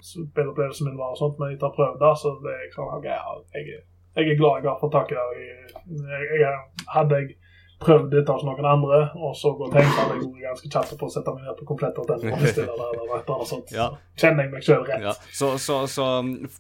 [0.03, 2.75] spilleopplevelsen min var, og sånt, men etter å ha prøvd det, så det er jeg
[2.75, 3.79] sånn, jeg,
[4.19, 5.47] jeg, er glad jeg har fått tak i det.
[6.11, 7.37] Jeg, jeg, hadde jeg
[7.85, 11.09] prøvd dette hos noen andre, og så går tenkt at jeg gjorde ganske kjapt på
[11.09, 13.75] å sette meg ned på komplett.no og bestille det, eller et eller sånt.
[13.75, 13.89] Ja.
[14.19, 15.05] Kjenner jeg meg sjøl rett.
[15.07, 15.15] Ja.
[15.35, 16.09] Så, så, så,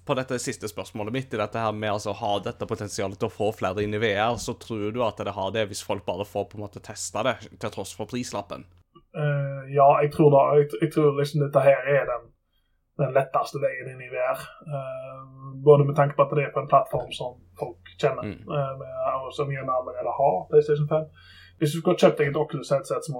[0.08, 3.34] på dette siste spørsmålet mitt, i dette her med altså, ha dette potensialet til å
[3.34, 6.28] få flere inn i VR, så tror du at det har det hvis folk bare
[6.28, 8.66] får på en måte testa det, til tross for prislappen?
[9.12, 10.44] Uh, ja, jeg tror det.
[10.58, 12.31] Jeg, jeg tror liksom dette her er den
[13.02, 14.40] den letteste veien inn i VR.
[14.70, 15.20] Uh,
[15.68, 18.42] både med tanke på at det er på en plattform som folk kjenner, mm.
[18.48, 18.90] uh, med,
[19.20, 21.06] og som gjerne allerede har PlayStation 5.
[21.58, 23.18] Hvis du skulle kjøpt deg et Oculus headset som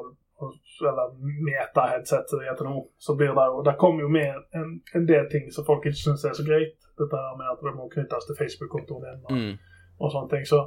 [0.91, 1.07] eller
[1.49, 5.07] meta-headset, som det heter nå, så blir det jo Det kommer jo med en, en
[5.13, 6.79] del ting som folk ikke syns er så greit.
[7.01, 9.55] Dette med at det må knyttes til Facebook-kontoen din og, mm.
[10.01, 10.45] og, sånne ting.
[10.53, 10.59] Så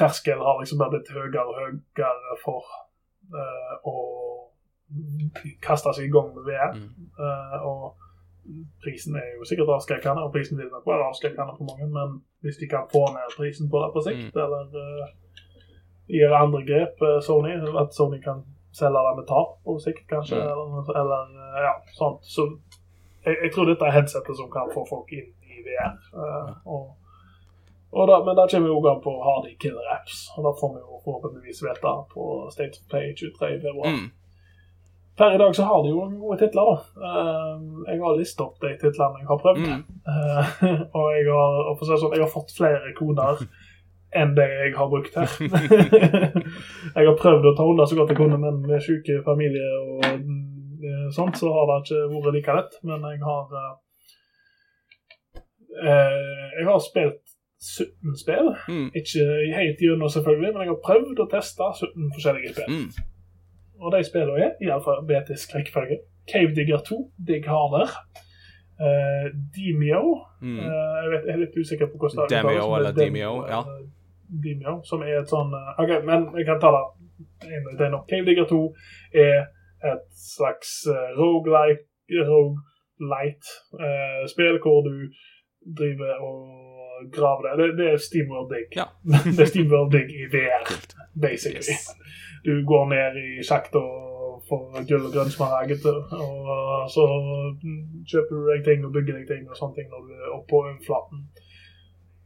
[0.00, 2.68] terskel har liksom bare blitt høyere og høyere for
[3.38, 3.96] uh, å
[5.64, 6.76] kaste seg i gang med VR.
[6.76, 7.08] Mm.
[7.70, 8.05] og
[8.84, 12.08] prisen er jo sikkert avskrekkende, og prisen vil nok være avskrekkende for mange, men
[12.42, 14.42] hvis de kan få ned prisen på det på sikt, mm.
[14.44, 15.06] eller uh,
[16.18, 18.44] gjøre andre grep, uh, Sony, at Sony kan
[18.80, 20.50] selge det med tap på sikt, kanskje, mm.
[20.50, 22.20] eller, eller uh, ja, sånt.
[22.36, 22.42] Så
[23.24, 25.96] jeg, jeg, tror dette er headsetet som kan få folk inn i VR.
[27.96, 30.52] Og, da, men da kommer vi òg an på har de killer apps, og da
[30.60, 32.22] får vi jo forhåpentligvis vite på
[32.54, 33.60] State of Play 23.
[33.62, 33.94] februar.
[33.94, 34.08] Mm.
[35.16, 36.76] Per i dag så har de jo gode titler, da.
[37.00, 39.62] Uh, jeg har listet opp de titlene jeg har prøvd.
[39.64, 39.86] Mm.
[40.04, 40.58] Uh,
[40.98, 43.46] og jeg har, sånn, jeg har, fått flere koder
[44.16, 45.32] enn det jeg har brukt her.
[46.96, 50.06] jeg har prøvd å ta unna så godt jeg kunne, men med syke familie og
[50.06, 52.78] eh, sånt, så har det ikke vært like lett.
[52.86, 53.74] Men jeg har eh,
[55.84, 57.22] eh, Jeg har spilt
[57.56, 58.54] 17 spill.
[58.68, 58.88] Mm.
[58.94, 62.72] Ikke helt gjennom, selvfølgelig, men jeg har prøvd å teste 17 forskjellige spill.
[62.72, 63.14] Mm.
[63.80, 65.98] Og de spillene er i alfabetisk rekkefølge.
[66.32, 67.88] Cave Digger 2, Dig Harder.
[68.76, 70.02] Uh, Demio
[70.42, 70.58] Mm.
[70.58, 70.64] uh,
[71.02, 73.60] jeg, vet, jeg er litt usikker på hvordan det Demio eller det er Demio, ja.
[73.64, 73.86] eh,
[74.44, 75.48] Demio, som er et sånn
[75.80, 77.96] OK, men jeg kan ta det og en.
[78.10, 78.58] Cave Digger 2
[79.14, 79.46] er
[79.92, 83.48] et slags uh, roguelite
[83.80, 84.94] eh, spill hvor du
[85.78, 86.36] driver og
[87.12, 87.56] graver.
[87.60, 88.64] Det, det er SteamWorld Dig.
[88.76, 88.84] Ja.
[89.36, 90.64] det er SteamWorld Dig i VR,
[91.22, 91.76] basically.
[91.76, 91.88] Yes.
[92.46, 97.06] Du går ned i sjakt og får gull og grønn smaragd, og så
[98.06, 100.50] kjøper du deg ting og bygger deg ting og sånne ting når du er oppe
[100.52, 101.26] på overflaten.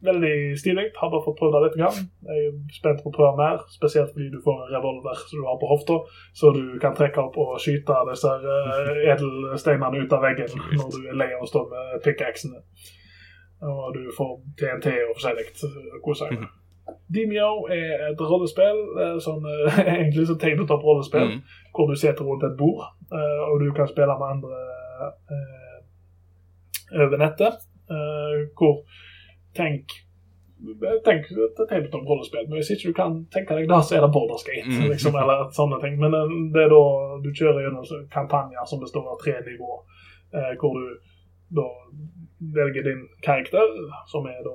[0.02, 0.86] Veldig stilig.
[0.96, 1.74] Har bare fått prøvd det litt.
[1.80, 2.06] Grann.
[2.28, 5.48] Jeg er spent på å prøve mer, spesielt fordi du får en revolver som du
[5.48, 5.98] har på hofta,
[6.40, 11.02] så du kan trekke opp og skyte disse eh, edelsteinene ut av veggen når du
[11.02, 12.62] er lei av å stå med pickaxene.
[13.68, 15.50] Og du får TNT og forskjellig.
[16.04, 16.48] Kos deg.
[17.14, 18.80] Demio er et rollespill,
[19.20, 21.40] som sånn, eh, egentlig så tabletop-rollespill, Mm.
[21.74, 24.60] hvor du sitter rundt et bord, eh, og du kan spille med andre
[25.34, 27.54] eh, over nettet.
[27.90, 28.84] eh, hvor
[29.54, 29.90] Tenk
[31.06, 34.66] Tenk et tabletop-rollespill, men hvis ikke du kan tenke deg det, så er det Borderskate,
[34.68, 34.90] Mm.
[34.92, 35.94] liksom, eller sånne ting.
[35.98, 36.82] Men eh, det er da
[37.24, 39.80] du kjører gjennom kampanjer som består av tre nivåer,
[40.36, 40.84] eh, hvor du
[41.56, 41.64] da
[42.40, 43.66] velger din karakter,
[44.06, 44.54] som er da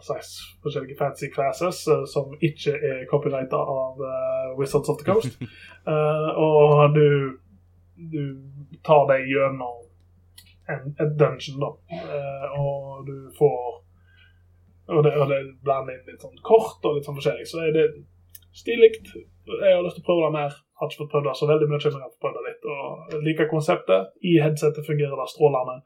[0.00, 0.30] seks
[0.62, 5.38] forskjellige fancy classes, eh, som ikke er copyrighta av eh, Wizards of the Coast.
[5.88, 7.38] Eh, og du,
[8.12, 8.24] du
[8.84, 9.78] tar deg gjennom
[10.68, 11.70] en, et dungeon, da.
[11.96, 13.78] Eh, og du får
[14.88, 17.46] Og det, og det blander inn litt sånn kort og litt sånn forskjellig.
[17.48, 17.86] Så er det
[18.56, 18.88] stilig.
[19.04, 20.54] Jeg har lyst til å prøve det mer.
[20.80, 22.68] Har ikke fått prøvd det så veldig mye, men jeg har prøvd det litt.
[22.72, 24.12] Og liker konseptet.
[24.24, 25.76] I headsetet fungerer det strålende.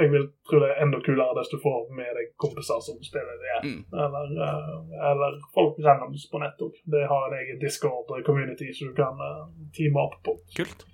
[0.00, 3.36] Jeg vil tro det er enda kulere hvis du får med deg kompiser som spiller
[3.44, 3.56] det.
[3.68, 3.80] Mm.
[4.04, 4.78] Eller, eh,
[5.10, 6.74] eller folk randoms på nett òg.
[6.94, 9.44] Det har en egen Discord-community som du kan eh,
[9.76, 10.36] teame opp på.
[10.56, 10.86] Kult.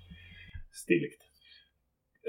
[0.83, 1.13] Stilig.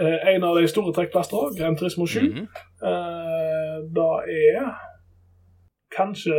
[0.01, 2.47] Eh, en av de store trekkplastene, Gran Turismo 7, Mhm.
[2.91, 4.11] eh, da
[4.45, 4.70] er
[5.99, 6.39] kanskje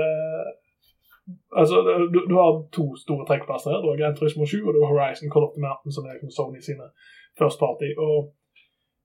[1.62, 1.76] Altså,
[2.14, 3.82] du, du har to store trekkplasser her.
[3.84, 6.16] Du har Gran Turismo 7 og du har Horizon Call of the Mountain, som er
[6.38, 6.88] Sony sine
[7.40, 7.90] first party.
[8.06, 8.34] Og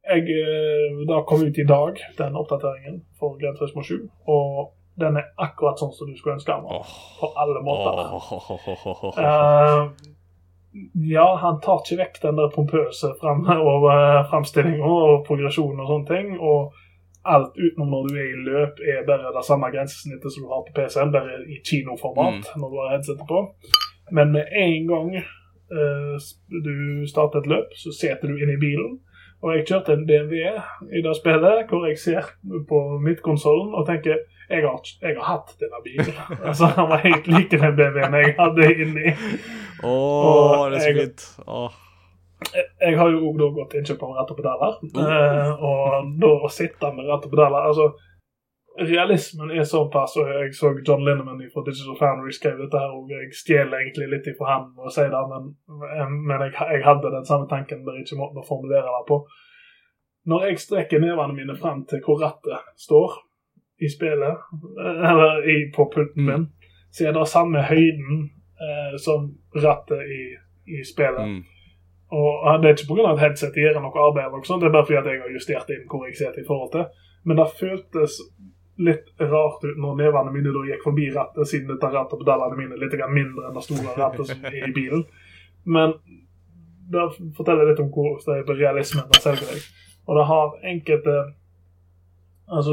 [0.05, 4.01] jeg eh, Da kom ut i dag, den oppdateringen for Grand Turismo 7.
[4.31, 6.91] Og den er akkurat sånn som du skulle ønske den var.
[7.21, 8.03] På alle måter.
[9.25, 9.81] Eh,
[11.15, 16.11] ja, han tar ikke vekk den der pompøse og eh, framstillinga og progresjonen og sånne
[16.11, 16.35] ting.
[16.39, 16.75] Og
[17.25, 20.65] alt utenom når du er i løp, er bare det samme grensesnittet som du har
[20.67, 23.41] på PC-en, bare i kinoformat når du har headsetet på.
[24.13, 26.19] Men med en gang uh,
[26.67, 26.75] du
[27.09, 28.99] starter et løp, så setter du inn i bilen.
[29.45, 30.41] Og jeg kjørte en BMW
[30.97, 32.31] i det spillet, hvor jeg ser
[32.69, 36.17] på midtkonsollen og tenker jeg har, jeg har hatt denne bilen.
[36.49, 39.13] altså, Han var helt lik den BMW-en jeg hadde inni.
[39.85, 41.27] Oh, det er så jeg- fint.
[41.47, 41.81] Oh.
[42.81, 44.75] Jeg har jo òg da gått innkjøp av ratt og pedaler.
[44.85, 47.93] Eh, og da å sitte med ratt og pedaler altså,
[48.75, 53.13] Realismen er såpass, og jeg så John Linneman fra Digital Foundry skrev dette her, og
[53.13, 55.53] jeg stjeler egentlig litt ifra ham og å si det, men,
[56.27, 59.21] men jeg, jeg hadde den samme tanken, bare ikke måten å formulere det på.
[60.25, 63.19] Når jeg strekker nevene mine frem til hvor rattet står
[63.85, 64.45] i spillet,
[64.81, 66.47] eh, eller i, på pulten min,
[66.95, 68.31] så er det samme høyden
[68.61, 70.23] eh, som rattet i,
[70.79, 71.29] i spillet.
[71.29, 71.43] Mm.
[72.15, 73.13] Og Det er ikke pga.
[73.13, 75.71] at headsetet gjør noe arbeid, eller noe sånt, det er bare fordi jeg har justert
[75.75, 76.85] inn hvor jeg sitter i forhold til.
[77.25, 78.21] Men det føltes
[78.77, 82.59] litt rart ut når nevene mine da gikk forbi rattet, siden dette rattet på dallene
[82.59, 85.05] mine litt mindre enn det store rattet som er i bilen.
[85.65, 85.95] Men
[86.93, 87.07] det
[87.37, 89.67] forteller litt om hvor det på realismen av selger deg.
[90.07, 91.17] Og det har enkelte
[92.45, 92.73] Altså,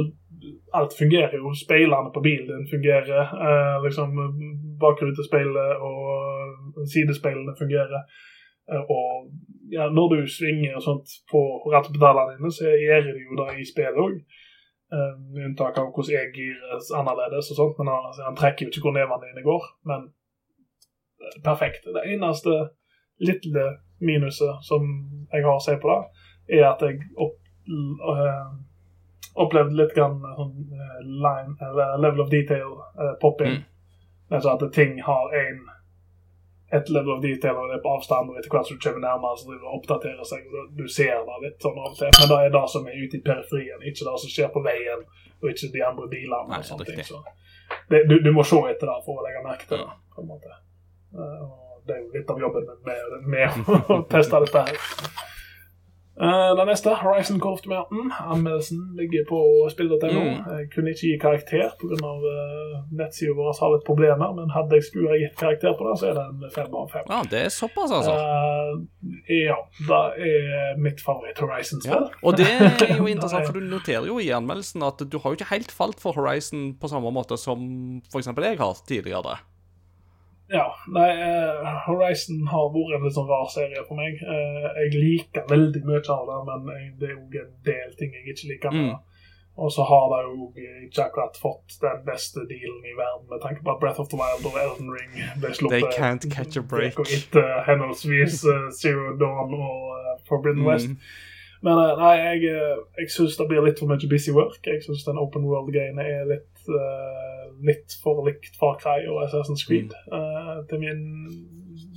[0.73, 1.53] alt fungerer jo.
[1.55, 3.21] Speilene på bilen fungerer.
[3.47, 4.09] Eh, liksom
[4.81, 8.01] Bakrutespeilet og sidespeilene fungerer.
[8.71, 9.31] Eh, Og
[9.71, 11.41] ja, når du svinger og sånt på
[11.73, 14.17] rattpedalene dine, så gjør de jo det i spillet òg.
[15.31, 17.77] Med unntak av hvordan jeg gires annerledes og sånt.
[17.79, 19.63] Men han, altså, han trekker jo ikke hvor nevene dine går.
[19.87, 20.01] Men
[21.23, 21.87] eh, perfekt.
[21.95, 22.57] Det eneste
[23.23, 23.65] lille
[24.01, 24.83] minuset som
[25.31, 26.20] jeg har å si på det,
[26.51, 27.37] er at jeg opp,
[27.71, 28.51] uh,
[29.41, 33.59] opplevde litt grann sånn uh, line, eller level of detail-popping.
[33.59, 33.61] Uh.
[33.61, 33.67] Mm.
[34.31, 35.61] Altså at ting har en
[36.71, 39.03] et level of detail og det er på avstand, og etter hvert som du kommer
[39.03, 40.45] nærmere, så driver det oppdaterer seg.
[40.55, 42.13] og Du ser det litt sånn av og til.
[42.15, 45.01] Men det er det som er ute i periferien, ikke det som skjer på veien,
[45.41, 46.59] og ikke de andre bilene.
[46.59, 47.01] Og sånne ting.
[47.07, 47.19] Så
[47.91, 49.97] det, du, du må se etter det for å legge merke til det.
[50.15, 50.55] på en måte.
[51.11, 54.81] Uh, og det er jo litt av jobben med, med å teste dette her.
[56.21, 58.11] Uh, den neste, Horizon of Mountain.
[58.33, 59.39] Anmeldelsen ligger på
[59.73, 60.21] spill.no.
[60.21, 60.67] Mm.
[60.73, 61.97] Kunne ikke gi karakter pga.
[61.97, 66.11] Uh, nettsida vår har litt problemer, men hadde jeg skulle gitt karakter på det, så
[66.11, 67.07] er det en fem av fem.
[67.09, 68.13] Ja, det er såpass, altså.
[68.13, 69.57] Uh, ja,
[69.89, 72.09] det er mitt favoritt-Horizon-spill.
[72.11, 72.21] Ja.
[72.21, 75.39] Og det er jo interessant, for du noterer jo i anmeldelsen at du har jo
[75.39, 77.65] ikke helt falt for Horizon på samme måte som
[78.11, 78.29] f.eks.
[78.29, 79.39] jeg har tidligere.
[80.51, 84.19] Ja, nei, uh, Horizon har vært en litt sånn rar serie for meg.
[84.19, 86.67] Uh, jeg liker veldig mye av det, men
[86.99, 88.99] det er òg en del ting jeg ikke liker med det.
[89.61, 90.45] Og så har de jo
[90.87, 94.19] ikke akkurat fått den beste dealen i verden, med tanke på at Breath of the
[94.19, 95.11] Wild og Elden Ring
[95.43, 96.99] ble sluppet They can't catch a break.
[96.99, 100.87] etter henholdsvis uh, Zero Dawn og Forbidden West.
[100.87, 100.97] Mm.
[101.61, 102.55] Men nei, jeg,
[102.97, 104.63] jeg syns det blir litt for mye busy work.
[104.65, 109.65] Jeg syns den open world-greiene er litt, uh, litt for likt Far Cry og Assassin's
[109.67, 111.01] Creed uh, til min,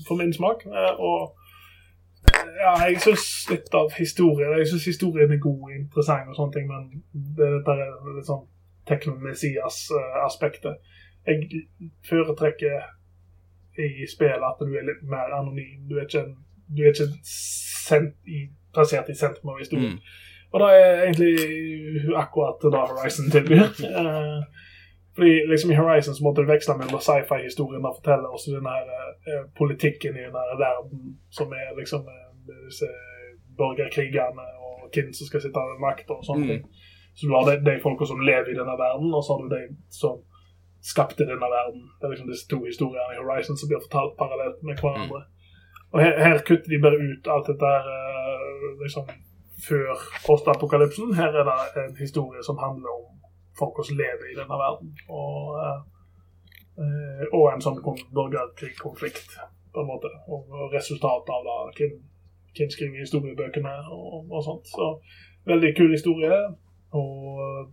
[0.08, 0.66] for min smak.
[0.66, 1.20] Uh, og
[2.60, 6.56] ja, jeg syns litt av historien Jeg syns historien er god og interessant, og sånne
[6.56, 8.44] ting, men det dette er litt sånn
[8.88, 10.76] teknomessias-aspektet.
[11.24, 11.64] Jeg
[12.08, 12.82] foretrekker
[13.80, 15.86] i spillet at du er litt mer anonym.
[15.88, 16.26] Du er ikke,
[16.68, 19.96] du er ikke sent i plassert i sentrum av historien.
[19.96, 20.22] Mm.
[20.54, 21.34] Og det er egentlig
[22.16, 23.64] akkurat det Horizon tilbyr.
[24.00, 24.42] Eh,
[25.16, 28.88] fordi liksom i Horizon så måtte du veksle mellom sci-fi-historien og fortelle oss den her
[29.30, 32.30] eh, politikken i den her verden som er liksom eh,
[32.66, 32.90] disse
[33.58, 36.66] borgerkrigene og hvem som skal sitte ved makta og sånne Mm.
[37.14, 39.48] Så du har de, de folka som lever i denne verden, og så har du
[39.56, 39.62] de
[40.02, 40.16] som
[40.92, 41.82] skapte denne verden.
[41.98, 45.20] Det er liksom disse to historiene i Horizon som blir fortalt parallelt med hverandre.
[45.92, 49.04] Og her, her kutter de bare ut alt dette her eh, liksom
[49.68, 51.14] før postapokalypsen.
[51.20, 53.06] Her er det en historie som handler om
[53.58, 54.94] folk som lever i denne verden.
[55.08, 55.80] Og, eh,
[56.82, 59.38] eh, og en sånn borgerkrig-konflikt,
[59.74, 60.10] på en måte.
[60.28, 61.60] Og, resultatet av det.
[61.78, 61.94] Hvem,
[62.56, 64.68] hvem skriver historiebøkene og, og sånt.
[64.70, 64.90] Så
[65.50, 66.38] veldig kul historie.
[66.94, 67.72] Og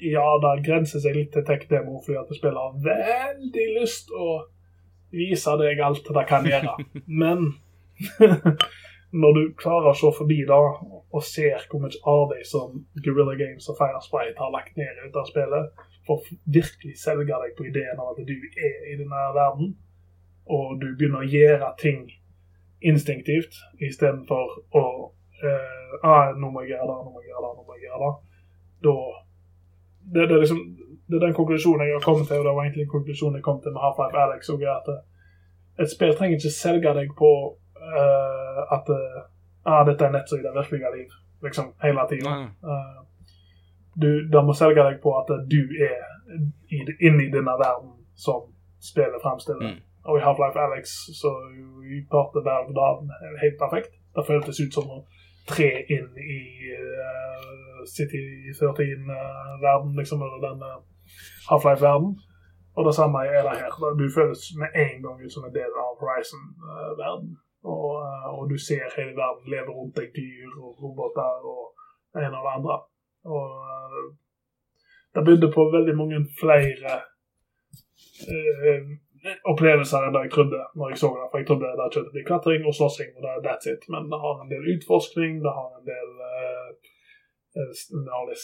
[0.00, 4.30] ja, det grenser seg litt til tech-demo, fordi at spillet har veldig lyst å
[5.14, 6.74] vise deg alt det kan gjøre.
[7.22, 7.52] Men
[9.14, 10.58] når du klarer å se forbi det
[11.14, 15.24] og ser hvor mye arbeid som Guerrilla Games og Firesprite har lagt ned i dette
[15.30, 16.26] spillet for
[16.56, 19.70] virkelig selge deg på ideen av at du er i denne verden,
[20.44, 22.02] og du begynner å gjøre ting
[22.84, 24.84] instinktivt istedenfor å
[25.40, 27.86] eh, ah, 'Nå må jeg gjøre det, nå må jeg gjøre det, nå må jeg
[27.86, 28.18] gjøre det',
[28.84, 28.96] da
[30.12, 30.62] det, det, er liksom,
[31.08, 33.60] det er den konklusjonen jeg har kommet til, og det var egentlig konklusjonen jeg kom
[33.62, 34.50] til med Half-Life Alex.
[34.52, 35.02] Og at eh,
[35.82, 37.30] et spill trenger ikke selge deg på
[38.00, 41.16] eh, at uh, dette er nett som i det virkelige liv,
[41.46, 42.36] liksom, hele tida.
[42.64, 43.04] Uh,
[44.02, 46.00] du, må selge deg på at eh, du er
[46.74, 48.48] i, inne i denne verden som
[48.82, 49.74] spillet fremstiller.
[49.74, 49.82] Mm.
[50.04, 51.30] Og i Half-Life Alex så
[52.10, 53.94] klarte Valve det helt perfekt.
[54.16, 55.04] Det føltes ut som å
[55.48, 56.40] tre inn i
[56.72, 58.20] uh, City
[58.52, 60.82] 13-verden, liksom, eller den uh,
[61.48, 62.14] Half-Life-verden.
[62.74, 63.74] Og det samme er det her.
[63.98, 67.34] Du føles med en gang ut som en del av Horizon-verden.
[67.64, 71.72] Og, uh, og, du ser hele verden leve rundt deg, dyr og roboter og
[72.12, 72.76] det ene og det andre.
[73.24, 73.46] Og
[75.14, 76.98] det begynte på veldig mange flere
[79.48, 81.28] opplevelser enn det jeg trodde når jeg så det.
[81.30, 83.86] For jeg trodde det kjøttet blir klatring og slåssing, og det er that's it.
[83.92, 86.68] Men det har en del utforskning, det har en del uh,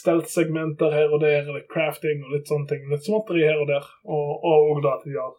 [0.00, 2.88] stealth-segmenter her og der, litt crafting og litt sånne ting.
[2.90, 3.86] Litt småtteri her og der.
[4.16, 5.34] Og òg da at de har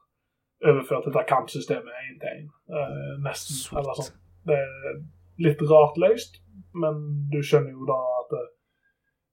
[0.70, 2.48] overført dette kampsystemet én til én.
[2.70, 3.58] Uh, nesten.
[3.58, 3.80] Sweet.
[3.82, 4.20] Eller sånn.
[4.50, 5.00] Det er
[5.46, 6.42] litt rart løst,
[6.84, 7.02] men
[7.34, 8.36] du skjønner jo da at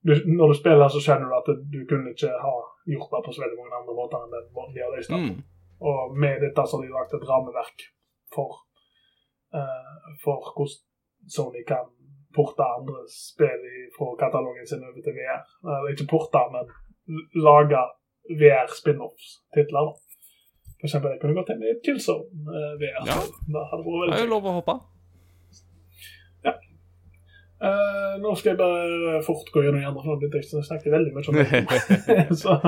[0.07, 2.55] du, Når du spiller, så skjønner du at du kunne ikke ha
[2.89, 5.19] gjort det på så veldig mange andre måter enn den måten de har løst det
[5.19, 5.33] på.
[5.35, 5.41] Mm.
[5.91, 7.85] Og med dette så har de lagt et rammeverk
[8.35, 8.61] for,
[9.59, 10.87] uh, for hvordan
[11.35, 11.91] Sony kan
[12.37, 13.65] porte andre spill
[13.97, 15.43] fra katalogen sin over til VR.
[15.67, 16.71] Eller ikke porte, men
[17.49, 17.83] lage
[18.41, 19.89] VR-spin-offs-titler.
[19.89, 20.08] da.
[20.79, 23.03] For eksempel, jeg kunne gått hjem i Killzone eh, VR.
[23.09, 23.19] Ja.
[23.51, 24.77] Det hadde vært Det veldig er jo lov å hoppe.
[26.47, 26.55] Ja.
[27.59, 31.33] Uh, nå skal jeg bare fort gå gjennom de andre, for jeg snakket veldig mye
[31.33, 31.63] om det.
[32.43, 32.61] så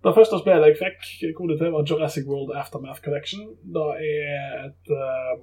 [0.00, 3.50] Det første spillet jeg fikk kode til, var Jurassic World Aftermath Collection.
[3.68, 5.34] Det er et uh,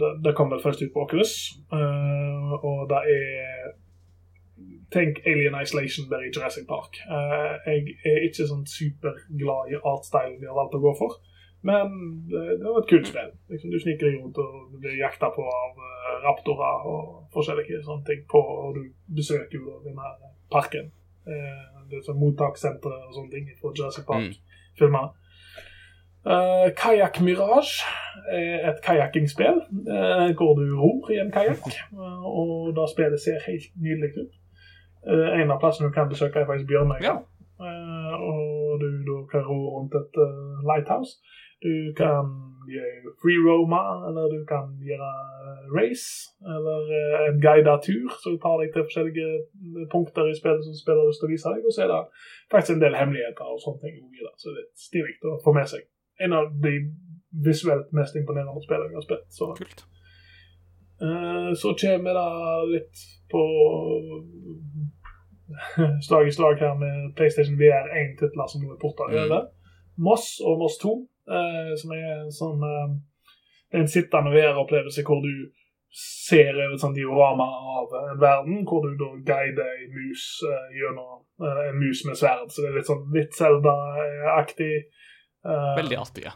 [0.00, 1.36] det, det kom vel først ut på Oculus,
[1.72, 3.70] uh, og det er
[4.94, 7.00] Tenk Alien Isolation bare i Jurassic Park.
[7.06, 11.18] Uh, jeg er ikke sånn superglad i artstylen de har valgt å gå for,
[11.66, 11.92] men
[12.30, 13.34] det, det var et kult spill.
[13.52, 17.84] Liksom, du sniker deg rundt og du blir jakta på av uh, raptorer og forskjellige
[17.86, 18.88] sånne ting, på, og du
[19.20, 20.14] besøker jo denne
[20.50, 20.90] parken
[21.90, 25.10] det er sånn mottakssenter og sånne ting på Jurassic Park-filmer.
[25.10, 25.16] Mm.
[26.20, 27.86] Uh, Kajakk Mirage
[28.28, 29.62] er et kajakkingspill.
[29.88, 31.64] Uh, hvor du ror i en kajakk.
[31.96, 34.36] uh, og da spillet ser helt nydelig ut.
[35.06, 37.04] Eh, en av plassene du kan besøke, er faktisk Bjørnøya.
[37.04, 37.16] Ja.
[37.66, 41.20] Eh, og du da kan ro rundt et eh, lighthouse.
[41.64, 42.28] Du kan
[42.72, 45.10] gjøre free roma, eller du kan gjøre
[45.76, 46.08] race,
[46.54, 46.80] eller
[47.28, 51.28] en guidet tur som tar deg til forskjellige punkter i spillet som spiller lyst til
[51.28, 51.68] å vise deg.
[51.68, 52.00] Og så er det
[52.52, 54.00] faktisk en del hemmeligheter og sånne ting.
[54.40, 55.84] Så det er stilig å få med seg.
[56.24, 56.74] En av de
[57.44, 59.28] visuelt mest imponerende spillene jeg har spilt.
[59.36, 59.84] Så, Kult.
[61.00, 63.42] Eh, så kommer det litt på
[66.06, 69.16] slag i slag her med PlayStation VR 1-titler som nå er porta Mm.
[69.24, 69.46] over.
[69.98, 70.92] Moss og Moss 2,
[71.28, 72.90] eh, som er en sånn eh,
[73.80, 75.32] en sittende VR-opplevelse hvor du
[75.94, 77.46] ser over et sånt diorama
[77.80, 80.24] av en verden, hvor du da guider ei mus
[80.78, 81.24] gjennom
[81.66, 82.46] en mus med sverd.
[82.50, 84.72] Så det er litt sånn litt Zelda-aktig.
[85.76, 86.24] Veldig artig.
[86.28, 86.34] ja.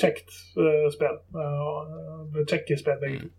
[0.00, 1.20] Kjekt uh, spill.
[1.36, 3.30] Uh, Kjekke spill, begge to.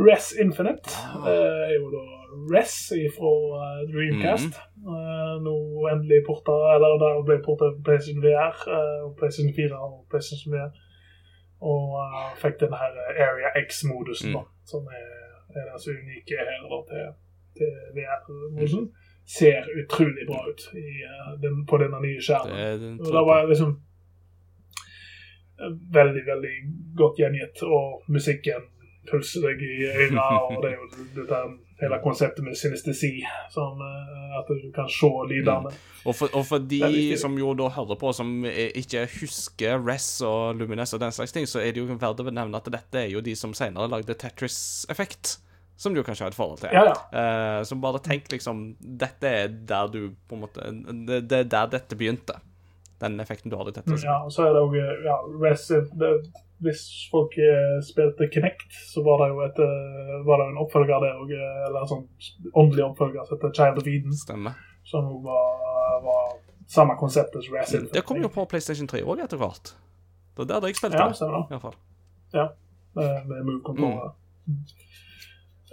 [0.00, 0.88] Res Infinite
[1.20, 2.04] uh, er jo da
[2.52, 2.76] Res
[3.12, 4.56] fra uh, Dreamcast.
[4.82, 5.54] Eh, nå
[5.92, 10.72] endelig porta Eller da ble porta PlayStation VR, eh, og PlayStation 4 og PlayStation VR.
[11.72, 12.98] Og eh, fikk den her
[13.28, 15.12] Area X-modusen, da, som er,
[15.54, 17.06] er den så unike her da, til,
[17.60, 18.90] til VR-modusen.
[19.38, 22.58] Ser utrolig bra ut i, eh, den, på denne nye skjermen.
[22.58, 23.76] Det, det, Og da var liksom
[25.70, 26.54] veldig, veldig
[26.98, 28.68] godt gjengitt, og musikken
[29.10, 31.40] pulser deg i øynene, og det er jo dette
[31.82, 33.10] hele konseptet med synestesi,
[33.50, 35.72] som eh, at du kan se lydene.
[36.06, 40.20] Og for, og for de som jo da hører på, som eh, ikke husker Ress
[40.26, 43.02] og Lumines og den slags ting, så er det jo verdt å nevne at dette
[43.02, 45.38] er jo de som senere lagde Tetris-effekt.
[45.82, 46.70] Som du kanskje har et forhold til.
[46.70, 46.96] Ja, ja.
[47.18, 50.68] Eh, så bare tenk liksom Dette er der du på en måte
[51.08, 52.36] Det, det er der dette begynte.
[53.02, 54.04] Den effekten du har i Tetris.
[54.06, 55.16] Ja, og så er det òg ja,
[56.62, 61.02] Hvis folk eh, spilte Kinect, så var det jo et, eh, var det en oppfølger
[61.02, 61.32] der òg,
[61.66, 62.04] eller en sånn
[62.54, 64.54] åndelig oppfølger som heter Child of Eden, Stemmer.
[64.86, 66.36] som òg var, var
[66.70, 67.74] samme konsept som Res.
[67.92, 69.74] Det kom jo på PlayStation 3 òg etter hvert.
[70.36, 71.18] Det var der jeg spilte Ja, det.
[71.18, 71.74] stemmer det.
[72.38, 72.46] Ja,
[72.94, 74.14] med, med move-kontroller.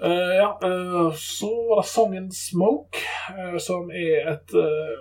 [0.04, 3.02] Eh, ja, uh, så var det sangen 'Smoke',
[3.36, 4.54] uh, som er et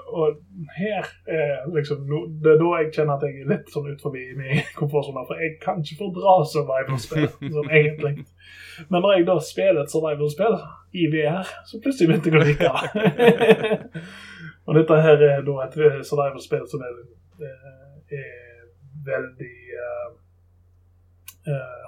[0.07, 0.37] Og
[0.79, 4.03] her er liksom no, Det er da jeg kjenner at jeg er litt sånn ut
[4.03, 8.27] forbi min komfortsone, for jeg kan ikke fordra survival-spill, sånn egentlig.
[8.91, 10.59] Men når jeg da spiller et survival-spill
[10.99, 14.03] i VR, så plutselig begynte jeg å like det.
[14.67, 15.79] og dette her er da et
[16.11, 16.99] survival-spill som er,
[18.19, 18.35] er
[19.07, 19.55] veldig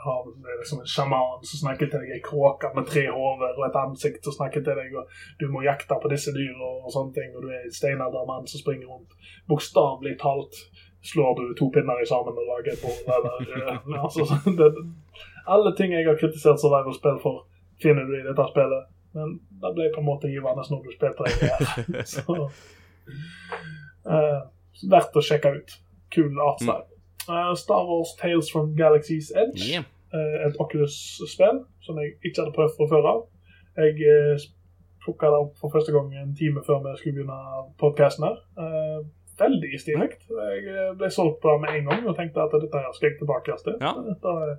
[0.04, 3.58] har det er liksom en sjaman som snakker til deg, ei kråke med tre hoder
[3.58, 5.10] og et ansikt som snakker til deg, og
[5.40, 8.62] du må jakte på disse dyra og sånne ting, og du er en steinaldermann som
[8.62, 9.16] springer rundt.
[9.50, 10.62] Bokstavelig talt
[11.10, 14.26] slår du to pinner i sammen og lager et bord, eller eh, altså,
[14.60, 14.70] det,
[15.48, 17.44] Alle ting jeg har kritisert survival-spill for,
[17.82, 21.26] finner du i dette spillet, men det ble på en måte givende når du spilte
[21.26, 21.60] det her.
[22.14, 22.38] så
[24.06, 24.40] uh,
[24.92, 25.76] verdt å sjekke ut.
[26.10, 26.89] Kul artstyle.
[27.28, 29.66] Eh, Star Wars Tales from Galaxy's Edge.
[29.70, 29.84] Yeah.
[30.12, 33.20] Uh, et Oculus-spill som jeg ikke hadde prøvd fra før av.
[33.78, 34.40] Jeg
[35.04, 37.36] plukka det opp for første gang en time før vi skulle begynne
[37.78, 38.40] podkasten her.
[38.58, 38.98] Uh,
[39.38, 40.08] veldig stilig.
[40.28, 43.20] Jeg ble solgt på det med en gang og tenkte at dette her skal jeg
[43.22, 43.78] tilbake til.
[43.80, 43.94] Ja.
[44.08, 44.58] Dette er-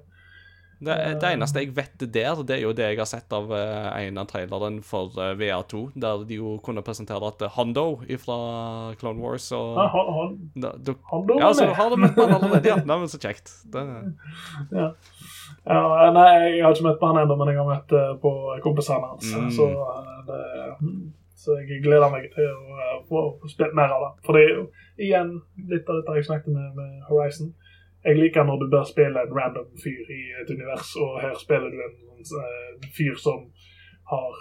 [0.82, 4.08] Det, det eneste jeg vet der, det er jo det jeg har sett av eh,
[4.08, 7.86] en av traileren for eh, VR2, der de jo kunne presentere at eh, Hondo
[8.24, 8.38] fra
[8.98, 10.34] Clone Wars og Ja, han, han,
[10.64, 12.80] da, du, Hondo Ja, så har du møtt han allerede, ja.
[12.82, 13.54] Nei, men så kjekt.
[13.70, 13.86] Det,
[14.82, 14.90] Ja.
[15.70, 16.28] ja, nei,
[16.58, 18.36] jeg har ikke møtt på han ennå, men jeg har møtt eh, på
[18.66, 19.30] kompisene hans.
[19.38, 19.50] Mm.
[19.54, 20.42] Så, eh, det,
[21.42, 24.12] så jeg gleder meg til å eh, få spilt mer av det.
[24.26, 24.66] For det jo
[25.02, 25.36] igjen
[25.70, 27.54] litt av dette jeg snakket med, med Horizon.
[28.06, 31.70] Jeg liker når du bør spille en random fyr i et univers, og her spiller
[31.70, 33.46] du en eh, fyr som
[34.10, 34.40] har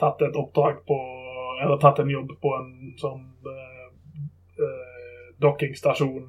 [0.00, 0.98] tatt et oppdrag på
[1.58, 2.68] Eller tatt en jobb på en
[3.00, 3.86] sånn uh,
[4.62, 6.28] uh, dokkingstasjon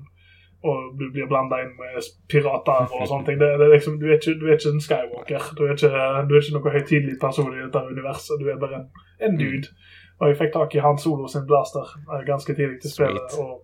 [0.63, 3.37] og du blir blanda inn med pirater og sånne ting.
[3.39, 5.45] Det, det er liksom, du, er ikke, du er ikke en Skywalker.
[5.55, 5.91] Du er ikke,
[6.27, 8.41] du er ikke noe høytidelig person i dette universet.
[8.41, 8.89] Du er bare en,
[9.23, 9.71] en dude.
[10.19, 13.37] Og jeg fikk tak i Han Solo sin blaster eh, ganske tidlig til spillet.
[13.39, 13.61] Og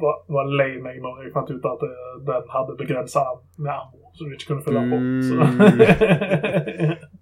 [0.00, 3.22] var, var lei meg når jeg fant ut at eh, den hadde begrensa
[3.58, 4.96] med ammo, så du ikke kunne fylle på.
[5.28, 5.34] Så.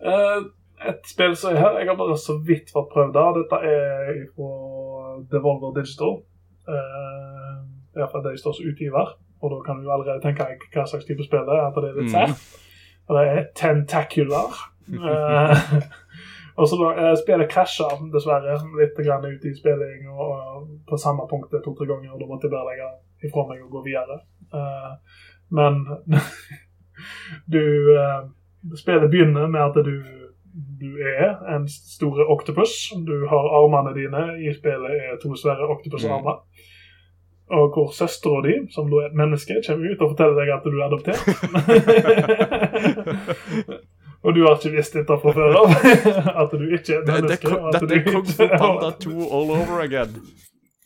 [0.00, 0.38] Eh,
[0.88, 3.24] et spill som er her, jeg har bare så vidt fått prøvd det.
[3.36, 4.52] Dette er fra
[5.32, 6.14] Devolver Digital.
[6.70, 7.58] Uh,
[7.98, 9.10] Iallfall de står som utgiver.
[9.44, 11.66] Og da kan du allerede tenke deg hva slags type spill det er.
[11.68, 12.14] At det er litt Mm.
[12.16, 12.64] sært.
[13.08, 14.56] Og det er Tentacular.
[16.60, 20.98] Og så da, eh, Spillet krasja dessverre litt grann ut i spilling og, og på
[21.00, 22.12] samme punkt to-tre ganger.
[22.12, 22.88] og Da måtte jeg bare legge
[23.28, 24.16] ifra meg og gå videre.
[24.52, 24.92] Eh,
[25.56, 25.80] men
[27.54, 27.62] du
[27.96, 28.20] eh,
[28.76, 29.94] Spillet begynner med at du,
[30.82, 32.92] du er en stor oktopus.
[33.08, 36.42] Du har armene dine i spillet er to svære oktopusarmer.
[37.56, 40.66] Og hvor søstera di, som da er et menneske, kommer ut og forteller deg at
[40.68, 41.24] du er adoptert.
[44.22, 45.74] og du har ikke visst dette fra før av.
[46.44, 47.54] at du ikke er menneske.
[47.76, 50.12] dette er Kung Fu Panda 2 all over again.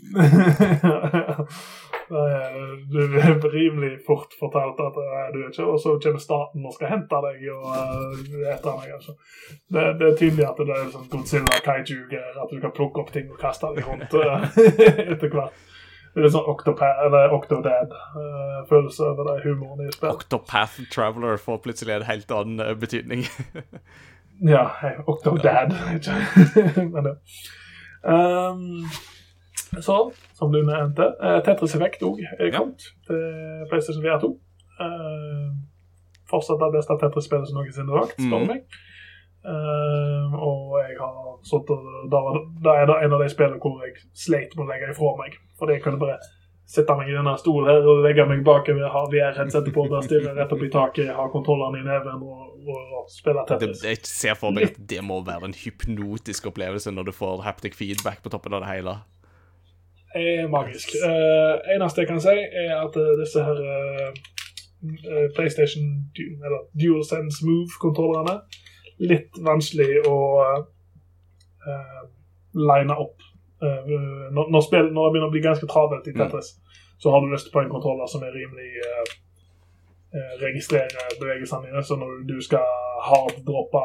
[2.09, 6.75] Du er rimelig fort fortalt at eh, du er ikke, og så kommer staten og
[6.77, 8.91] skal hente deg og uh, etter deg.
[8.99, 9.15] Altså.
[9.73, 13.13] Det, det er tydelig at det er sånn Godzilla kaiju-greier, at du kan plukke opp
[13.15, 14.61] ting og kaste dem rundt eh,
[15.15, 15.65] etter hvert.
[16.15, 20.15] Litt sånn Octopath, eller Octodad-følelse over det humoren i spillet.
[20.15, 23.25] Octopath Traveler får plutselig en helt annen eh, betydning.
[24.43, 25.71] Ja, hey, Octodad.
[26.93, 27.13] Men det.
[28.03, 28.83] Um,
[29.81, 32.59] så, som du nevnte, eh, Tetris Effect òg er Ja.
[32.59, 33.23] kommet til
[33.71, 34.33] PlayStation VR 2.
[34.81, 35.55] Uh,
[36.31, 38.67] fortsatt det beste Tetris-spillet som noensinne er lagd, spør du meg.
[39.45, 41.69] Um, og jeg har sånt,
[42.09, 42.21] Da
[42.65, 45.37] det, er det en av de spillene hvor jeg sleit med å legge ifra meg.
[45.61, 46.17] Fordi jeg kunne bare
[46.65, 50.33] sitte meg i denne stolen her og legge meg bakover, ha VR-headsetet på, der stirre
[50.39, 53.83] rett opp i taket, ha kontrollene i neven og, og, og spille Det, Tetris.
[53.85, 57.77] jeg ser for meg at det må være en hypnotisk opplevelse når du får haptic
[57.77, 58.97] feedback på toppen av det hele.
[60.17, 60.97] er magisk.
[61.05, 62.33] Uh, eneste jeg kan si,
[62.65, 65.85] er at uh, disse her eh, PlayStation
[66.17, 68.39] du- eller DualSense Move-kontrollerne
[69.03, 70.19] litt vanskelig å
[71.67, 72.03] uh,
[72.55, 73.23] line opp.
[73.63, 73.89] Uh,
[74.35, 76.55] når, når, spill, når det begynner å bli ganske travelt i Tetris,
[76.99, 79.13] så har du lyst på en kontroller som er rimelig eh,
[80.41, 81.83] registrerer bevegelsene dine.
[81.83, 82.65] Så når du skal
[83.09, 83.83] harddroppe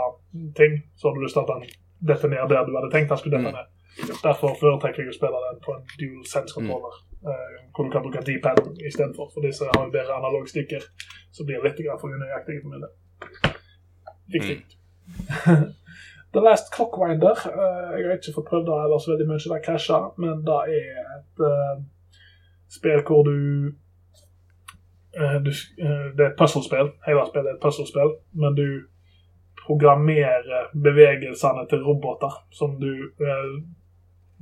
[0.60, 1.64] ting, så har du lyst til at den
[2.12, 3.66] definerer der du hadde tenkt den skulle definere.
[3.66, 4.16] Mm.
[4.24, 6.96] Derfor foretrekker jeg å spille den på en dual sense-kontroller.
[7.30, 9.32] eh, hvor du kan bruke D-pad istedenfor.
[9.34, 10.86] For disse har jo bedre analogstikker,
[11.36, 12.94] så blir det litt for unøyaktig for min del.
[14.36, 14.79] Viktig.
[16.34, 17.38] The Last Clockwinder.
[17.46, 21.00] Uh, jeg har ikke fått prøvd det ellers veldig mye, det krasja, men det er
[21.18, 21.82] et uh,
[22.70, 23.40] spill hvor du
[25.18, 26.94] uh, du, det er et puzzlespill.
[27.08, 28.14] Hele spillet er et puzzlespill,
[28.44, 28.68] men du
[29.66, 32.94] programmerer bevegelsene til roboter som du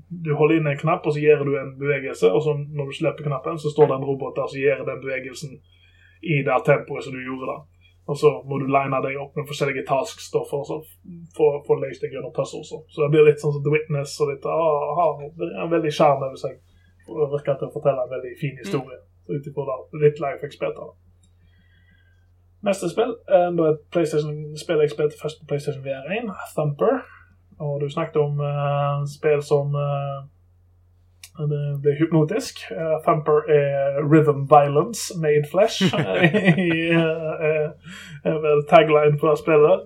[0.07, 2.93] Du holder inn en knapp, og så gjør du en bevegelse, og så når du
[2.95, 5.57] slipper knappen, så står det en robot der som gjør den bevegelsen
[6.23, 7.57] i det tempoet som du gjorde det.
[8.07, 10.77] Og så må du line deg opp med forskjellige tasks da, for å
[11.35, 12.71] få få løst deg gjennom puzzles.
[12.71, 16.23] Så det blir litt sånn som The Witness og litt ah, har en veldig sjarm
[16.23, 16.55] over seg.
[17.07, 19.01] Og virker til å fortelle en veldig fin historie.
[19.27, 19.51] Så ut
[19.99, 20.95] litt live jeg.
[22.67, 27.03] Neste spill er et PlayStation-spill jeg spilte først på PlayStation VR1, Thumper.
[27.59, 30.23] Og du snakket om uh, spill som uh,
[31.45, 32.59] det blir hypnotisk.
[32.71, 35.77] Uh, Thumper er rhythm violence made flesh.
[35.93, 37.67] uh,
[38.29, 39.79] er vel tagline fra det spillet.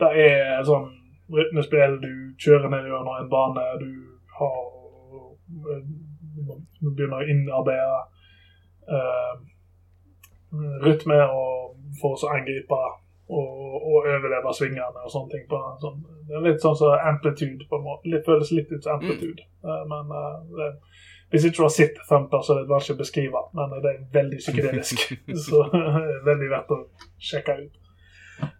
[0.00, 0.88] Det er sånn
[1.34, 1.98] rytmespill.
[2.02, 3.66] Du kjører ned gjennom en bane.
[3.82, 3.92] Du
[4.38, 4.58] har
[6.80, 7.98] Du begynner å innarbeide
[8.94, 9.34] uh,
[10.84, 12.78] rytme og for å angripe
[13.30, 15.46] og, og overleve svingene og sånne ting.
[15.50, 18.10] På, sånn, det er litt sånn som amplitude, på en måte.
[18.12, 19.46] Det føles litt ut som amplitude.
[19.64, 19.92] Mm.
[19.92, 20.70] men uh, det,
[21.30, 23.90] hvis ikke du har sett Thumper, så er det litt vanskelig å beskrive, men det
[23.90, 25.04] er veldig psykedelisk.
[25.46, 26.80] så er veldig verdt å
[27.30, 27.76] sjekke ut.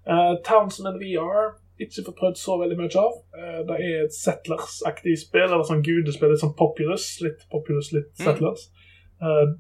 [0.07, 3.17] Uh, Townsman VR ikke fått prøvd så veldig mye av.
[3.35, 7.09] Uh, det er et Settlers-aktig spill, eller sånn gudespill, litt sånn Populous.
[7.25, 8.69] Litt Populous, litt Settlers.
[8.69, 8.80] Uh,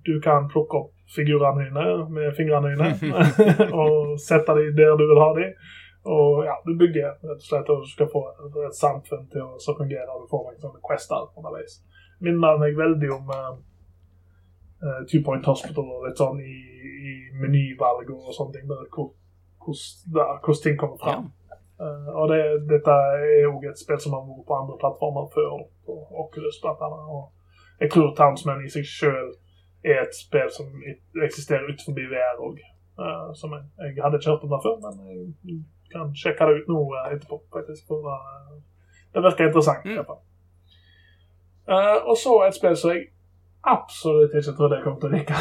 [0.07, 2.91] du kan plukke opp figurene dine med fingrene dine
[3.82, 5.55] og sette dem der du vil ha dem.
[6.05, 10.20] Og ja, du bygger rett og slett og skal få et, samfunn til å fungere.
[10.23, 11.81] Du får noen sånne quester underveis.
[12.24, 13.51] Minner meg veldig om uh,
[14.85, 16.57] uh, Two Point Hospital og litt sånn i,
[17.11, 17.12] i
[17.43, 18.70] menyvalg og sånne ting.
[18.70, 21.28] Der, hvordan ting kommer fram.
[21.81, 25.61] Uh, og det, dette er òg et spill som har vært på andre plattformer før,
[25.85, 27.12] på Oculus blant annet.
[27.12, 29.35] Og jeg tror Townsman i seg sjøl
[29.85, 30.66] er et spill som
[31.24, 32.61] eksisterer utenfor VR òg.
[33.01, 34.94] Uh, som jeg, jeg hadde ikke hørt om det før, men
[35.48, 35.61] jeg
[35.93, 37.39] kan sjekke det ut nå uh, etterpå.
[37.55, 38.59] faktisk, for uh,
[39.15, 39.86] Det virker interessant.
[39.86, 40.05] Mm.
[42.11, 43.07] Og så et spill som jeg
[43.65, 45.40] absolutt ikke trodde jeg kom til å like,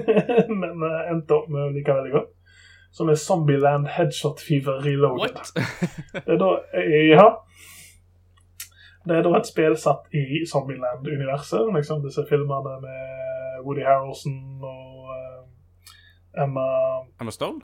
[0.60, 2.34] men endte opp med å like veldig godt.
[2.92, 5.38] Som er Zombieland Headshot Fever Reloaded.
[6.26, 6.50] Det er da,
[7.12, 7.28] ja.
[9.08, 11.68] Det er da et spill satt i Zombieland-universet.
[11.76, 16.66] Liksom disse filmene med Woody Harrelson og uh, Emma,
[17.20, 17.60] Emma Stone?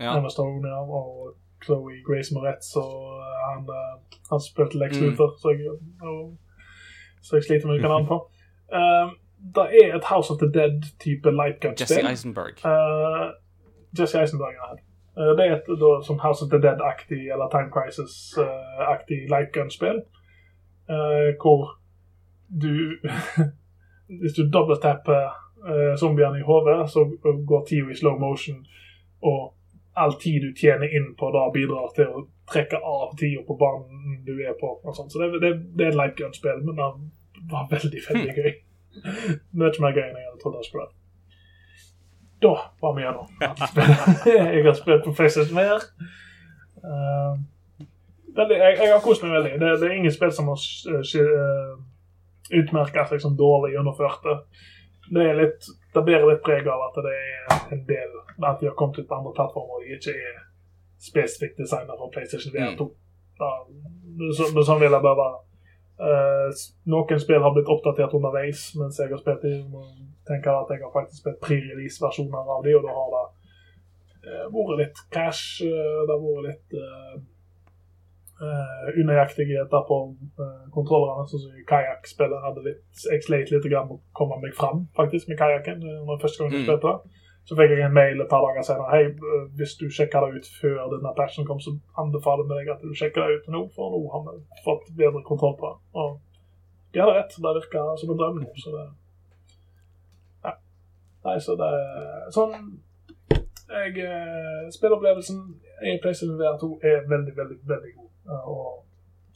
[0.00, 0.16] Ja.
[0.18, 1.34] Emma Stone ja, og
[1.64, 5.06] Chloé Grace Moretz og han, eh, han spilte Lex Mm.
[5.06, 5.68] Luthor, så jeg,
[6.08, 6.36] og,
[7.22, 8.16] så jeg sliter med hvilket navn på.
[8.80, 9.10] Um,
[9.56, 12.06] det er et House of the Dead-type Jesse lightgun-spill.
[12.10, 12.54] Eisenberg.
[12.64, 13.28] Uh,
[13.98, 14.68] Jesse Eisenberg ja.
[15.18, 19.98] Uh, det er et da, som House of the Dead-aktig eller Time Crisis-aktig lightgun-spill.
[20.94, 21.60] Uh, hvor
[22.62, 22.72] du
[24.20, 25.30] Hvis du dobbelttapper
[25.68, 27.04] uh, zombiene i hodet, så
[27.46, 28.64] går tida i slow motion,
[29.22, 29.54] og
[30.00, 34.22] all tid du tjener inn på da bidrar til å trekke av tida på banen
[34.26, 34.72] du er på.
[34.94, 36.88] Så det, det, det er et lightgun-spill, men det
[37.52, 38.56] var veldig, veldig gøy.
[39.52, 40.96] Mye mer gøy enn jeg hadde trodd det skulle være.
[42.40, 43.28] Da var vi gjennom.
[44.54, 45.82] jeg har spilt på Faces mer.
[46.80, 47.36] Uh,
[48.36, 49.58] veldig, jeg, jeg har kost meg veldig.
[49.60, 51.74] Det, det er ingen spill som har uh,
[52.58, 54.40] utmerka seg som dårlig gjennomførte.
[55.10, 58.16] Det, er litt, det bærer litt preg av at det er en del
[58.46, 60.38] at de har kommet ut på andre plattformer og de ikke er
[61.00, 62.86] spesifikt designet for PlayStation VR 2.
[63.40, 63.50] Da,
[64.36, 65.40] så, sånn vil jeg bare være.
[66.00, 69.74] Uh, noen spill har blitt oppdatert underveis mens jeg har spilt dem.
[70.28, 73.24] tenker at jeg har faktisk spilt pre-release-versjoner av dem, og da har det
[74.28, 75.60] uh, vært litt crash.
[75.64, 76.78] Uh, det har vært litt
[78.40, 79.98] uh, unøyaktigheter på
[80.74, 81.26] kontrollerne.
[81.30, 85.38] Sånn som kajakkspillet hadde litt Jeg sleit litt med å komme meg fram faktisk med
[85.38, 85.80] kajakken.
[85.80, 86.68] når første gang jeg Mm.
[86.68, 87.00] spilte
[87.48, 88.90] Så fikk jeg en mail et par dager senere.
[88.92, 89.04] Hei,
[89.56, 92.92] hvis du sjekker det ut før denne patchen kom, så anbefaler vi deg at du
[92.94, 95.78] sjekker det ut nå, for nå har vi fått bedre kontroll på det.
[95.94, 96.20] Og
[96.92, 97.32] de hadde rett.
[97.36, 98.86] Det virka som en drøm nå, så det
[100.44, 100.52] Ja.
[101.24, 101.72] Nei, så det
[102.36, 102.54] Sånn
[103.70, 103.92] jeg,
[104.76, 105.40] Spillopplevelsen
[105.86, 108.09] i PlayStation VR2 er veldig, veldig, veldig god.
[108.38, 108.86] Og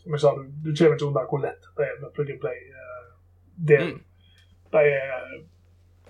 [0.02, 2.40] som jeg sa, du, du kommer ikke unna hvor lett det er med plug and
[2.42, 3.94] play-delen.
[3.98, 4.02] Mm.
[4.74, 5.34] Det er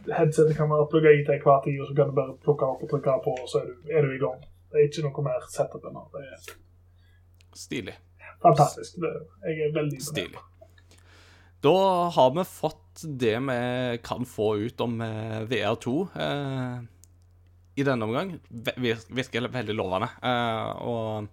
[0.05, 2.82] Headsetet kan være plugga i til enhver tid, og så kan du bare plukke opp
[2.85, 4.43] og trykke på, og så er du, er du i gang.
[4.69, 6.02] Det er ikke noe mer setup enn det.
[6.12, 6.59] Det er
[7.56, 7.94] Stilig.
[8.43, 8.98] fantastisk.
[9.01, 9.12] Det,
[9.47, 10.43] jeg er veldig Stilig.
[11.65, 11.77] Da
[12.12, 13.61] har vi fått det vi
[14.05, 15.94] kan få ut om eh, VR2
[16.27, 16.74] eh,
[17.81, 18.35] i denne omgang.
[18.77, 20.11] Virker veldig lovende.
[20.20, 21.31] Eh, og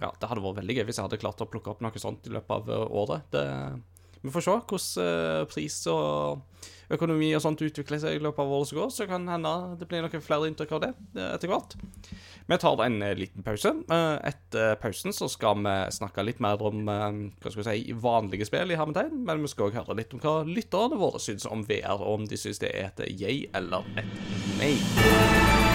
[0.00, 2.28] ja, det hadde vært veldig gøy hvis jeg hadde klart å plukke opp noe sånt
[2.28, 3.26] i løpet av eh, året.
[3.34, 3.44] Det,
[4.20, 6.46] vi får se hvordan eh, pris og
[6.90, 9.86] økonomi og sånt utvikler seg i løpet av året som går, så kan hende det
[9.90, 11.76] blir noen flere inntrykk av det eh, etter hvert.
[12.50, 13.70] Vi tar en liten pause.
[14.26, 18.74] Etter pausen så skal vi snakke litt mer om hva skal vi si, vanlige spill
[18.74, 22.00] i hermetegn, men vi skal òg høre litt om hva lytterne våre syns om VR,
[22.00, 24.16] og om de syns det er et yay eller et
[24.58, 25.69] nei.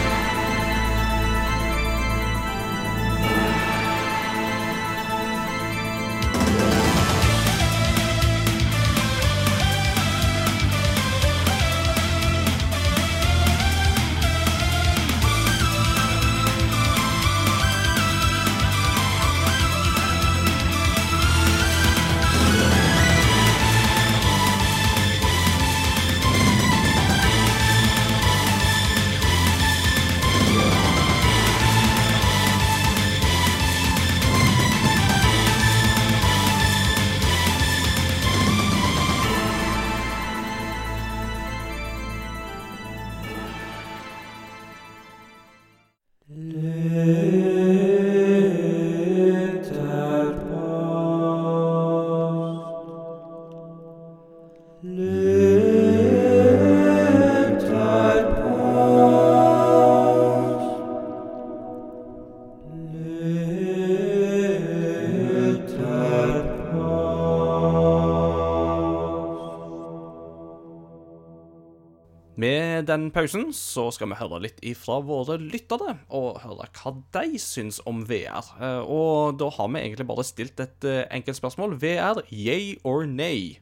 [72.95, 77.81] Den pausen så skal vi høre litt ifra våre lyttere, og høre hva de syns
[77.85, 78.47] om VR.
[78.57, 81.75] Eh, Og da har vi egentlig bare stilt et eh, enkelt spørsmål.
[81.83, 83.59] VR, yay or nay?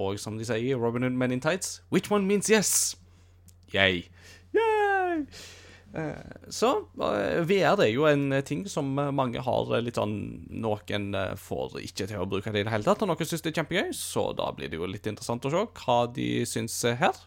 [0.00, 2.96] Og som de sier i Robin Hood Men in Tights, which one means yes?
[3.74, 4.06] Yay.
[4.56, 5.26] Yay!
[5.94, 6.14] Eh,
[6.48, 10.16] Så VR er jo en ting som mange har litt sånn
[10.62, 13.52] Noen får ikke til å bruke det i det hele tatt, og noen syns det
[13.52, 17.18] er kjempegøy, så da blir det jo litt interessant å se hva de syns her.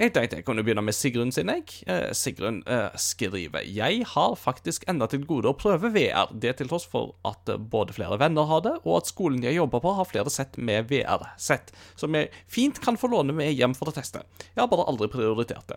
[0.00, 1.66] Jeg tenkte jeg kunne begynne med Sigrun sin, jeg.
[1.84, 6.70] Eh, Sigrun eh, skriver Jeg har faktisk enda til gode å prøve VR, det til
[6.70, 9.92] tross for at eh, både flere venner har det, og at skolen jeg jobber på
[9.98, 13.96] har flere sett med VR-sett, som jeg fint kan få låne med hjem for å
[13.98, 14.24] teste.
[14.54, 15.76] Jeg har bare aldri prioritert det.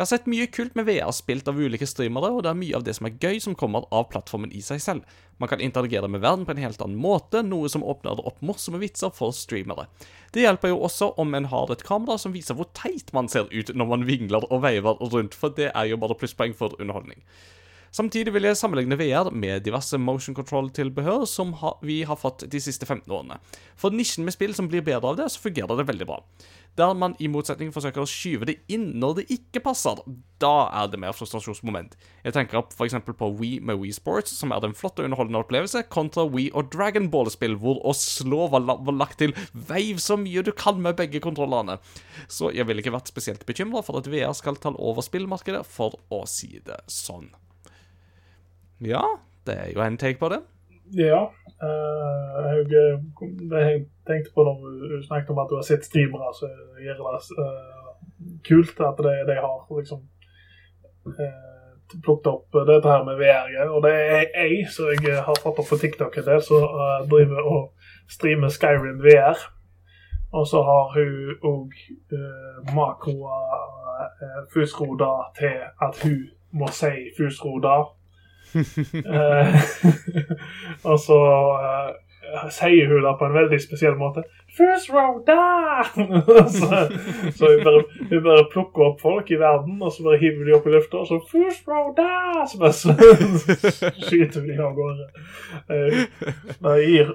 [0.00, 2.78] Jeg har sett mye kult med VR spilt av ulike streamere, og det er mye
[2.78, 5.18] av det som er gøy som kommer av plattformen i seg selv.
[5.36, 8.80] Man kan interagere med verden på en helt annen måte, noe som åpner opp morsomme
[8.80, 9.90] vitser for streamere.
[10.32, 13.52] Det hjelper jo også om en har et kamera som viser hvor teit man ser
[13.52, 17.20] ut når man vingler og veiver rundt, for det er jo bare plusspoeng for underholdning.
[17.90, 21.50] Samtidig vil jeg sammenligne VR med diverse motion control-tilbehør som
[21.82, 23.40] vi har fått de siste 15 årene.
[23.74, 26.20] For nisjen med spill som blir bedre av det, så fungerer det veldig bra.
[26.78, 29.98] Der man i motsetning forsøker å skyve det inn når det ikke passer,
[30.40, 31.96] da er det mer frustrasjonsmoment.
[32.22, 32.94] Jeg tenker f.eks.
[33.10, 36.70] på Wii med Wii Sports, som er en flott og underholdende opplevelse, kontra Wii og
[36.70, 41.18] Dragon Ball-spill, hvor å slå var lagt til veiv så mye du kan med begge
[41.26, 41.80] kontrollene.
[42.30, 45.98] Så jeg ville ikke vært spesielt bekymra for at VR skal ta over spillmarkedet, for
[46.14, 47.32] å si det sånn.
[48.80, 49.02] Ja,
[49.46, 50.40] det er jo en take på det.
[50.96, 51.26] Ja.
[51.62, 52.64] Uh, jeg,
[53.52, 56.48] jeg, tenkte på når du snakket om at du har sett streamere, så
[56.80, 57.90] gjør det uh,
[58.48, 60.00] kult at de, de har liksom
[61.06, 61.50] uh,
[62.04, 63.68] plukket opp dette her med VR.
[63.68, 67.00] Og det er jeg, som jeg har fått opp på TikTok en del, som uh,
[67.10, 69.38] driver og streamer Skyrim VR.
[70.32, 71.78] Og så har hun òg
[72.14, 73.38] uh, makroa
[74.22, 76.20] uh, fusroda til at hun
[76.50, 77.82] må si fusroda
[80.88, 81.90] og så uh,
[82.52, 84.22] sier hun det på en veldig spesiell måte.
[84.56, 85.84] First row da!
[86.58, 86.66] så,
[87.32, 90.54] så hun, bare, hun, bare, plukker opp folk i verden, og så bare hiver de
[90.56, 92.46] opp i lufta, og så First row da!
[92.50, 92.72] Så bare
[94.06, 95.06] skyter de av gårde.
[95.70, 95.82] Uh,
[96.66, 97.06] det gir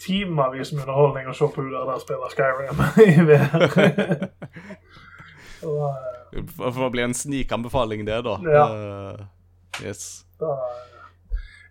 [0.00, 3.62] timevis med underholdning å se på hun der spiller Skyrim i VR.
[6.56, 8.34] For å bli en snikanbefaling, det, da.
[8.48, 8.64] Ja.
[8.72, 9.16] Uh,
[9.84, 10.29] yes.
[10.40, 10.54] Da,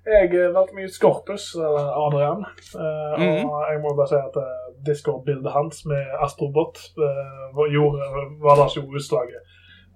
[0.08, 2.41] jeg eh, valgte meg ut Scorpus, Adrian.
[2.74, 3.48] Uh, mm -hmm.
[3.50, 6.76] Og jeg må bare si at uh, Discord-bildet hans med Astrobot
[7.76, 8.00] gjorde,
[8.46, 9.41] var det som utslaget.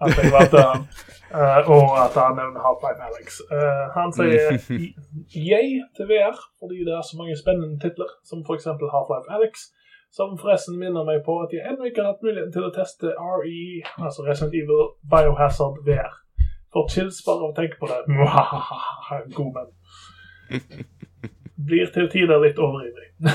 [0.02, 0.82] At jeg valgte han,
[1.76, 3.28] og at han nevner Half-Life Alex.
[3.98, 4.40] han sier
[5.50, 8.66] yay til VR fordi det er så mange spennende titler, som f.eks.
[8.96, 9.54] Half-Life Alex.
[10.18, 13.08] Som forresten minner meg på at jeg ennå ikke har hatt muligheten til å teste
[13.38, 13.64] RE,
[14.06, 16.23] altså Resident Evil Biohazard VR.
[16.74, 18.00] Får chills bare av å tenke på det.
[19.38, 19.72] God menn.
[21.68, 23.10] Blir til tider litt overivrig.
[23.24, 23.30] uh,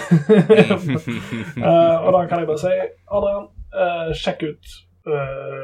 [2.03, 2.73] og da kan jeg bare si,
[3.15, 3.47] Adrian,
[3.77, 4.65] uh, sjekk ut
[5.07, 5.63] uh,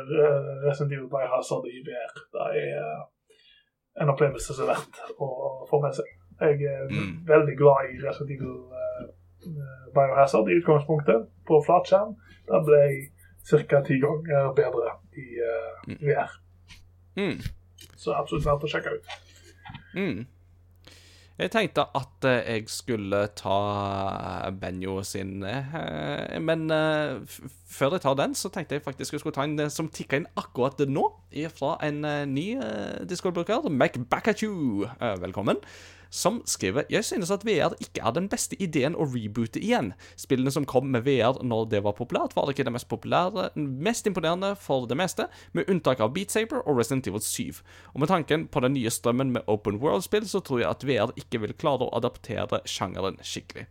[0.62, 2.12] Resident Evil Biohazard i VR.
[2.36, 2.72] Det er
[4.04, 5.20] en opplevelse som er verdt å
[5.70, 6.08] få med seg.
[6.40, 7.12] Jeg er mm.
[7.26, 8.56] veldig glad i Resident Evil
[9.94, 12.12] Biohazard i utgangspunktet, på flatskjerm.
[12.48, 12.96] Da ble jeg
[13.68, 13.78] ca.
[13.84, 14.88] ti ganger bedre
[15.18, 15.20] i
[16.00, 16.30] VR.
[17.18, 17.38] Mm.
[18.04, 19.12] Så absolutt verdt å sjekke ut.
[19.96, 20.24] Mm.
[21.34, 23.54] Jeg tenkte at uh, jeg skulle ta
[24.54, 26.68] Benjo sin uh, Men
[27.74, 30.28] før jeg tar den, så tenkte jeg faktisk jeg skulle ta en som tikka inn
[30.38, 31.08] akkurat nå,
[31.56, 32.46] fra en ny
[33.10, 33.66] Discord-bruker.
[33.72, 34.86] Mac back at you.
[35.00, 35.58] velkommen
[36.14, 39.92] som skriver Jeg synes at VR ikke er den beste ideen å reboote igjen.
[40.20, 44.06] Spillene som kom med VR når det var populært, var ikke det mest populære, mest
[44.06, 47.60] imponerende for det meste, med unntak av Beat Saber og Resident Evil 7.
[47.94, 51.14] Og med tanken på den nye strømmen med open world-spill, så tror jeg at VR
[51.18, 53.66] ikke vil klare å adaptere sjangeren skikkelig.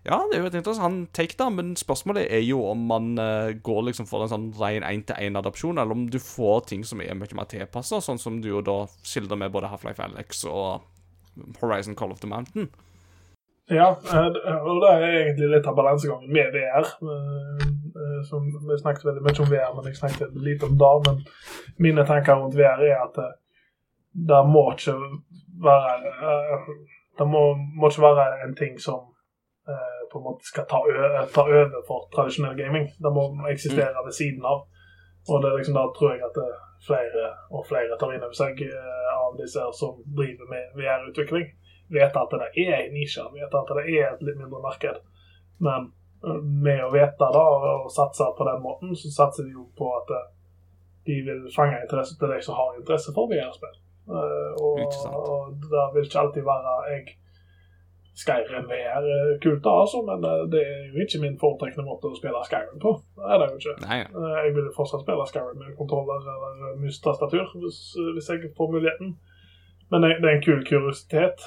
[0.00, 3.52] Ja, det er jo et interessant take, da, men spørsmålet er jo om man uh,
[3.52, 7.36] går liksom for en sånn ren én-til-én-adopsjon, eller om du får ting som er mye
[7.36, 10.88] mer tilpassa, sånn som du jo da skildrer med både Half-Life Alex og
[11.60, 12.70] Horizon Call of the Mountain.
[13.70, 16.88] Ja, eh, og det er egentlig litt av balansegangen med VR.
[17.06, 17.66] Eh,
[18.02, 20.94] eh, som Vi snakket veldig mye om VR, men jeg snakket lite om det.
[21.06, 21.20] Men
[21.78, 23.20] mine tanker rundt VR er at
[24.30, 24.96] det må ikke
[25.62, 25.94] være
[27.18, 29.06] Det må, må ikke være en ting som
[30.10, 30.78] på en måte skal ta,
[31.34, 32.88] ta over for tradisjonell gaming.
[32.98, 34.06] Det må eksistere mm.
[34.06, 34.64] ved siden av.
[35.28, 36.38] Og det er liksom da tror jeg at
[36.86, 38.64] flere og flere tar inn over seg
[39.30, 41.46] av disse som driver med VR-utvikling,
[41.90, 45.00] vet at det er en nisje, vet at det er et litt mindre marked.
[45.62, 45.90] Men
[46.24, 49.90] eh, med å vite da, og satse på den måten, så satser de jo på
[49.98, 50.28] at eh,
[51.08, 53.78] de vil fange interesse til de som har interesse for VR-spill.
[54.10, 57.08] Eh, og, og det vil ikke alltid være jeg
[58.18, 59.04] Skyrim er
[59.42, 62.92] kult, da, altså, men det er jo ikke min foretrekkende måte å spille Skyrim på.
[63.16, 63.74] Det er det jo ikke.
[63.86, 63.98] Nei.
[64.02, 67.80] Jeg vil fortsatt spille Skyrim med kontroller eller mus-tastatur hvis,
[68.16, 69.14] hvis, jeg får muligheten.
[69.90, 71.46] Men det, er en kul kuriositet.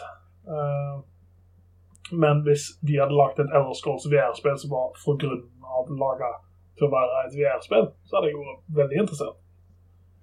[2.11, 6.31] Men hvis de hadde lagd et Elder VR-spill som var for grunn av laga
[6.77, 9.39] til å være et VR-spill, så hadde jeg vært veldig interessert.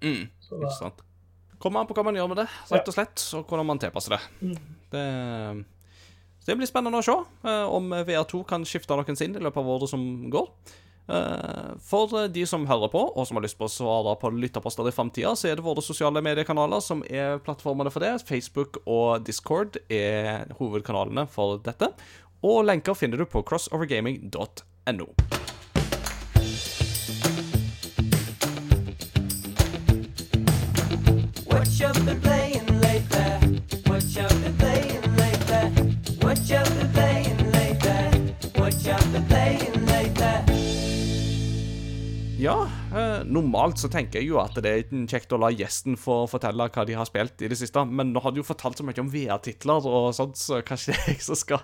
[0.01, 0.25] Mm,
[0.57, 1.05] ikke sant.
[1.61, 4.17] Kommer an på hva man gjør med det, rett og slett, og hvordan man tilpasser
[4.17, 4.21] det.
[4.41, 4.55] Mm.
[4.91, 5.05] Det
[6.41, 9.61] så det blir spennende å se uh, om VR2 kan skifte noen sin i løpet
[9.61, 10.01] av året som
[10.33, 10.47] går.
[11.11, 14.89] Uh, for de som hører på, og som har lyst på å svare på lytterposter
[14.89, 18.15] i framtida, så er det våre sosiale mediekanaler som er plattformene for det.
[18.25, 21.93] Facebook og Discord er hovedkanalene for dette.
[22.41, 25.11] Og lenker finner du på crossovergaming.no.
[31.45, 32.40] What you been playing
[43.27, 46.85] normalt så tenker jeg jo at det er kjekt å la gjesten få fortelle hva
[46.87, 49.11] de har spilt i det siste, men nå har du jo fortalt så mye om
[49.11, 51.61] VR-titler og sånt, så kanskje jeg som skal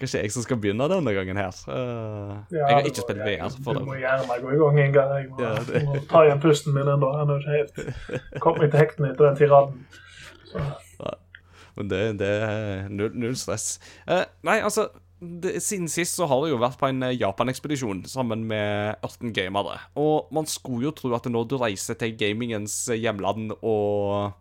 [0.00, 1.54] Kanskje jeg som skal begynne denne gangen her.
[1.68, 3.52] Ja, jeg har ikke spilt VR.
[3.64, 5.12] For du må gjerne gå i gang en gang.
[5.18, 5.84] Jeg må, ja, det...
[5.86, 7.10] må ta igjen pusten min ennå.
[7.14, 9.84] Jeg er ikke helt kommet til hektene etter den tiraden.
[10.50, 11.14] Så.
[11.74, 13.78] Men det, det er null, null stress.
[14.06, 18.04] Uh, nei, altså det, siden sist så har det jo vært på en eh, Japan-ekspedisjon
[18.10, 19.78] sammen med 18 gamere.
[20.00, 24.34] Og man skulle jo tro at når du reiser til gamingens eh, hjemland og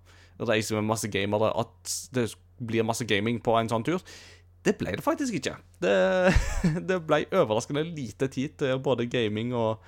[0.43, 2.31] reiser med masse gamere, at det
[2.63, 4.01] blir masse gaming på en sånn tur.
[4.63, 5.57] Det ble det faktisk ikke.
[5.83, 5.95] Det,
[6.89, 9.83] det ble overraskende lite tid til både gaming og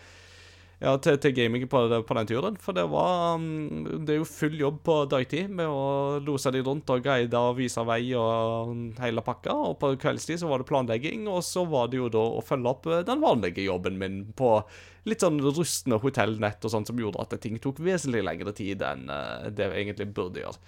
[0.82, 2.58] ja, til, til gaming på, på, den turen.
[2.62, 6.64] For det var mm, Det er jo full jobb på dagtid med å lose de
[6.66, 9.56] rundt og guide og vise vei og hele pakka.
[9.70, 12.74] Og på kveldstid så var det planlegging, og så var det jo da å følge
[12.74, 14.58] opp eh, den vanlige jobben min på
[15.06, 19.08] litt sånn rustne hotellnett og sånt som gjorde at ting tok vesentlig lengre tid enn
[19.14, 20.60] eh, det vi egentlig burde gjøre.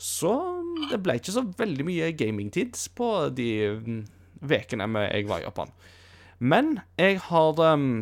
[0.00, 3.50] Så mm, det ble ikke så veldig mye gamingtid på de
[4.40, 5.74] ukene mm, jeg var i Japan.
[6.40, 8.00] Men jeg har um,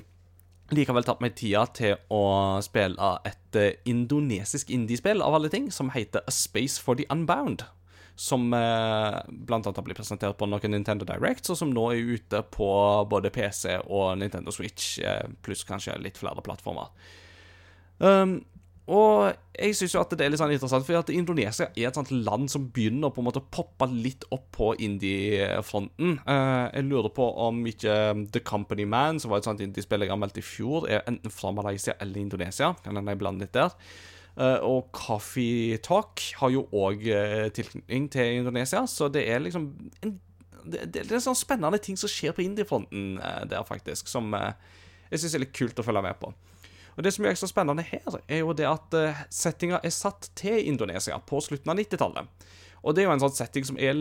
[0.75, 2.23] likevel tatt meg tida til å
[2.65, 7.65] spille et uh, indonesisk indiespill av alle ting, som heter A Space for the Unbound.
[8.19, 12.09] Som eh, blant annet har blitt presentert på noen Nintendo Directs, og som nå er
[12.17, 12.67] ute på
[13.07, 16.91] både PC og Nintendo Switch, eh, pluss kanskje litt flere plattformer.
[18.03, 18.41] Um,
[18.89, 21.97] og jeg syns jo at det er litt sånn interessant, for at Indonesia er et
[21.99, 26.15] sånt land som begynner på en måte å poppe litt opp på indie-fronten.
[26.25, 27.99] Uh, jeg lurer på om ikke
[28.33, 31.53] The Company Man, som var et sånt indiespill jeg anmeldte i fjor, er enten fra
[31.53, 32.73] Malaysia eller Indonesia.
[32.81, 33.77] Kan hende jeg blander litt der.
[34.39, 39.73] Uh, og Coffee Talk har jo òg eh, tilknytning til Indonesia, så det er liksom
[40.07, 40.19] en,
[40.65, 43.19] det, det, er sånn spennende ting som skjer på indie-fronten
[43.51, 46.33] der, faktisk, som jeg syns er litt kult å følge med på.
[46.99, 50.33] Og Det som er ekstra spennende her, er jo det at uh, settinga er satt
[50.35, 52.49] til Indonesia på slutten av 90-tallet.
[52.83, 53.95] Og det er jo en sånn setting som er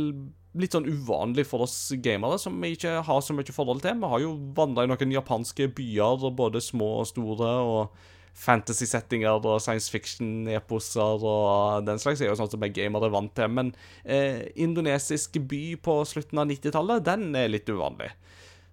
[0.57, 4.02] litt sånn uvanlig for oss gamere, som vi ikke har så mye forhold til.
[4.02, 9.61] Vi har jo vandra i noen japanske byer, både små og store, og fantasy-settinger og
[9.64, 13.49] science fiction-eposer og den slags er jo sånn som vi gamere er vant til.
[13.49, 13.72] Men
[14.03, 18.11] eh, indonesisk by på slutten av 90-tallet, den er litt uvanlig.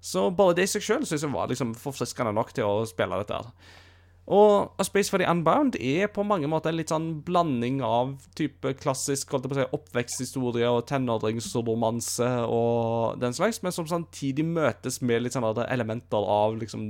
[0.04, 3.22] Så bare det i seg sjøl syns jeg var liksom forfriskende nok til å spille
[3.22, 3.40] dette.
[3.40, 3.80] her.
[4.24, 8.14] Og A Space for the Unbound er på mange måter en litt sånn blanding av
[8.38, 13.88] type klassisk holdt jeg på å si, oppveksthistorie og tenåringsromanse og den slags, men som
[13.90, 16.86] samtidig møtes med litt sånne elementer av liksom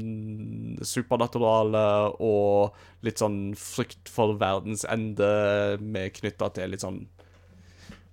[0.86, 1.84] supernaturale
[2.22, 5.26] og litt sånn frykt for verdens ende
[5.82, 7.02] med knytta til litt sånn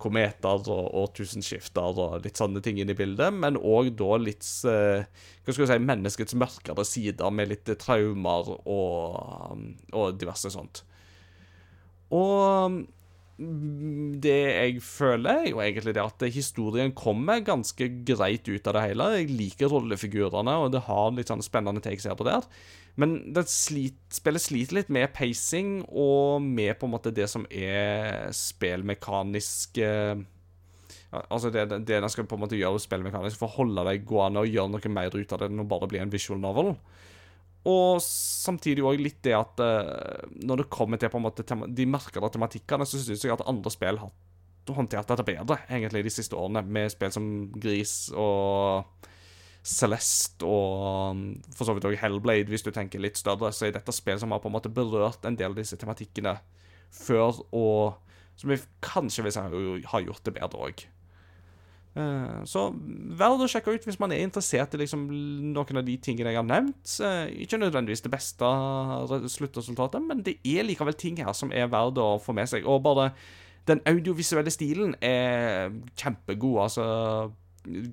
[0.01, 5.03] kometer og årtusenskifter og litt sånne ting inn i bildet, men òg da litt uh,
[5.41, 9.61] Hva skal jeg si Menneskets mørkere sider med litt traumer og,
[9.93, 10.83] og diverse sånt.
[12.11, 12.81] Og
[13.41, 18.83] det jeg føler, er jo egentlig det at historien kommer ganske greit ut av det
[18.85, 19.07] hele.
[19.17, 22.45] Jeg liker rollefigurene, og det har litt sånn spennende takes her på der.
[22.99, 28.27] Men slit, spillet sliter litt med pacing og med på en måte det som er
[28.35, 30.19] spillmekanisk eh,
[31.11, 34.45] Altså det, det den skal på en måte gjøre spillmekanisk for å holde deg gående
[34.45, 36.71] og gjøre noe mer ut av det enn å bare bli en visual novel.
[37.67, 41.87] Og samtidig òg litt det at uh, når det kommer til på en måte de
[41.89, 44.13] merkede tematikkene, så syns jeg at andre spill har
[44.71, 47.27] håndtert dette bedre egentlig de siste årene, med spill som
[47.59, 49.09] Gris og
[49.61, 53.75] Celeste og um, for så vidt også Hellblade, hvis du tenker litt større, så er
[53.75, 56.39] dette spill som har på en måte berørt en del av disse tematikkene
[56.91, 57.99] før, og
[58.39, 59.43] som vi kanskje vil si
[59.91, 60.81] har gjort det bedre òg.
[61.91, 62.69] Uh, så
[63.19, 65.03] verd å sjekke ut hvis man er interessert i liksom
[65.51, 66.95] noen av de tingene jeg har nevnt.
[67.03, 68.49] Uh, ikke nødvendigvis det beste
[69.35, 72.65] sluttresultatet, men det er likevel ting her som er verd å få med seg.
[72.65, 73.11] Og bare
[73.69, 75.69] den audiovisuelle stilen er
[75.99, 76.63] kjempegod.
[76.63, 76.87] Altså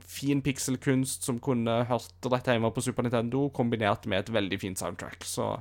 [0.00, 4.80] fin pikselkunst som kunne hørt rett hjemme på Super Nintendo, kombinert med et veldig fint
[4.80, 5.24] soundtrack.
[5.28, 5.56] Så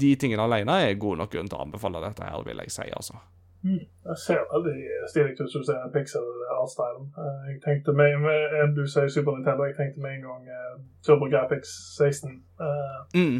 [0.00, 2.88] de tingene alene er god nok grunn til å anbefale dette her, vil jeg si,
[2.90, 3.20] altså.
[3.62, 3.78] Mm.
[4.08, 4.78] Jeg ser veldig
[5.10, 7.04] stilig ut som du ser pixel art-stylen.
[7.22, 10.74] Eh, jeg tenkte med, med, Du sier Super Nintendo, jeg tenkte med en gang uh,
[11.06, 12.42] Turbo Graphics 16.
[12.58, 13.38] Uh, mm.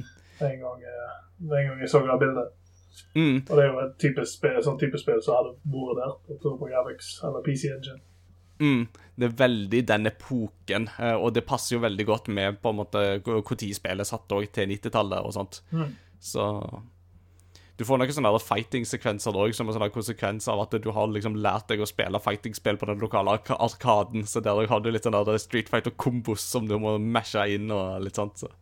[0.49, 1.11] en, gang, uh,
[1.59, 2.49] en gang jeg så det bildet.
[3.17, 3.39] Mm.
[3.51, 6.39] Og det er jo et type spill, sånn type spill som hadde vært der på
[6.45, 8.03] Turbo Graphics eller PC Engine.
[8.63, 8.87] Mm,
[9.19, 12.79] det er veldig den epoken, eh, og det passer jo veldig godt med på en
[12.79, 15.63] måte når spillet satt òg til 90-tallet og sånt.
[15.75, 15.91] Mm.
[16.23, 16.47] Så
[17.83, 21.39] du får noen sånne fighting-sekvenser òg, som en sånn konsekvens av at du har liksom
[21.43, 24.27] lært deg å spille fighting-spill på den lokale ark arkaden.
[24.29, 28.21] Så der har du litt sånn Street Fighter-kombos som du må mashe inn og litt
[28.21, 28.45] sånt.
[28.45, 28.53] Så.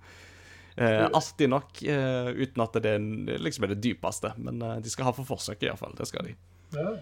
[0.81, 3.05] Eh, artig nok, eh, uten at det er,
[3.43, 4.33] liksom er det dypeste.
[4.41, 5.93] Men eh, de skal ha for forsøket, iallfall.
[5.99, 6.37] Det skal de.
[6.79, 6.95] Ja.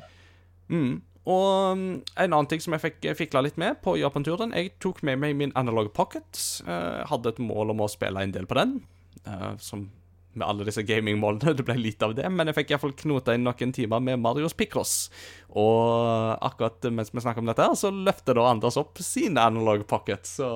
[0.72, 0.98] Mm.
[1.28, 1.82] Og um,
[2.16, 5.34] en annen ting som jeg fikk fikla litt med på Japan-turen Jeg tok med meg
[5.36, 6.38] min Analog Pocket.
[6.64, 8.78] Eh, hadde et mål om å spille en del på den.
[9.26, 9.90] eh, som
[10.38, 11.52] med alle disse gamingmålene.
[11.58, 14.54] Det ble lite av det, men jeg fikk iallfall knota inn noen timer med Marios
[14.54, 15.08] Picross.
[15.50, 19.82] Og akkurat mens vi snakker om dette, her, så løfter da Anders opp sin Analog
[19.90, 20.28] Pocket.
[20.30, 20.48] Så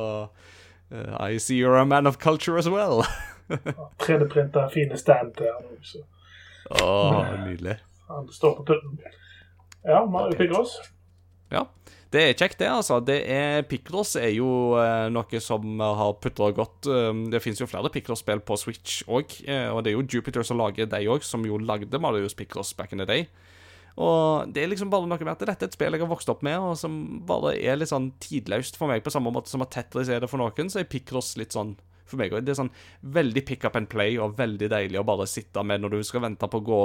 [0.92, 3.02] eh, I see you're a man of culture as well.
[4.06, 6.04] 3D-printa fine stand til han også.
[6.78, 7.76] Åh, nydelig.
[8.08, 9.00] Han står på putten.
[9.86, 10.76] Ja, Mario Picross.
[11.52, 11.66] Ja.
[12.12, 12.68] Det er kjekt, det.
[12.68, 12.98] altså.
[13.00, 17.68] Det er Picross er jo eh, noe som har putra godt eh, Det finnes jo
[17.70, 21.24] flere Picross-spill på Switch òg, eh, og det er jo Jupiter som lager de òg,
[21.24, 23.24] som jo lagde Marius Picross back in the day.
[23.96, 26.28] Og det er liksom bare noe med at dette er et spill jeg har vokst
[26.32, 29.64] opp med, og som bare er litt sånn tidløst for meg, på samme måte som
[29.64, 32.44] at Tetris er det for noen, så er Picross litt sånn for meg òg.
[32.44, 32.72] Det er sånn
[33.16, 36.26] veldig pick up and play, og veldig deilig å bare sitte med når du skal
[36.28, 36.82] vente på å gå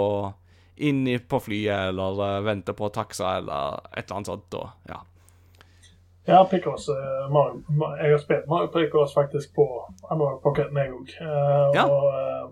[0.78, 4.54] inn på flyet, eller eh, vente på taxa, eller et eller annet sånt.
[4.60, 5.02] Og, ja.
[6.28, 6.90] Ja, Picross.
[6.90, 7.62] eh, Mario,
[8.02, 9.68] jeg har spilt Mario Picross faktisk på
[10.12, 11.14] Analog Pocket, jeg òg.
[11.76, 11.86] Ja.
[11.88, 12.50] Og eh,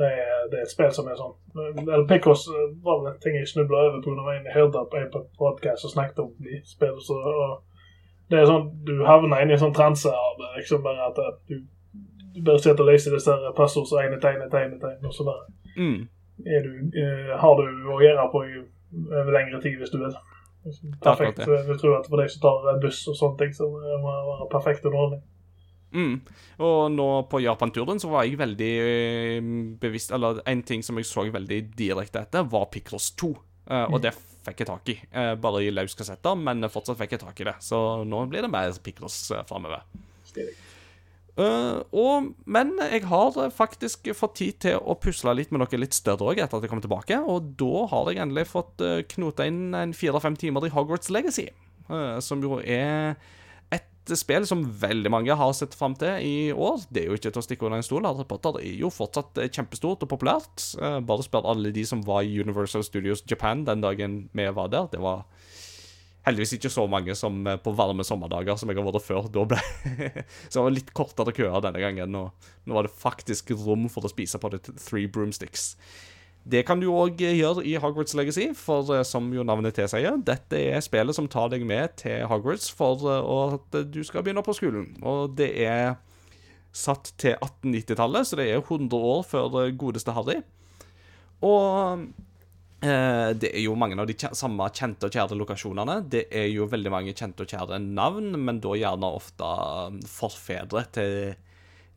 [0.00, 1.34] det er, det er et spill som er sånn
[1.82, 5.10] Eller Picross eh, var vel en ting jeg snubla over på en hørte på en
[5.38, 7.02] podkast og snakket om de spillene.
[7.04, 10.84] Så, og det er sånn Du havner inn i en sånn transe av eh, liksom
[10.86, 11.58] bare at eh, du,
[12.36, 16.08] du bare sitter og leser disse passordene, egne tegn, tegn, tegn, og så bare Mm.
[16.46, 18.44] Er du, eh, har du å gjøre på
[19.10, 20.14] over lengre tid hvis du vil.
[21.00, 21.40] Perfekt.
[21.46, 24.00] Vi Jeg tror at for deg som tar buss og sånne ting, så må det
[24.28, 25.22] være perfekt underholdning.
[25.90, 26.20] Mm.
[26.62, 29.46] Og nå på Japan-turen så var jeg veldig eh,
[29.82, 33.30] bevisst Eller en ting som jeg så veldig direkte etter, var Picross 2.
[33.70, 34.14] Eh, og det
[34.46, 34.96] fikk jeg tak i.
[35.12, 37.56] Uh, bare i løs kassetter, men fortsatt fikk jeg tak i det.
[37.64, 39.84] Så nå blir det mer Picross uh, framover.
[41.38, 45.80] Eh, og, men jeg har eh, faktisk fått tid til å pusle litt med noe
[45.80, 47.20] litt større òg etter at jeg kom tilbake.
[47.22, 51.48] Og da har jeg endelig fått uh, knota inn en fire-fem timer i Hogwarts Legacy.
[51.90, 53.16] Uh, som jo er
[53.70, 56.82] et spill som veldig mange har sett fram til i år.
[56.90, 58.08] Det er jo ikke til å stikke under en stol.
[58.08, 60.66] Harry Potter er jo fortsatt eh, kjempestort og populært.
[60.80, 64.72] Uh, bare spør alle de som var i Universal Studios Japan den dagen vi var
[64.72, 64.90] der.
[64.92, 65.24] Det var
[66.26, 69.28] heldigvis ikke så mange som eh, på varme sommerdager som jeg har vært før.
[69.32, 69.60] Da ble
[70.50, 74.06] Så det var litt kortere køer denne gangen, og nå var det faktisk rom for
[74.06, 75.74] å spise på det Three Broomsticks.
[76.50, 80.60] Det kan du òg gjøre i Hogwarts Legacy, for eh, som jo navnet tilsier, dette
[80.60, 84.56] er spillet som tar deg med til Hogwarts for eh, at du skal begynne på
[84.56, 84.94] skolen.
[85.04, 85.98] Og det er
[86.76, 90.40] satt til 1890-tallet, så det er 100 år før eh, godeste Harry.
[91.40, 91.60] Og
[92.00, 92.29] Eh,
[92.80, 95.98] det er jo mange av de kje samme kjente og kjære lokasjonene.
[96.08, 99.50] Det er jo veldig mange kjente og kjære navn, men da gjerne ofte
[99.90, 101.16] um, forfedre til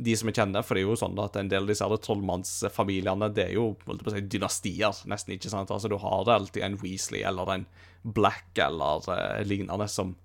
[0.03, 0.64] de som er kjente.
[0.65, 3.69] For det er jo sånn at en del av disse trollmannsfamiliene Det er jo
[4.10, 5.38] si, dynastier, nesten.
[5.38, 5.72] ikke sant?
[5.72, 7.65] Altså Du har alltid en Weasley eller en
[8.03, 10.15] Black eller eh, lignende som,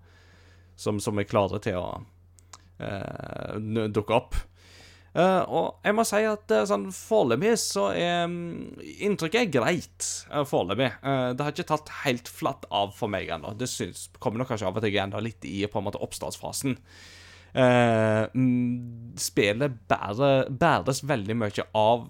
[0.75, 1.89] som, som er klare til å
[2.83, 3.59] eh,
[3.95, 4.41] dukke opp.
[5.17, 8.35] Eh, og jeg må si at uh, sånn foreløpig så er um,
[8.79, 10.91] Inntrykket er greit uh, foreløpig.
[11.03, 13.55] Uh, det har ikke tatt helt flatt av for meg ennå.
[13.59, 16.03] Det synes, kommer nok kanskje av at jeg er enda litt i på en måte
[16.05, 16.77] oppstartsfasen.
[17.59, 22.05] Mm, spillet bærer, bæres veldig mye av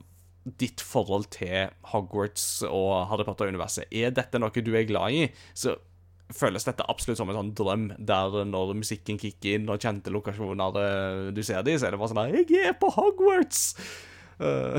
[0.59, 3.87] ditt forhold til Hogwarts og Harry Potter-universet.
[3.95, 5.77] Er dette noe du er glad i, så
[6.35, 10.79] føles dette absolutt som en sånn drøm, der når musikken kicker inn og kjente lokasjoner
[10.83, 13.75] eh, du ser de, så er det bare sånn at 'Jeg er på Hogwarts!'
[14.39, 14.79] Uh,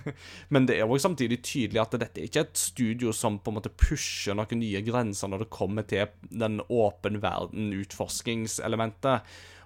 [0.54, 3.56] Men det er jo samtidig tydelig at dette er ikke et studio som på en
[3.58, 9.18] måte pusher noen nye grenser når det kommer til den åpen verden-utforskingselementet.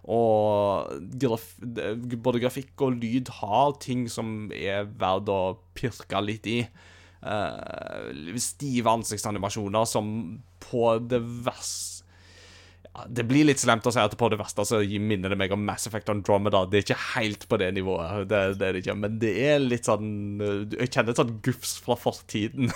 [0.04, 0.88] Og
[1.20, 6.68] graf både grafikk og lyd har ting som er verdt å pirke litt i.
[7.24, 10.08] Eh, stive ansiktsanimasjoner som
[10.70, 12.04] på det verste
[12.92, 15.54] ja, Det blir litt slemt å si at på det verste så minner det meg
[15.56, 16.66] om Mass Effect Andromeda.
[16.68, 19.64] Det er ikke helt på det nivået, det, det er det ikke, men det er
[19.64, 20.12] litt sånn
[20.76, 22.68] Jeg kjenner et sånt gufs fra fortiden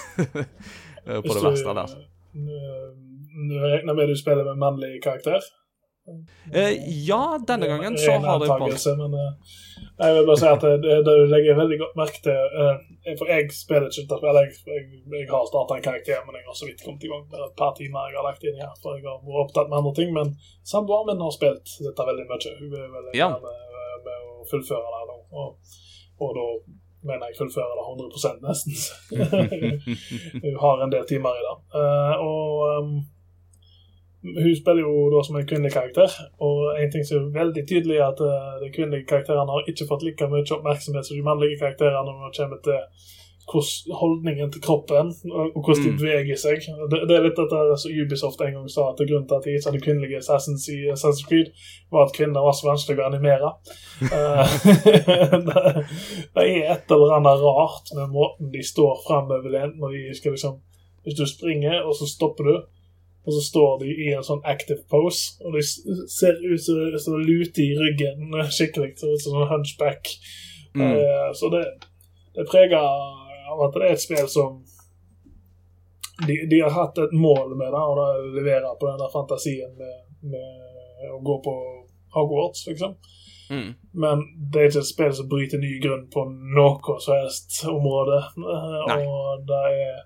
[1.05, 1.95] på det verste der.
[2.33, 5.45] Du regner med du spiller med mannlig karakter?
[6.53, 6.75] Eh,
[7.09, 9.57] ja, denne gangen så har jeg valgt men uh,
[9.99, 12.77] jeg vil bare si at det, det, det legger veldig godt merke til uh,
[13.19, 14.39] For jeg spiller ikke spillet.
[14.39, 14.83] Jeg, jeg,
[15.15, 17.25] jeg har starta en karakter, men jeg har så vidt kommet i gang.
[17.31, 19.71] Det er et par timer jeg har lagt inn her, for jeg har vært opptatt
[19.71, 20.13] med andre ting.
[20.17, 20.35] Men
[20.73, 22.55] samboeren min har spilt dette veldig mye.
[22.61, 23.31] Hun er veldig Ja.
[23.43, 25.19] med, med, å fullføre det nå.
[25.43, 25.77] Og,
[26.25, 26.47] og da
[27.11, 28.79] mener jeg fullføre det 100 nesten.
[30.45, 31.57] Hun har en del timer i det.
[31.75, 32.95] Uh, og um,
[34.23, 36.11] hun spiller jo da som en kvinnelig karakter,
[36.43, 39.87] og en ting som er veldig tydelig, er at uh, de kvinnelige karakterene har ikke
[39.91, 42.81] fått like mye oppmerksomhet som de mannlige karakterene når det kommer til
[43.49, 45.99] hvordan holdningen til kroppen og hvordan de Mm.
[45.99, 46.59] beveger seg.
[46.91, 49.55] Det, det er litt dette som Ubisoft en gang sa, at grunnen til at de
[49.55, 51.49] ikke hadde kvinnelige assassins i Assassin's Creed,
[51.93, 53.53] var at kvinner var så vanskelig å animere.
[53.99, 54.47] Eh,
[55.49, 55.63] det,
[56.35, 60.61] det er et eller annet rart med måten de står framoverlent når de skal liksom
[61.03, 62.55] Hvis du springer, og så stopper du,
[63.27, 65.63] og så står de i en sånn active pose, og de
[66.09, 70.13] ser ut som de luter i ryggen skikkelig, ser ut som en hunchback.
[70.75, 70.95] Mm.
[70.95, 71.65] Uh, Så det,
[72.37, 74.63] det preger av at det er et spill som
[76.27, 79.71] de, de har hatt et mål med det, og det leverer på den der fantasien
[79.79, 80.01] med,
[80.33, 81.55] med å gå på
[82.17, 82.97] Hogwarts, liksom.
[83.51, 83.75] Mm.
[83.93, 86.25] Men det er ikke et spill som bryter ny grunn på
[86.57, 88.19] noe som helst område.
[88.41, 90.01] Uh, Og det er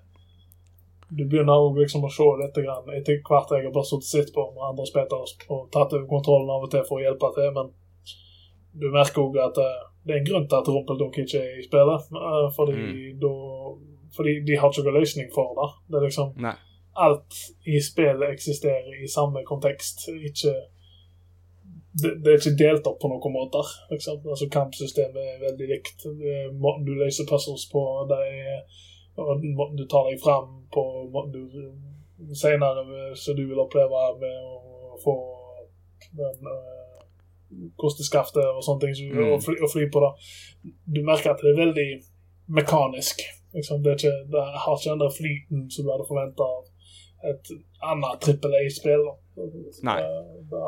[1.17, 4.33] Du begynner også liksom å se litt grann, etter hvert jeg har bare sittet sett
[4.33, 7.49] på med andre spillere og tatt over kontrollen av og til for å hjelpe til,
[7.57, 7.71] men
[8.81, 11.65] du merker òg at eh, det er en grunn til at Rumpeldunk ikke er i
[11.67, 12.07] spillet.
[12.17, 13.19] eh, Fordi, Mm.
[13.21, 13.33] da,
[14.15, 15.69] fordi de har ikke noen løsning for det.
[15.89, 16.55] Det er liksom Nei.
[16.95, 17.33] alt
[17.65, 20.07] i spillet eksisterer i samme kontekst.
[20.09, 20.53] Ikke
[22.01, 23.65] det, det er ikke delt opp på noen måter.
[23.91, 24.23] Liksom.
[24.25, 26.05] Altså, kampsystemet er veldig likt.
[26.57, 28.63] Måten du løser puzzles på, det er
[29.17, 30.83] og måten du tar deg frem på,
[31.13, 32.83] måten du senere
[33.19, 35.15] som du vil oppleve med å få
[36.17, 37.03] den uh,
[37.79, 39.31] kosteskaftet og sånne ting, så, Mm.
[39.33, 40.11] og, fly, og fly på det.
[40.95, 41.89] Du merker at det er veldig
[42.47, 43.21] mekanisk.
[43.53, 43.83] Liksom.
[43.83, 46.63] Det, ikke, det har ikke den der flyten som du hadde forventa av
[47.31, 47.51] et
[47.91, 49.05] annet trippel A-spill.
[49.87, 49.99] Nei.
[50.01, 50.63] Det, det,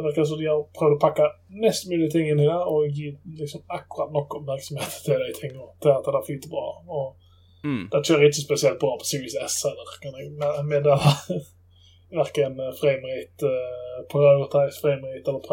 [0.00, 1.26] det virker som de har prøvd å pakke
[1.62, 5.68] mest mulig ting inn i det, og gi liksom akkurat nok oppmerksomhet til de tingene,
[5.84, 6.66] til at det flyter bra.
[6.88, 7.16] Og
[7.64, 7.90] Mm.
[7.92, 10.30] det kjører ikke spesielt bra på Series S heller, kan jeg
[10.64, 10.96] med- det
[12.20, 15.44] Verken framerate, uh, prioritize framerate eller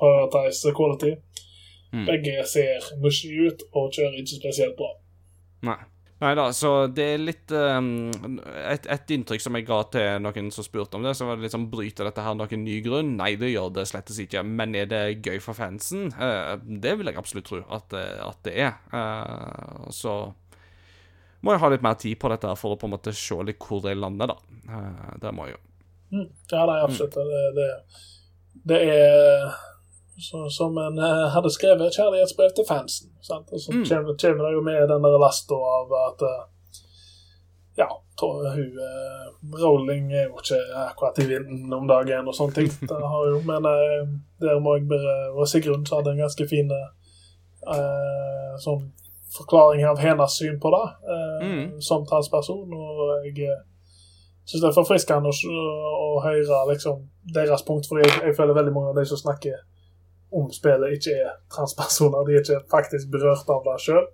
[0.00, 1.12] prioritize quality.
[1.92, 2.06] Mm.
[2.08, 4.88] Begge ser mushy ut og kjører ikke spesielt bra.
[5.62, 5.76] Nei.
[6.16, 8.08] Nei da, så det er litt um,
[8.72, 11.44] et, et inntrykk som jeg ga til noen som spurte om det, så var det
[11.44, 13.10] liksom Bryter dette her noen ny grunn?
[13.18, 14.40] Nei, det gjør det slettes ikke.
[14.48, 16.06] Men er det gøy for fansen?
[16.16, 18.78] Uh, det vil jeg absolutt tro at, det- at det er.
[18.94, 20.16] Uh, så
[21.44, 23.36] må jeg ha litt mer tid på dette her for å på en måte se
[23.44, 24.38] litt hvor det lander, da.
[24.72, 25.62] Uh, det må jeg jo.
[26.16, 26.26] Mm.
[26.54, 27.20] Ja, nei, absolutt.
[27.20, 27.70] Det, det,
[28.72, 29.50] det er
[30.18, 33.10] så, som en uh, hadde skrevet kjærlighetsbrev til fansen.
[33.22, 33.50] Sant?
[33.52, 33.84] Og så Mm.
[33.84, 36.44] kommer, kommer det jo med den der lasta av at uh,
[37.76, 37.88] Ja,
[38.20, 42.70] to, hun uh, Rowling er jo ikke akkurat i vinden om dagen og sånne ting.
[42.90, 43.62] Det har jo, men
[44.40, 46.70] der må jeg bare Og Sigrun så hadde en ganske fin
[48.62, 48.82] sånn
[49.36, 50.86] forklaring av hennes syn på det
[51.42, 51.80] Mm.
[51.82, 52.72] som transperson.
[52.72, 53.48] Og jeg
[54.46, 55.62] syns det er forfriskende å,
[56.06, 57.02] å høre liksom,
[57.34, 59.58] deres punkt, for jeg, jeg føler veldig mange av de som snakker
[60.36, 62.24] om spillet, ikke er transpersoner.
[62.28, 64.06] De er ikke faktisk berørt av det sjøl.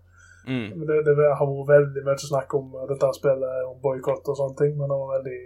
[0.47, 0.81] Mm.
[0.89, 4.73] Det, det har vært veldig mye snakk om dette spillet, om boikott og sånne ting,
[4.79, 5.37] men det var veldig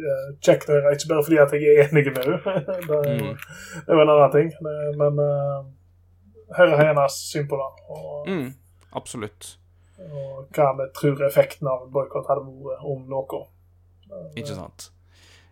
[0.00, 0.92] uh, kjekt å høre.
[0.96, 2.54] Ikke bare fordi at jeg er enig med henne,
[2.88, 3.34] det, er Mm.
[3.86, 5.58] det var en annen ting, det, men uh,
[6.56, 7.70] høre hennes syn på det.
[7.92, 8.48] Og, Mm.
[8.96, 9.56] Absolutt.
[10.00, 13.42] og hva vi tror effekten av en boikott hadde vært, om noe.
[14.40, 14.88] Ikke sant.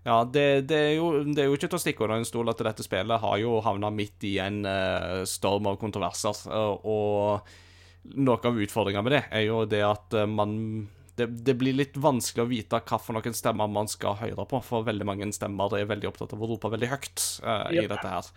[0.06, 2.48] Ja, det, det, er jo, det er jo ikke til å stikke under en stol
[2.50, 6.44] at dette spillet har jo havna midt i en uh, storm av kontroverser.
[6.48, 10.54] eh, og noe av utfordringa med det er jo det at eh, man
[11.18, 14.60] det, det blir litt vanskelig å vite hva for noen stemmer man skal høre på,
[14.62, 17.24] for veldig mange stemmer er veldig opptatt av å rope veldig høyt
[17.74, 18.28] i dette her.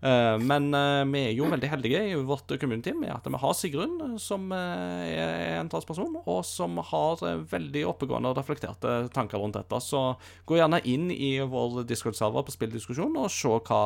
[0.00, 3.54] Eh, men eh, vi er jo veldig heldige i vårt community med at vi har
[3.56, 9.56] Sigrun, eh, som er en transperson, og som har veldig oppegående og reflekterte tanker rundt
[9.58, 9.80] dette.
[9.82, 10.02] Så
[10.48, 13.82] gå gjerne inn i vår Discord-server på Spilldiskusjon og se hva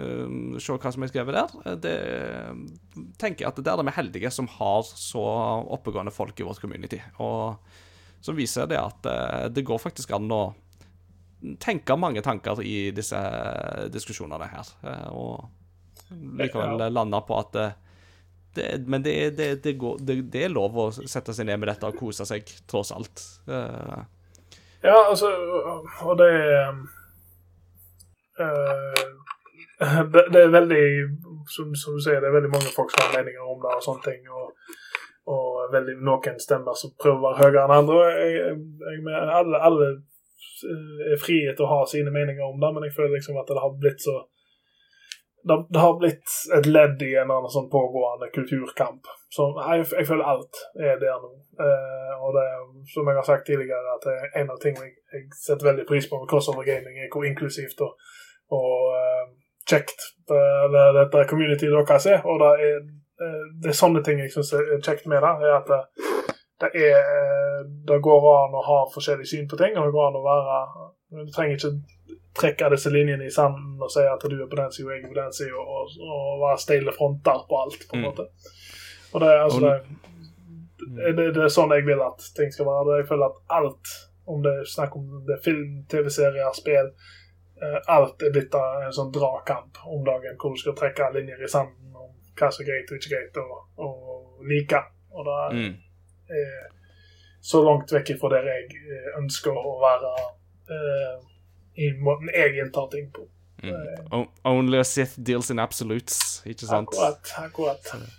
[0.00, 1.78] eh, se hva som er skrevet der.
[1.86, 1.96] Det
[3.22, 5.22] tenker jeg at der er vi heldige som har så
[5.76, 6.98] oppegående folk i vårt community.
[7.22, 7.54] Og
[8.22, 9.06] som viser det at
[9.50, 10.42] det går faktisk an å
[11.60, 13.18] tenke mange tanker i disse
[13.92, 14.72] diskusjonene her.
[14.86, 15.48] eh, Og
[16.38, 17.68] likevel lande på at det,
[18.54, 21.88] det, Men det, det, det, går, det, er lov å sette seg ned med dette
[21.88, 23.24] og kose seg, tross alt.
[23.48, 24.02] Eh,
[24.82, 25.28] Ja, altså,
[26.02, 26.72] og det er
[28.42, 29.02] eh,
[30.32, 30.84] det, er veldig
[31.50, 33.84] som, som du sier, det er veldig mange folk som har meninger om det og
[33.84, 34.26] sånne ting.
[34.30, 34.74] Og,
[35.32, 38.00] og veldig noen stemmer som prøver å være høyere enn andre.
[38.10, 39.88] Jeg, jeg, jeg, alle, alle
[40.64, 43.62] er frihet til å ha sine meninger om det, men jeg føler liksom at det
[43.62, 44.20] har blitt så
[45.42, 49.08] det, har blitt et ledd i en eller annen sånn pågående kulturkamp.
[49.32, 51.32] Så jeg, jeg føler alt er der nå.
[51.66, 52.60] Eh, og det er,
[52.92, 55.86] som jeg har sagt tidligere, at det er en av tingene jeg, jeg setter veldig
[55.88, 57.96] pris på med crossover gaming, er hvor inklusivt og,
[58.54, 59.24] og eh,
[59.66, 60.44] kjekt det,
[60.74, 62.22] det, dette community deres er.
[62.22, 62.80] Og det er,
[63.26, 65.34] eh, det er sånne ting jeg syns er kjekt med det.
[65.50, 66.11] er at
[66.62, 70.18] det, er, det går an å ha forskjellig syn på ting, og det går an
[70.20, 70.58] å være
[71.12, 71.72] Du trenger ikke
[72.38, 75.02] trekke disse linjene i sanden og si at du er på den sida og jeg
[75.02, 78.06] er på den sida, og, og, være steile fronter på alt, på en mm.
[78.08, 78.28] måte.
[79.12, 83.02] Og det, altså, det, det, det, er sånn jeg vil at ting skal være.
[83.02, 83.92] Jeg føler at alt,
[84.32, 88.94] om det er snakk om det er film, TV-serier, spill eh, Alt er blitt en
[88.94, 92.70] sånn dragkamp om dagen, hvor du skal trekke linjer i sanden om hva som er
[92.70, 93.90] greit og ikke greit å, å
[94.48, 94.80] like.
[95.12, 95.72] Og det mm.
[96.40, 96.70] Er
[97.42, 100.14] så langt vekk fra der jeg eh, ønsker å være.
[100.72, 101.28] Eh,
[101.82, 103.26] i måten jeg inntar ting på.
[103.62, 104.26] Mm.
[104.44, 106.90] Only a Sith deals in absolutes, ikke sant?
[106.92, 107.32] Akkurat.
[107.38, 108.18] akkurat.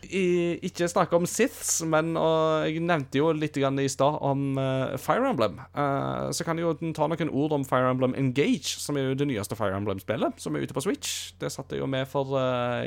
[0.00, 4.96] I, ikke snakke om Siths, men uh, jeg nevnte jo litt i stad om uh,
[4.98, 5.60] Fire Emblem.
[5.76, 9.18] Uh, så kan jeg jo ta noen ord om Fire Emblem Engage, som er jo
[9.20, 11.34] det nyeste Fire Emblem-spillet, som er ute på Switch.
[11.40, 12.32] Det satte jeg jo med for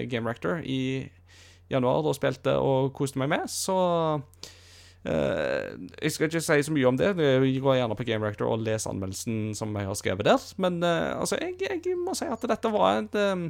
[0.09, 1.05] Game Rector i
[1.71, 3.77] januar og spilte og koste meg med, så
[5.03, 7.09] Uh, jeg skal ikke si så mye om det.
[7.19, 10.45] Jeg går gjerne på Game Rector og leser anmeldelsen som jeg har skrevet der.
[10.63, 13.49] Men uh, altså, jeg, jeg, må si at dette var et um,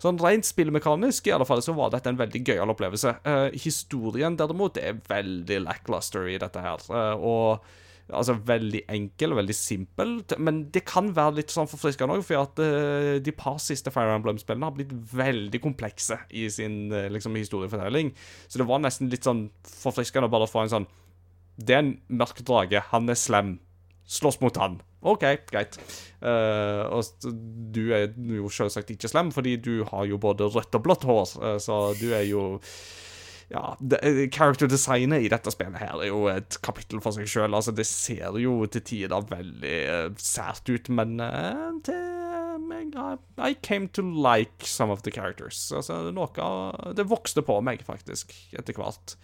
[0.00, 3.10] Sånn rent spillmekanisk i alle fall, så var dette en veldig gøyal opplevelse.
[3.20, 6.86] Uh, historien derimot er veldig lackluster i dette her.
[7.20, 7.66] og
[8.16, 12.42] Altså veldig enkel og veldig simpel, men det kan være litt sånn forfriskende òg, for
[12.42, 17.38] at uh, de par siste Fire Emblem-spillene har blitt veldig komplekse i sin uh, liksom,
[17.38, 18.12] historiefortelling.
[18.48, 20.88] Så det var nesten litt sånn forfriskende bare å få en sånn
[21.60, 23.58] Det er en mørk drage, han er slem.
[24.10, 24.80] Slåss mot han.
[25.06, 25.76] OK, greit.
[26.20, 27.30] Uh, og
[27.74, 31.36] du er jo selvsagt ikke slem, fordi du har jo både rødt og blått hår,
[31.62, 32.58] så du er jo
[33.50, 33.98] ja, det,
[34.34, 37.50] Character-designet i dette spillet her er jo et kapittel for seg sjøl.
[37.50, 42.06] Altså, det ser jo til tider veldig uh, sært ut, men uh, til
[42.70, 45.72] meg I, came to like some of the characters.
[45.74, 49.16] Altså, noe Det vokste på meg, faktisk, etter hvert.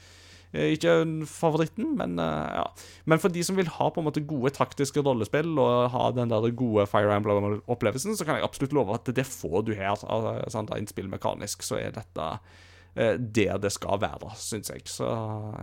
[0.57, 2.65] Ikke favoritten, men ja.
[3.05, 6.31] Men for de som vil ha på en måte gode taktiske rollespill og ha den
[6.33, 9.93] der gode Fire Emblem-opplevelsen, så kan jeg absolutt love at det får du her.
[9.93, 12.31] Altså, sånn, rent spillmekanisk så er dette
[12.97, 14.81] Eh, der det skal være, syns jeg.
[14.89, 15.07] Så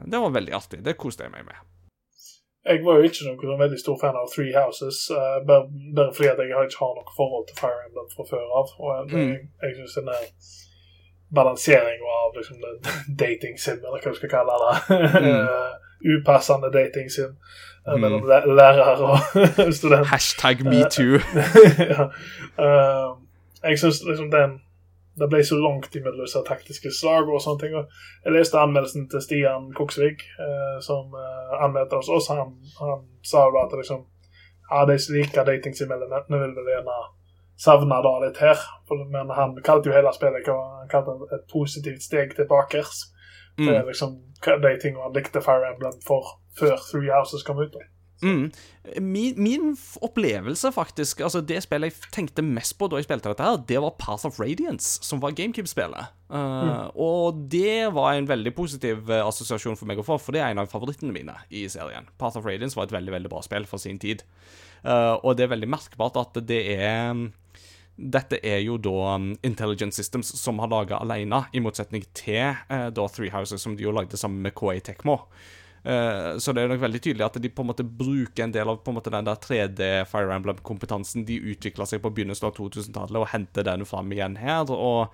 [0.06, 0.86] det var veldig artig.
[0.86, 1.58] Det koste jeg meg med.
[2.66, 5.66] Jeg var jo ikke noen veldig stor fan av Three Houses, uh, bare,
[5.96, 8.70] bare, fordi at jeg ikke har noe forhold til Fire Emblem fra før av.
[8.80, 9.32] Og jeg, mm.
[9.34, 10.20] jeg, jeg syns denne
[11.40, 12.62] balanseringa av liksom,
[13.24, 14.76] dating-sim, eller hva du skal kalle det,
[15.26, 15.50] mm.
[15.50, 15.74] uh,
[16.14, 18.56] upassende dating-sim uh, mellom mm.
[18.62, 19.18] lærer og
[19.80, 21.20] student Hashtag metoo.
[21.92, 22.08] ja.
[23.66, 24.62] jeg syns liksom den
[25.20, 27.76] det ble så langt imellom disse taktiske slag og sånne ting.
[28.26, 32.32] Jeg leste anmeldelsen til Stian Koksvik, eh, som eh, anmeldte hos oss.
[32.34, 34.06] Han, han sa jo at liksom,
[34.72, 36.98] ja, de slike datingsimelementene vil vel gjerne
[37.62, 38.68] savne det litt her.
[39.14, 42.82] Men han kalte jo hele spillet han kalte det et positivt steg tilbake.
[43.60, 43.68] Mm.
[43.68, 47.78] Det er liksom de tingene han likte Fire Emblem for før Three Houses kom ut.
[48.24, 48.52] Mm.
[49.04, 53.46] Min, min, opplevelse, faktisk Altså Det spillet jeg tenkte mest på da jeg spilte dette,
[53.46, 56.12] her Det var Path of Radiance, som var GameCube-spillet.
[56.28, 56.72] Uh, mm.
[57.00, 60.52] Og det var en veldig positiv uh, assosiasjon for meg å få, for det er
[60.52, 62.10] en av favorittene mine i serien.
[62.20, 64.26] Path of Radiance var et veldig veldig bra spill for sin tid.
[64.84, 67.26] Uh, og det er veldig merkbart at det er
[67.94, 73.04] dette er jo da um, Intelligent Systems som har laga alene, i motsetning til da
[73.14, 75.20] Three Houses, som de jo lagde sammen med KA Tekmo.
[75.84, 78.70] Uh, så det er nok veldig tydelig at de på en måte bruker en del
[78.72, 82.56] av på en måte den der 3D Fire Emblem-kompetansen de utvikla seg på begynnelsen av
[82.56, 84.72] 2000-tallet, og henter den fram igjen her.
[84.72, 85.12] og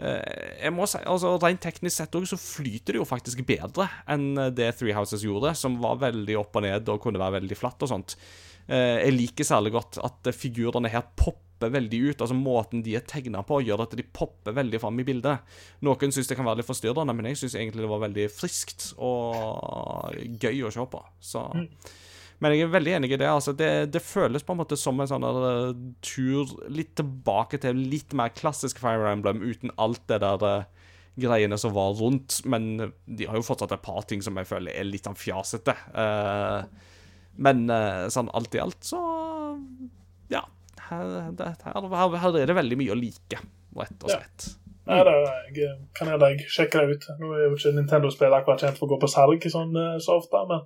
[0.00, 0.22] uh,
[0.62, 4.32] jeg må si, altså Rent teknisk sett også, så flyter det jo faktisk bedre enn
[4.56, 7.84] det Three Houses gjorde, som var veldig opp og ned og kunne være veldig flatt
[7.84, 8.16] og sånt.
[8.70, 12.20] Uh, jeg liker særlig godt at figurene her popper popper veldig ut.
[12.20, 15.40] altså Måten de er tegna på, gjør at de popper veldig fram i bildet.
[15.80, 18.92] Noen syns det kan være litt forstyrrende, men jeg syns egentlig det var veldig friskt
[18.98, 20.12] og
[20.42, 21.02] gøy å se på.
[21.20, 21.68] Så mm.
[22.38, 23.28] Men jeg er veldig enig i det.
[23.32, 25.70] altså Det, det føles på en måte som en sånn der,
[26.04, 31.56] tur litt tilbake til litt mer klassisk Fire Emblem, uten alt det der uh, greiene
[31.56, 32.42] som var rundt.
[32.44, 35.72] Men de har jo fortsatt et par ting som jeg føler er litt sånn fjasete.
[35.96, 36.68] Uh,
[37.40, 37.64] men
[38.12, 38.98] sånn alt i alt så
[40.32, 40.40] Ja
[40.90, 43.42] her, her, her, her, er det veldig mye å like,
[43.76, 44.48] rett og slett.
[44.52, 44.62] Ja.
[44.86, 45.14] Nei, det
[45.58, 47.06] jeg, kan jeg, jeg sjekke det ut.
[47.18, 50.20] Nå er jo ikke Nintendo-spill akkurat kjent for å gå på salg sånn, eh, så
[50.20, 50.62] ofte, men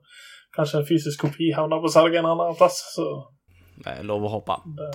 [0.57, 2.83] kanskje en fysisk kopi havner på salg en annen plass.
[2.97, 3.07] så...
[3.81, 4.59] Det er lov å håpe.
[4.77, 4.91] Det,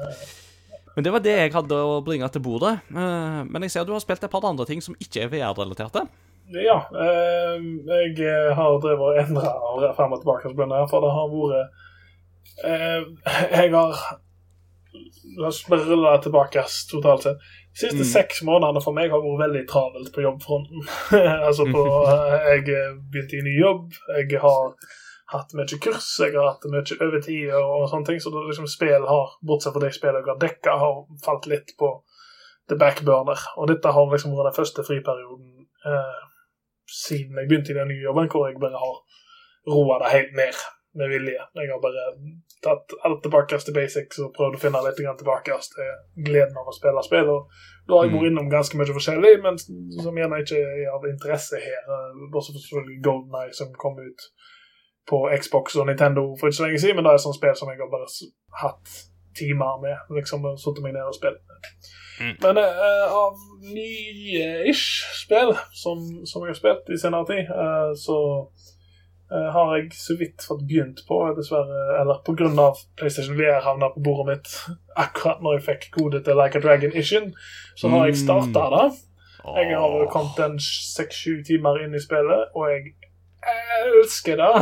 [0.93, 2.76] Men det var det jeg hadde å bringe til bordet.
[2.93, 6.06] Eh, Men jeg ser du har spilt et par andre ting som ikke er VR-relaterte.
[6.53, 6.77] Ja.
[6.93, 11.73] eh, jeg har drevet og endra frem og tilbake, for det har vært
[12.69, 13.02] eh,
[13.57, 14.03] Jeg har
[15.40, 17.40] La oss bare det tilbake totalt sett.
[17.76, 18.12] De siste Mm.
[18.12, 20.86] seks månedene for meg har vært veldig travelt på jobbfronten.
[21.48, 21.82] altså på
[22.52, 22.68] Jeg
[23.12, 24.76] begynte i ny jobb, jeg har
[25.34, 29.08] hatt mye kurs, jeg har hatt mye overtid og sånne ting, så det liksom spill
[29.10, 31.92] har, bortsett fra de spillene jeg har dekka, har falt litt på
[32.70, 33.42] the backburner.
[33.58, 36.24] Og dette har liksom vært den første friperioden eh,
[36.86, 38.98] siden jeg begynte i den nye jobben, hvor jeg bare har
[39.66, 40.64] roa det helt ned
[41.00, 41.46] med vilje.
[41.60, 42.06] Jeg har bare
[42.66, 45.94] tatt alt tilbake til basics og prøvd å finne litt tilbake til
[46.28, 47.32] gleden av å spille spill.
[47.36, 47.50] Og
[47.88, 51.62] da har jeg vært innom ganske mye forskjellig, men som gjerne ikke er av interesse
[51.62, 51.82] her.
[51.98, 54.30] eh, Bortsett fra selvfølgelig Golden Eye, som kom ut
[55.10, 57.58] på Xbox og Nintendo for ikke så lenge siden, men det er et sånt spill
[57.58, 58.10] som jeg har bare
[58.64, 58.96] hatt
[59.38, 59.98] timer med.
[60.18, 61.44] liksom Satt meg ned og spilt.
[62.22, 62.36] Mm.
[62.42, 63.36] Men uh, av
[63.76, 68.18] nye-ish spill som, som jeg har spilt i senere tid, uh, så
[69.30, 74.27] har jeg så vidt fått begynt på, dessverre, eller av PlayStation VR havna på bordet
[74.30, 74.52] mitt
[75.06, 77.34] akkurat når jeg fikk kode til Like a Dragon Ishin,
[77.76, 78.85] så har jeg starta det.
[79.45, 82.95] Jeg har jo kommet en seks-sju timer inn i spillet, og jeg
[83.45, 84.53] elsker det.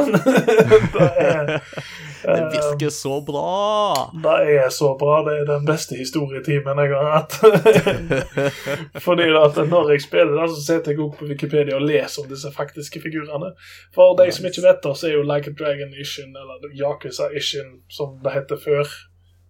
[0.95, 1.53] det, er,
[2.24, 4.10] Det eh, virker så bra!
[4.24, 5.20] det er så bra.
[5.28, 7.38] Det er den beste historietimen jeg har hatt.
[9.06, 12.30] Fordi at når jeg spiller det, så setter jeg også på Wikipedia og leser om
[12.32, 13.54] disse faktiske figurene.
[13.95, 17.32] For de som ikke vet det, så er jo Like a Dragon Ishin, eller Yakuza
[17.36, 18.88] Ishin, som det heter før.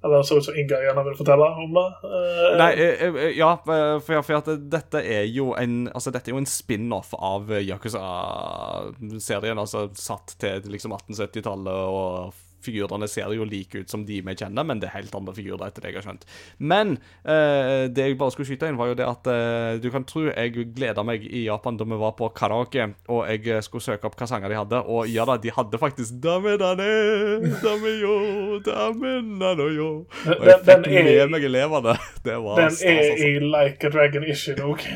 [0.04, 1.86] Eller så ut som Inga gjerne vil fortelle om det.
[2.10, 6.41] Eh, Nei, eh, ja, for, for at dette er jo en Altså, dette er jo
[6.41, 12.34] en spin-off av Yakuza-serien, altså satt til liksom 1870-tallet, og
[12.64, 15.65] figurene ser jo like ut som de vi kjenner, men det er helt andre figurer,
[15.68, 16.23] etter det jeg har skjønt.
[16.60, 16.88] Men
[17.23, 20.22] eh, det jeg bare skulle skyte inn, var jo det at eh, du kan tro
[20.30, 24.06] jeg gleda meg i Japan da vi var på karaoke, og jeg eh, skulle søke
[24.10, 26.90] opp hva sanger de hadde, og ja da, de hadde faktisk Dame dane,
[27.64, 28.15] dame yo,
[28.65, 29.10] dame
[29.40, 29.90] nano yo.
[30.27, 31.94] Og jeg fikk er- med meg elevene.
[32.23, 33.27] Det var Den stas, er altså.
[33.27, 34.80] i Like a Dragon ikke òg.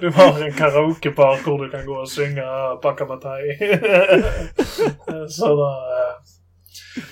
[0.00, 2.44] du har en karaokebar hvor du kan gå og synge
[2.82, 3.42] Pakamatai.
[5.36, 6.14] Så da eh,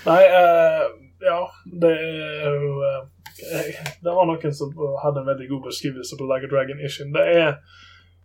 [0.05, 0.85] Nei, eh,
[1.24, 1.41] ja,
[1.82, 4.73] det er jo eh, Det var noen som
[5.03, 7.11] hadde en veldig god beskrivelse på Like a Dragon Issue.
[7.12, 7.57] Det er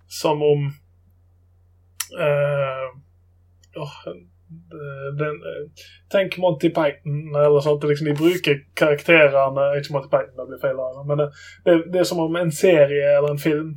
[0.10, 0.66] som om
[2.18, 2.88] uh,
[3.78, 3.96] oh,
[5.20, 5.42] den,
[6.12, 7.84] Tenk Monty Python eller sånt.
[7.84, 10.80] Liksom de bruker karakterene Ikke Monty Python, det blir feil.
[11.10, 11.26] Men
[11.66, 13.76] det, det er som om en serie eller en film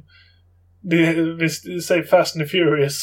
[0.82, 2.98] de, Hvis sier Fast and Furious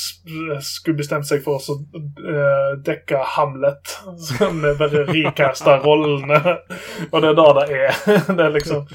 [0.66, 3.96] skulle bestemt seg for å uh, dekke Hamlet,
[4.30, 6.58] som er bare recasta rollene,
[7.12, 8.04] og det er da det er.
[8.40, 8.86] Det er liksom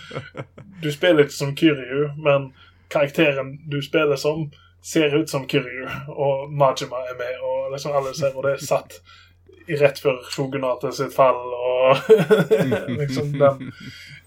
[0.82, 2.50] Du spiller ikke som Kyrju, men
[2.92, 4.50] karakteren du spiller som,
[4.84, 8.66] ser ut som Kyrju, og Majima er med, og liksom alle ser, og det er
[8.66, 9.00] satt
[9.80, 12.04] rett før shogunatet sitt fall, og
[13.00, 13.70] liksom den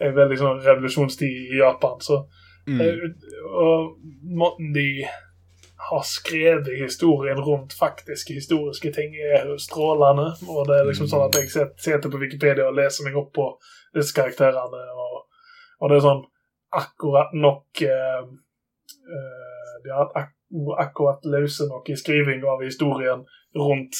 [0.01, 2.23] er veldig sånn revolusjonstid i Japan, så
[2.67, 2.81] Mm.
[2.81, 3.09] eh,
[3.47, 3.97] Og
[4.37, 5.07] måten de
[5.89, 10.33] har skrevet historien rundt faktiske historiske ting, er strålende.
[10.49, 13.45] Og det er liksom sånn at jeg sitter på Wikipedia og leser meg opp på
[13.95, 15.21] disse karakterene, og,
[15.79, 16.25] og det er sånn
[16.75, 18.25] akkurat nok eh,
[19.15, 20.33] eh, De har ak
[20.79, 23.25] akkurat løse nok i skriving av historien
[23.55, 23.99] rundt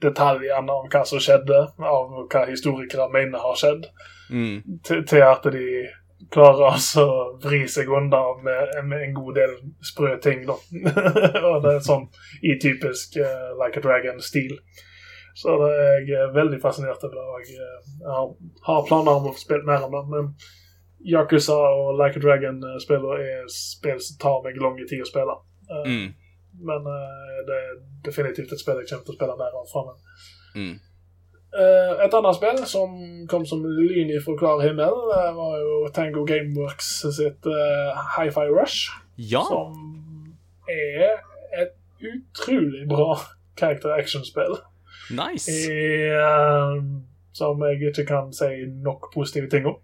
[0.00, 3.88] detaljene om hva som skjedde, av hva historikere mener har skjedd
[4.26, 4.80] Mm.
[4.82, 5.86] til at de
[6.32, 10.56] klarer altså å vri seg unna med, med en god del sprø ting, da.
[11.48, 12.06] og det er sånn
[12.42, 14.56] i typisk uh, Like a Dragon-stil.
[15.36, 17.20] Så det er jeg er veldig fascinert av det.
[17.20, 18.30] og Jeg, eh, har,
[18.64, 20.30] har planer om å spille mer om det, men
[21.06, 25.36] Yakuza og Like a Dragon-spiller er spill som tar meg lang tid å spille.
[25.68, 26.14] Uh, Mm.
[26.56, 27.72] Men uh, det er
[28.06, 30.22] definitivt et spill jeg kommer til å spille mer av framover.
[30.56, 30.78] Mm.
[31.56, 32.96] Eh, et annet spill som
[33.30, 38.90] kom som lyn i klar himmel, eh, var jo Tango Gameworks sitt uh, Hi-Fi Rush.
[39.16, 39.44] Ja.
[39.48, 40.36] Som
[40.68, 41.22] er
[41.56, 41.72] et
[42.04, 43.16] utrolig bra
[43.58, 44.58] character action-spill.
[45.16, 45.50] Nice.
[45.70, 46.82] Eh,
[47.32, 49.80] som jeg ikke kan si nok positive ting om.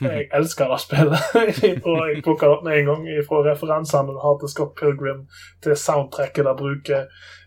[0.00, 1.20] Jeg elsker det spillet.
[1.86, 5.20] og jeg plukka det opp med en gang fra referansene du har til Scott Pilgrim,
[5.62, 7.43] til soundtracket det bruker, eh,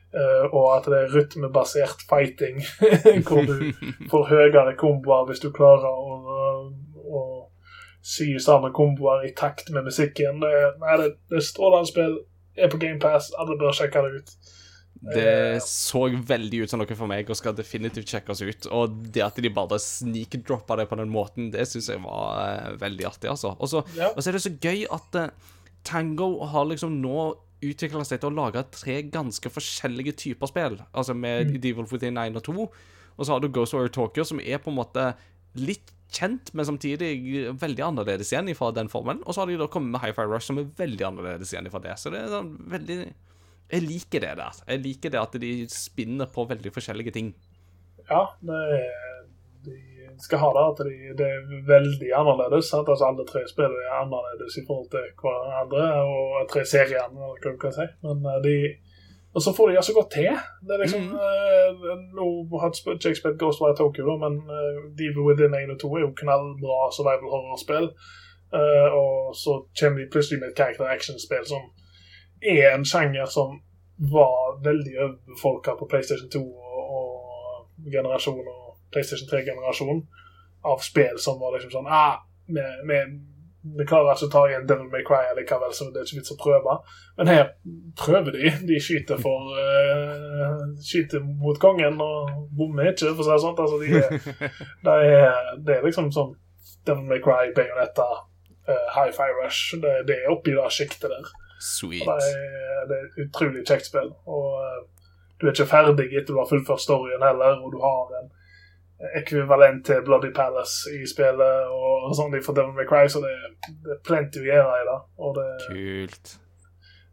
[0.51, 2.61] og at det er rytmebasert fighting,
[3.27, 3.71] hvor du
[4.11, 6.71] får høyere komboer hvis du klarer å,
[7.07, 7.23] å
[8.07, 10.39] sy sammen komboer i takt med musikken.
[10.43, 12.17] Det nei, det, det er strålende spill.
[12.57, 13.33] Er på GamePass.
[13.37, 14.31] Alle bør sjekke det ut.
[15.13, 18.69] Det så veldig ut som noe for meg og skal definitivt sjekkes ut.
[18.73, 22.71] Og det at de bare snikdroppa det på den måten, det syns jeg var eh,
[22.81, 23.53] veldig artig, altså.
[23.59, 24.09] Og så Ja.
[24.17, 25.29] er det så gøy at eh,
[25.85, 27.27] Tango har liksom nå
[27.65, 30.79] utvikla seg til å lage tre ganske forskjellige typer spill.
[30.91, 32.65] Altså med Devil Within 1 og 2,
[33.17, 35.11] og så har du Ghost Warrior Tokyo, som er på en måte
[35.57, 37.09] litt kjent, men samtidig
[37.59, 39.23] veldig annerledes igjen fra den formen.
[39.25, 41.81] Og så har de da kommet med Hi-Fi Rush, som er veldig annerledes igjen fra
[41.83, 41.97] det.
[41.99, 42.99] Så det er sånn veldig
[43.67, 44.59] Jeg liker det der.
[44.69, 47.33] Jeg liker det at de spinner på veldig forskjellige ting.
[48.07, 49.25] Ja, det er,
[49.65, 49.75] de
[50.23, 50.65] skal ha det.
[50.71, 52.69] At de, det er veldig annerledes.
[52.71, 52.89] Sant?
[52.89, 57.55] Altså Alle tre spillene er annerledes i forhold til hverandre, og tre seriene, eller hva
[57.55, 57.87] du kan si.
[58.05, 58.57] Men eh, de
[59.35, 60.37] Og så får de altså godt til.
[60.65, 61.81] Det er liksom eh,
[62.17, 62.27] Nå
[62.61, 66.01] har ikke jeg spilt Ghostwire Tokyo, da, men uh, Devil Within 1 og 2 er
[66.05, 67.91] jo knallbra survival horror-spill.
[68.53, 71.63] Eh, og så kommer de plutselig med et character action-spill som
[72.41, 73.59] er en sjanger som
[74.15, 78.56] var veldig overbefolka på PlayStation 2 og, og generasjon og
[78.93, 80.03] PlayStation 3-generasjonen
[80.67, 83.01] av spill som var liksom sånn ah, vi, vi,
[83.75, 86.33] vi klarer ikke å ta igjen Devil May Cry likevel, så det er ikke vits
[86.33, 86.75] å prøve.
[87.19, 87.45] Men her
[87.99, 88.51] prøver de.
[88.69, 93.59] De skyter for uh, Skyter mot kongen og bommer ikke, for å si det sånn.
[93.65, 94.51] Altså, de er,
[94.85, 96.35] det, er, det er liksom sånn
[96.87, 98.07] Devil May Cry, Bayonetta,
[98.69, 99.75] uh, High Fire Rush.
[99.83, 101.31] Det, det er oppi det sjiktet der.
[101.63, 102.07] Sweet.
[102.07, 104.13] Det er, det er utrolig kjekt spill.
[104.29, 104.79] Og uh,
[105.37, 108.31] du er ikke ferdig etter du har fullført storyen heller, og du har en
[109.19, 113.35] ekvivalent til Bloody Palace i spillet og sånn de får Devil May Cry, så det,
[113.85, 114.97] det er plenty å gjøre i det.
[115.21, 116.33] Og, det, Kult.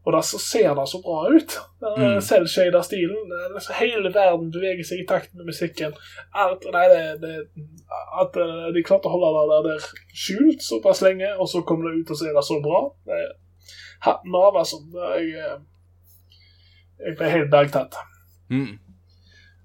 [0.06, 1.56] og da så ser det så bra ut.
[1.84, 2.18] Mm.
[2.24, 3.34] Selvshada stilen.
[3.52, 5.92] liksom Hele verden beveger seg i takt med musikken.
[6.32, 7.34] Alt, nei, det, det,
[8.22, 12.00] at eh, de klarte å holde det der skjult såpass lenge, og så kommer det
[12.04, 12.86] ut, og så er det så bra.
[13.08, 13.24] Det
[14.04, 14.80] Hatten av, altså.
[15.16, 16.40] Jeg, eh,
[17.04, 17.96] jeg ble helt bergtatt.
[18.52, 18.74] Mm.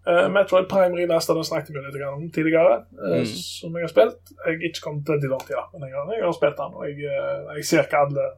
[0.09, 3.25] Uh, Metroid Prime Remaster den snakket vi litt om tidligere, uh, Mm.
[3.29, 4.31] som jeg har spilt.
[4.33, 6.77] Jeg har ikke kommet veldig langt i det, men jeg har, jeg har spilt den.
[6.79, 8.29] Og jeg, uh, jeg ser hva alle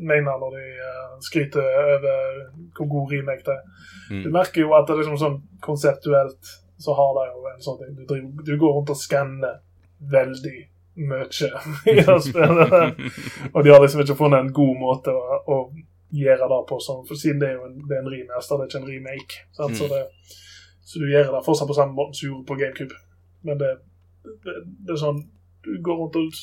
[0.00, 2.36] mener når de eh, skryter over
[2.76, 3.86] hvor god remake det er.
[4.10, 4.22] Mm.
[4.24, 7.78] Du merker jo at det er liksom sånn konseptuelt så har det jo en sånn
[7.82, 7.96] ting.
[8.08, 8.14] Du,
[8.46, 9.58] du går rundt og skanner
[10.00, 10.56] veldig
[11.10, 11.26] mye
[11.92, 13.02] i det spillet.
[13.54, 15.58] og de har liksom ikke funnet en god måte å, å
[16.16, 18.64] gjøre det på, sånn, for siden det er jo en, det er en remaster, det
[18.64, 19.42] er ikke en remake.
[19.58, 19.76] Sant?
[19.78, 20.38] Så, det det,
[20.90, 22.96] så du gjør det fortsatt på samme måte som du gjorde på GameCube.
[23.46, 23.68] Men det,
[24.44, 24.54] det,
[24.86, 25.20] det er sånn
[25.64, 26.34] Du går rundt og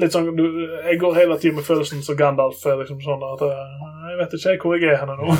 [0.00, 0.42] Litt sånn du,
[0.86, 4.34] Jeg går hele tiden med følelsen som Gandalf er liksom sånn at eh, Jeg vet
[4.38, 5.34] ikke hvor jeg er henne nå.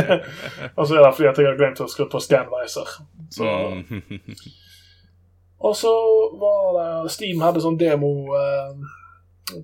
[0.76, 2.90] og så er det fordi at jeg har glemt å skru på Scanviser.
[3.32, 4.20] Så Mm.
[5.64, 5.92] og så
[6.40, 8.74] var det Steam hadde sånn demo eh,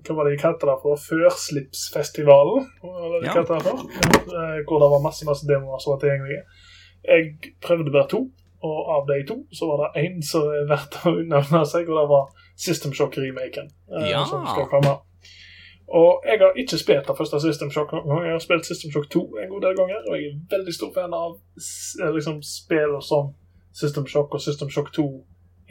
[0.05, 0.97] Hva var det de kalte det for?
[1.09, 2.67] Førslipsfestivalen?
[2.81, 3.33] Hva var det de Ja.
[3.37, 3.85] kalte det for?
[4.41, 6.43] Eh, Hvor det var masse masse demoer som var tilgjengelige.
[7.07, 8.29] Jeg prøvde bare to,
[8.63, 11.97] og av de to så var det én som er verdt å nevne seg, og
[12.01, 13.71] det var System Shock-remaken.
[13.97, 14.25] eh, Ja.
[14.25, 14.99] Som skal komme.
[15.93, 18.23] Og jeg har ikke spilt det første System Shock noen gang.
[18.25, 20.91] Jeg har spilt System Shock 2 en god del ganger, og jeg er veldig stor
[20.93, 23.33] fan av eh, liksom, spill som
[23.73, 25.07] System Shock og System Shock 2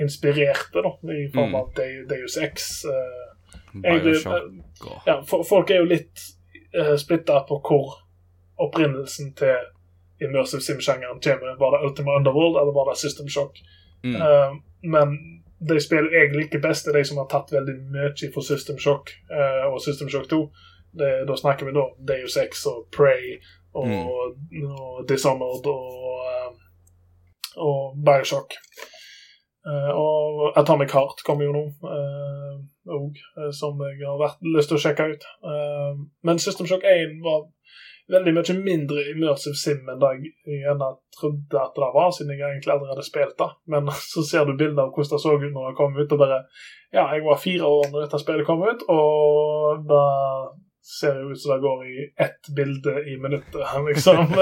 [0.00, 1.54] inspirerte, da, i form Mm.
[1.54, 2.84] av De- Deus Ex.
[2.84, 3.26] eh,
[3.74, 6.18] Bioshock ja, folk er jo litt
[6.74, 7.98] uh, splitta på hvor
[8.58, 9.56] opprinnelsen til
[10.24, 11.56] immersive sim-sjangeren kommer.
[11.58, 13.60] Var det Ultima Underworld, eller var det System Shock?
[14.04, 14.16] mm.
[14.16, 15.18] Uh, men
[15.68, 19.10] de spiller jeg liker best, er de som har tatt veldig mye fra System Shock
[19.28, 20.38] uh, og System Shock 2.
[21.00, 23.36] Det, da snakker vi da Deus Ex og Prey
[23.74, 24.64] og, Mm.
[24.74, 26.54] og Dishonored og, eh,
[27.56, 28.56] og Bioshock.
[29.66, 31.62] Uh, og Atomic Heart kommer jo nå
[32.90, 33.20] òg,
[33.52, 35.26] som jeg har vært, lyst til å sjekke ut.
[35.44, 37.44] Uh, men System Shock 1 var
[38.12, 42.46] veldig mye mindre immersive sim enn det jeg gjerne trodde at det var, siden jeg
[42.46, 43.50] egentlig aldri hadde spilt det.
[43.72, 46.24] Men så ser du bilder av hvordan det så ut når det kom ut, og
[46.24, 46.42] bare
[46.90, 50.06] Ja, jeg var fire år når dette spillet kom ut, og det
[50.90, 54.32] ser jo ut som det går i ett bilde i minuttet, liksom.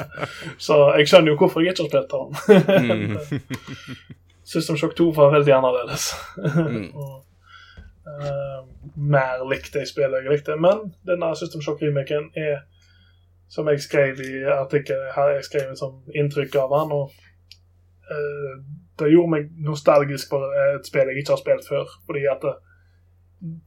[0.66, 2.80] så jeg skjønner jo hvorfor jeg ikke har spilt.
[2.88, 3.18] Mm.
[4.50, 6.08] System Shock 2 var veldig annerledes.
[6.38, 6.88] Mm.
[6.96, 7.20] og,
[8.10, 8.62] eh,
[8.96, 10.56] mer likt det spillet jeg likte.
[10.58, 12.64] Men denne System Shock-remaken er,
[13.50, 17.10] som jeg skrev i artikkelen her, jeg skrev et sånn inntrykk av han, og
[18.10, 18.54] uh,
[19.00, 20.40] det gjorde meg nostalgisk på
[20.74, 22.56] et spill jeg ikke har spilt før, fordi at det,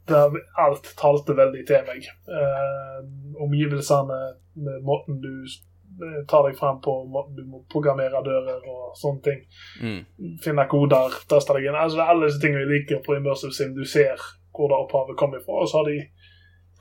[0.08, 2.08] det, alt talte veldig til meg.
[2.30, 2.98] Eh,
[3.42, 4.20] omgivelsene,
[4.66, 9.26] med måten du eh, tar deg fram på, måten du må programmere dører og sånne
[9.26, 9.42] ting
[9.82, 10.38] Mm.
[10.44, 11.80] finne koder, teste deg inn.
[11.80, 13.74] Altså, det er alle disse tingene vi liker på Immersive Sim.
[13.74, 14.22] Du ser
[14.54, 15.98] hvor det opphavet kommer fra, og så har de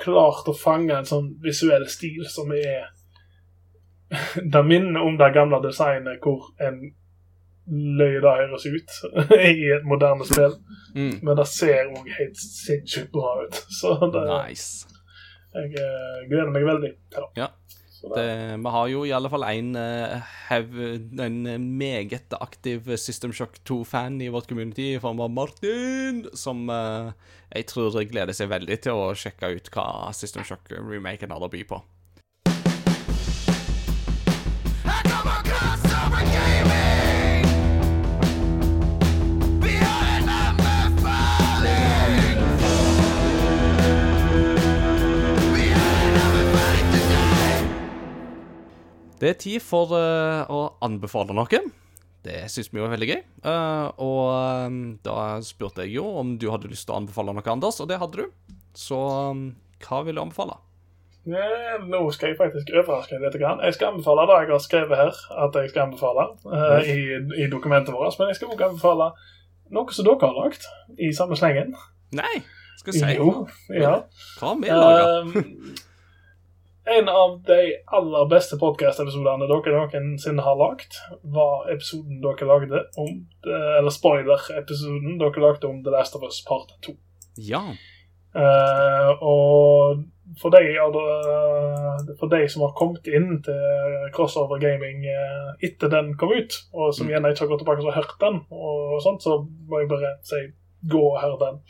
[0.03, 2.91] klart å fange en sånn visuell stil som er
[4.55, 6.83] det minner om det gamle designet hvor en
[7.73, 8.97] løy det høres ut
[9.39, 10.57] i et moderne spill.
[10.97, 11.15] Mm.
[11.23, 13.61] Men det ser òg helt sinnssykt bra ut.
[13.79, 14.89] Så det, Nice.
[15.55, 17.45] jeg eh, gleder meg veldig til det.
[17.45, 17.51] Ja.
[18.03, 20.33] Det, vi har jo i alle fall en, eh,
[21.23, 27.13] en meget aktiv System Shock 2-fan i vårt community i form av Martin, som eh,
[27.55, 31.63] jeg tror gleder seg veldig til å sjekke ut hva System Shock-remaken har å by
[31.69, 31.83] på.
[34.83, 36.92] I come across over gaming
[49.23, 51.59] Det er tid for uh, å anbefale noe.
[52.27, 53.21] Det syns vi jo er veldig gøy.
[53.45, 57.47] Uh, og eh, da spurte jeg jo om du hadde lyst til å anbefale noe,
[57.51, 58.57] Anders, og det hadde du.
[58.79, 59.45] Så um,
[59.83, 60.59] hva vil du anbefale?
[61.31, 63.39] Ja, Nå skal jeg faktisk overraske deg litt.
[63.39, 66.99] Jeg skal anbefale det jeg har skrevet her at jeg skal anbefale uh, i,
[67.43, 68.19] i dokumentet vårt.
[68.19, 69.11] Men jeg skal også anbefale
[69.75, 70.67] noe som dere har lagd
[70.99, 71.75] i samme slengen.
[72.19, 72.43] Nei,
[72.83, 73.15] skal jeg si.
[73.23, 73.97] Jo, ja.
[74.41, 75.89] Hva har vi laga?
[76.85, 83.13] En av de aller beste podkast-episodene dere noensinne har lagd, var episoden dere lagde om
[83.47, 86.97] Eller spoiler-episoden dere lagde om The Last of Us Part 2.
[87.39, 87.63] Ja.
[88.35, 90.03] Uh, og
[90.41, 90.95] for de, av
[92.19, 96.95] for de som har kommet inn til Crossover Gaming eh, etter den kom ut, og
[96.97, 99.91] som igjen gjerne ikke har gått tilbake og hørt den, og sånt, så må jeg
[99.91, 100.41] bare si
[100.89, 101.61] gå og hør den.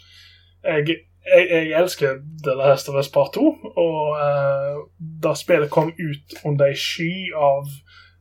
[0.62, 3.42] Jeg, jeg, jeg elsker The Last of Us Part 2,
[3.76, 4.78] og uh,
[5.22, 7.68] da spillet kom ut under ei sky av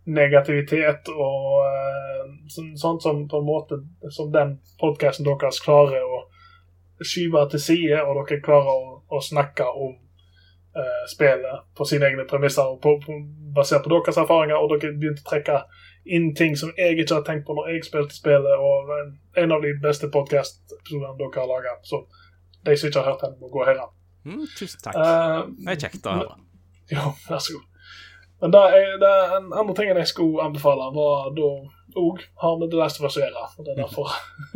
[0.05, 3.81] negativitet og uh, sånn- sånt som på en måte
[4.13, 6.23] som den podkasten deres klarer å
[7.01, 9.95] skyve til side, og dere klarer å, å snakke om
[10.77, 13.17] uh, spillet på sine egne premisser, og på, på,
[13.55, 15.63] basert på deres erfaringer, og dere begynte å trekke
[16.05, 18.93] inn ting som jeg ikke har tenkt på når jeg spilte spillet, og
[19.37, 21.77] en, av de beste podcast-episodene dere har laga.
[22.65, 23.97] De som ikke har hørt den, må gå og høre den.
[24.31, 24.95] Mm, tusen takk.
[24.95, 26.39] Uh, Det er kjekt å høre.
[26.93, 27.67] jo, vær så god.
[28.41, 31.49] Men det er, det er en andre tingen jeg skulle anbefale, var da
[32.01, 33.45] òg har med The Last of Us å gjøre.
[33.59, 34.15] Det er derfor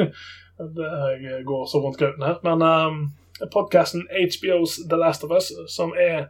[0.80, 0.90] det
[1.26, 2.40] jeg går så rundt grauten her.
[2.46, 3.02] Men um,
[3.54, 6.30] podkasten HBOs The Last of Us, som er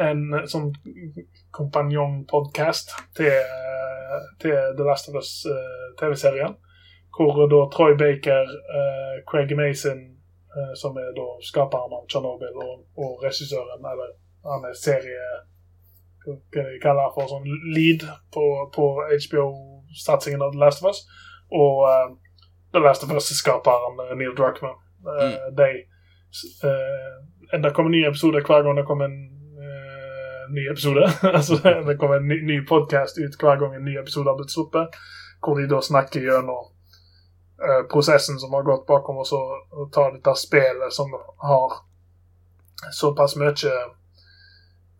[0.00, 0.70] en sånn
[1.52, 3.34] kompanjongpodkast til,
[4.40, 6.56] til The Last of Us eh, TV-serien,
[7.12, 10.21] hvor da Troy Baker, uh, Craig Mason, eh,
[10.76, 14.10] som er da skaperen av Chernobyl, og, og regissøren, eller
[14.44, 15.22] han er serie
[16.22, 18.04] hva de kaller for sånn lead
[18.34, 18.88] på, på
[19.26, 21.02] HBO-satsingen av The Last of Us.
[21.52, 22.12] Og uh,
[22.72, 24.78] The Last of Us-skaperen eh, Neil Druckmann.
[25.12, 25.68] Eh, de
[26.64, 29.18] uh, Det kommer nye episoder hver gang det kommer en
[29.60, 31.08] eh, ny episode.
[31.38, 31.58] altså
[31.88, 34.96] Det kommer en ny, ny podkast ut hver gang en ny episode har blitt sluppet,
[35.44, 36.71] hvor de da snakker gjennom eh,
[37.90, 39.40] prosessen som har gått bakom, oss, så
[39.70, 41.76] og ta dette spillet som har
[42.92, 43.52] såpass mye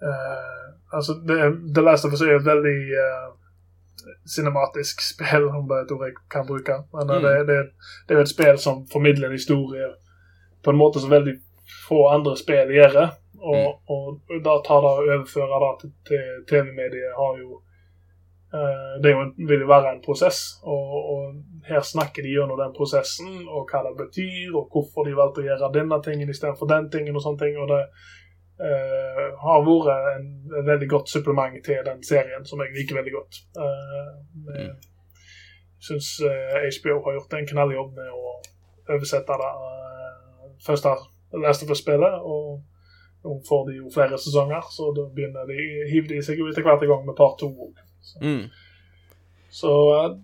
[0.02, 0.62] uh,
[0.93, 1.14] Altså,
[1.74, 3.32] The Last of Us er et veldig uh,
[4.28, 6.76] cinematisk spill, om det er et ord jeg kan bruke.
[6.93, 7.22] Men eh, Mm.
[7.22, 7.59] det, det,
[8.09, 9.89] det er et spill som formidler en historie
[10.64, 11.34] på en måte som veldig
[11.89, 12.98] få andre spill gjør.
[13.43, 17.72] Og, og da tar det å overføre det til, til TV-mediet har jo eh,
[18.52, 21.20] Det er jo en, vil jo være en prosess, og, og
[21.64, 25.46] her snakker de gjennom den prosessen, og hva det betyr, og hvorfor de valgte å
[25.46, 27.56] gjøre denne tingen istedenfor den tingen, og sånne ting.
[27.62, 27.80] og det
[28.60, 33.14] uh, har vært en, en veldig godt supplement til den serien, som jeg liker veldig
[33.16, 33.40] godt.
[33.56, 34.12] Uh,
[34.52, 34.76] Mm.
[35.82, 36.08] Jeg syns
[36.76, 38.36] HBO har gjort en knalljobb med å
[38.94, 40.92] oversette det uh, første
[41.42, 42.20] Last of Us-spillet.
[42.22, 42.60] Og
[43.24, 45.58] nå får de jo flere sesonger, så da begynner de,
[45.90, 47.50] hiver de seg jo etter hvert i gang med part to.
[48.02, 48.44] Så, Mm.
[49.50, 49.72] så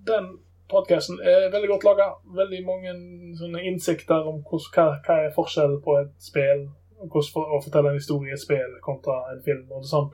[0.06, 0.38] den
[0.68, 2.08] podkasten er veldig godt laga.
[2.36, 2.94] Veldig mange
[3.38, 6.66] sånne innsikter om hos, hva, hva er forskjellen på et spill,
[6.98, 9.66] hvordan for, å fortelle en historie i et spill kontra en film.
[9.70, 10.10] og det sånn.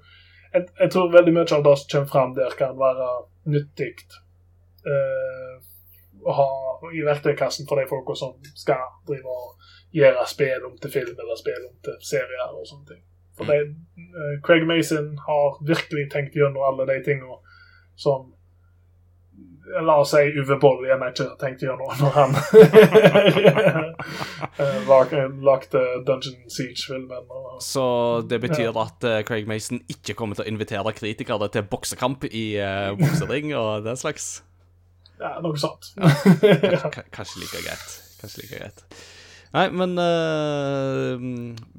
[0.54, 3.08] Jeg, jeg tror veldig mye av det som kommer fram der, kan være
[3.50, 3.96] nyttig
[4.86, 5.56] uh,
[6.24, 6.50] å ha
[6.94, 11.38] i verktøykassen for de folka som skal drive og gjøre spill om til film eller
[11.40, 13.02] spill om til serier og sånne ting.
[13.34, 17.40] For de, uh, Craig Mason har virkelig tenkt gjennom alle de tingene
[17.96, 18.30] som
[19.80, 22.34] La oss si Uwe Boll igjen ikke tenkte tenkt gjennom når han
[24.60, 27.24] eh, lag- lagde Dungeon Siege-filmen.
[27.30, 27.84] og- Så
[28.28, 32.44] det betyr at eh, Craig Mason ikke kommer til å invitere kritikere til boksekamp i
[32.60, 34.42] uh, boksering og den slags?
[35.20, 35.94] Ja, noe sånt.
[35.96, 36.90] ja.
[37.14, 37.88] kanskje like greit.
[38.20, 38.84] Kanskje like greit.
[39.55, 41.14] Nei, men uh,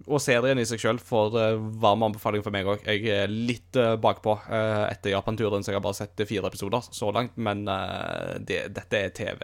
[0.08, 2.86] Og serien i seg sjøl får uh, varm anbefaling for meg òg.
[2.88, 6.88] Jeg er litt uh, bakpå uh, etter Japan-turen, så jeg har bare sett fire episoder
[6.96, 7.36] så langt.
[7.36, 9.44] Men eh, det, dette er TV,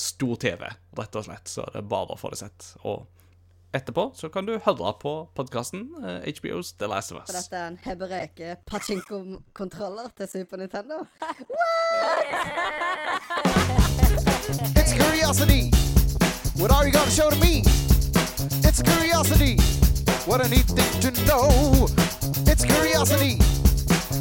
[0.00, 0.66] stor TV,
[0.98, 2.72] rett og slett, så det er bare å få det sett.
[2.82, 3.06] Og
[3.76, 5.84] etterpå så kan du høre på podkasten
[6.26, 7.30] HBOs The Last of Us.
[7.30, 11.04] For dette er en hebreke pachinko-kontroller til Super Nintendo.
[14.74, 15.89] It's curiosity.
[16.60, 17.62] What are you gonna show to me?
[18.68, 19.56] It's curiosity.
[20.28, 21.88] What a neat thing to know.
[22.44, 23.40] It's curiosity.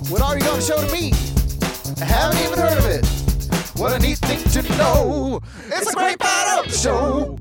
[0.07, 1.11] What are you gonna show to me?
[1.99, 3.05] I haven't even heard of it.
[3.77, 5.41] What a neat thing to know.
[5.67, 7.37] It's a great the show.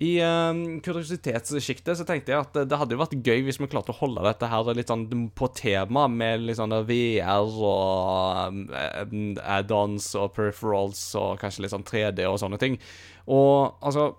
[0.00, 3.92] I um, kuriositetssjiktet så tenkte jeg at det hadde jo vært gøy hvis vi klarte
[3.92, 10.08] å holde dette her litt sånn på tema, med litt sånn VR og um, add-ons
[10.16, 12.80] og peripherals og kanskje litt sånn 3D og sånne ting.
[13.28, 14.14] Og altså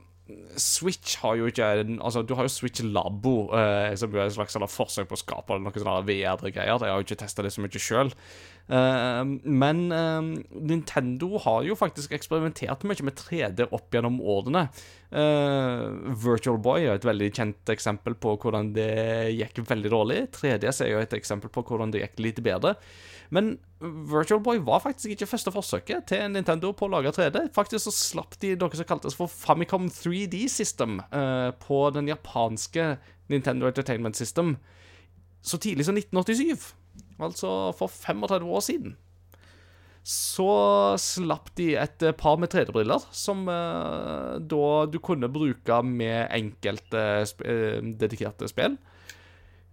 [0.59, 1.67] Switch har jo ikke
[2.01, 5.21] Altså, du har jo Switch Labo, eh, som er et slags eller, forsøk på å
[5.23, 6.69] skape noen sånne VR-greier.
[6.69, 8.13] Jeg har jo ikke testa det så mye sjøl.
[8.69, 10.27] men eh,
[10.61, 14.67] Nintendo har jo faktisk eksperimentert mye med 3D opp gjennom årene.
[15.09, 15.85] Eh,
[16.21, 18.91] Virtual Boy er et veldig kjent eksempel på hvordan det
[19.39, 20.19] gikk veldig dårlig.
[20.37, 22.75] 3DS er jo et eksempel på hvordan det gikk litt bedre.
[23.29, 27.45] Men Virtual Boy var faktisk ikke første forsøket til Nintendo på å lage 3D.
[27.55, 32.95] Faktisk så slapp de noe som kaltes for Famicom 3D System eh, på den japanske
[33.29, 34.57] Nintendo Entertainment System
[35.41, 36.73] så tidlig som 1987.
[37.19, 38.97] Altså for 35 år siden.
[40.09, 40.49] Så
[40.97, 47.03] slapp de et eh, par med 3D-briller, som eh, da du kunne bruke med enkelte
[47.27, 48.79] sp eh, dedikerte spill.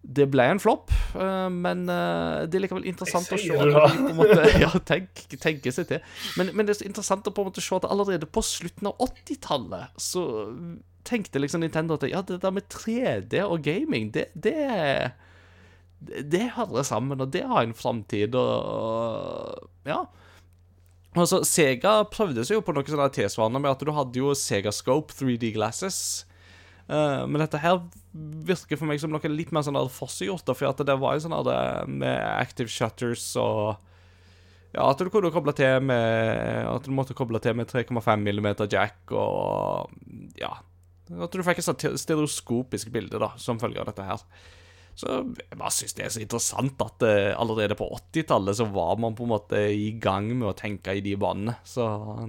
[0.07, 4.13] Det ble en flopp, eh, men eh, det er likevel interessant å se at de
[4.15, 6.05] måte, Ja, tenk, tenke seg til.
[6.39, 8.93] Men, men det er så interessant å på en måte se at allerede på slutten
[8.93, 10.23] av 80-tallet så
[11.07, 14.55] tenkte liksom Nintendo at ja, det der med 3D og gaming, det, det
[15.99, 20.05] det, hører sammen, og det har en framtid, og Ja.
[21.17, 24.69] Altså, Sega prøvde seg jo på noe sånn tilsvarende med at du hadde jo Sega
[24.75, 26.27] Scope 3D glasses.
[26.87, 27.81] Eh, men dette her
[28.47, 31.37] virker for meg som noe litt mer sånn forseggjort, for at det var jo sånn
[31.47, 31.61] det
[31.91, 33.77] med active shutters og
[34.77, 38.49] Ja, at du kunne koble til med At du måtte koble til med 3,5 mm
[38.69, 39.91] jack og
[40.39, 40.59] Ja.
[41.07, 44.23] At du fikk et sånt stereoskopisk bilde da, som følge av dette her.
[44.97, 48.97] Så jeg bare syns det er så interessant at uh, allerede på 80-tallet så var
[48.99, 51.59] man på en måte i gang med å tenke i de banene.
[51.69, 51.85] Så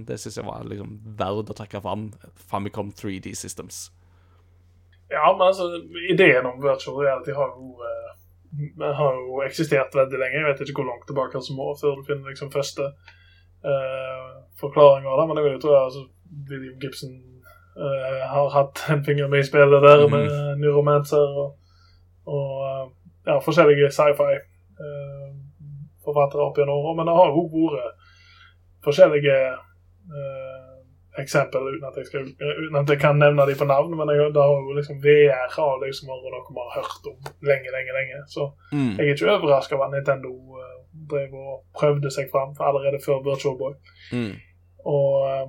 [0.06, 2.10] det syns jeg var liksom verdt å trekke fram.
[2.52, 3.88] Famicom 3D Systems.
[5.10, 5.62] Ja, men altså,
[6.10, 8.12] ideen om virtual reality har jo, eh,
[9.00, 10.40] har jo eksistert veldig lenge.
[10.40, 12.84] Jeg vet ikke hvor langt tilbake som må før du finner liksom første
[13.64, 14.28] uh,
[14.60, 15.26] forklaring av det.
[15.28, 16.02] Men jeg vil jo tro at altså,
[16.50, 17.12] William Gibson
[17.78, 20.26] eh, har hatt en finger med i spillet der med
[20.60, 21.50] Neuromancer og,
[22.26, 22.48] og
[23.24, 26.92] ja, forskjellige sci-fi-forfattere opp gjennom åra.
[26.98, 27.92] Men det har jo vært
[28.84, 30.67] forskjellige eh,
[31.22, 32.26] eksempel uten at, jeg skal,
[32.64, 33.94] uten at jeg kan nevne dem på navn.
[33.98, 37.70] Men jeg, det har jo liksom VR har liksom noe vi har hørt om lenge,
[37.76, 38.24] lenge, lenge.
[38.34, 38.96] Så Mm.
[38.98, 40.28] jeg er ikke overraska over at Nintendo
[40.58, 40.74] uh,
[41.10, 43.74] drev og prøvde seg fram allerede før Virtual Boy.
[44.12, 44.34] Mm.
[44.84, 45.46] Og uh,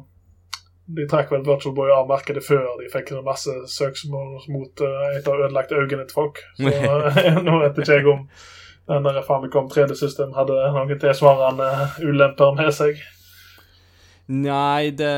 [0.98, 5.12] de trakk vel Virtual Boy av markedet før de fikk en masse søksmål mot uh,
[5.18, 6.42] et av ødelagte øynene til folk.
[6.58, 8.26] Så uh, nå vet ikke jeg om
[8.90, 11.68] den der Famicom 3D-system hadde noen tilsvarende
[12.02, 12.98] ulemper med seg.
[14.30, 15.10] Nei, det,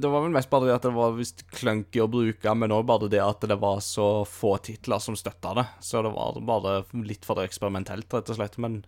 [0.00, 2.86] det var vel mest bare det at det var visst clunky å bruke, men òg
[2.88, 5.66] bare det at det var så få titler som støtta det.
[5.84, 8.56] Så det var bare litt for eksperimentelt, rett og slett.
[8.56, 8.80] Men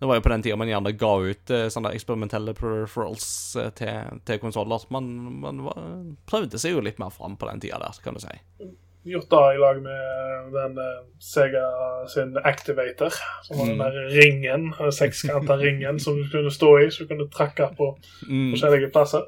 [0.00, 3.28] det var jo på den tida man gjerne ga ut eh, sånne eksperimentelle peripherals
[3.60, 4.88] eh, til, til konsoller.
[4.94, 5.12] Man,
[5.44, 5.84] man var,
[6.30, 8.38] prøvde seg jo litt mer fram på den tida der, kan du si.
[9.08, 11.64] Gjort da i lag med den eh, Sega
[12.12, 13.12] sin Activator,
[13.46, 13.84] som var den Mm.
[13.84, 17.96] der ringen, sekskanta ringen som du kunne stå i, så du kunne trakke på
[18.28, 18.50] Mm.
[18.52, 19.22] forskjellige plasser.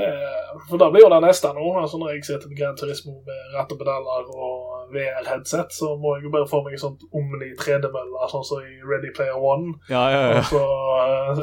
[0.00, 1.64] Eh, For da blir jo det neste nå.
[1.80, 6.14] altså Når jeg sitter med Grand Turismo med ratt og pedaler og VR-headset, så må
[6.16, 9.74] jeg jo bare få meg en sånn Omni 3D-mølle, sånn som i Ready Player One.
[9.90, 10.38] Ja, ja, ja.
[10.38, 10.62] Og så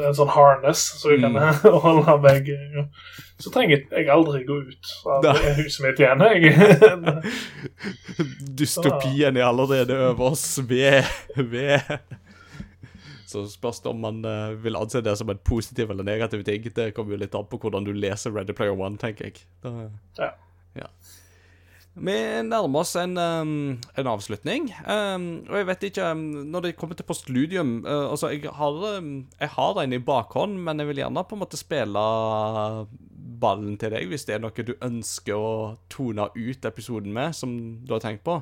[0.08, 1.36] en sånn harness, så jeg kan
[1.86, 2.88] holde meg eh,
[3.42, 5.28] Så trenger jeg aldri gå ut av
[5.58, 6.24] huset mitt igjen.
[6.24, 6.54] Jeg.
[8.58, 11.04] Dystopien er allerede over oss ved,
[11.36, 11.80] ved.
[13.34, 16.70] Så spørs det om man eh, vil anse det som en positiv eller negativ ting.
[16.76, 19.44] Det kommer jo litt an på hvordan du leser Ready Player One, tenker jeg.
[19.64, 19.74] Da,
[20.20, 20.30] Ja.
[20.78, 20.88] ja.
[21.94, 24.66] Vi nærmer oss en, um, en avslutning.
[24.82, 28.80] Um, og jeg vet ikke um, Når det kommer til postludium uh, Altså, jeg har,
[29.40, 32.02] jeg har en i bakhånd, men jeg vil gjerne på en måte spille
[33.40, 35.54] ballen til deg hvis det er noe du ønsker å
[35.92, 37.54] tone ut episoden med, som
[37.84, 38.36] du har tenkt på.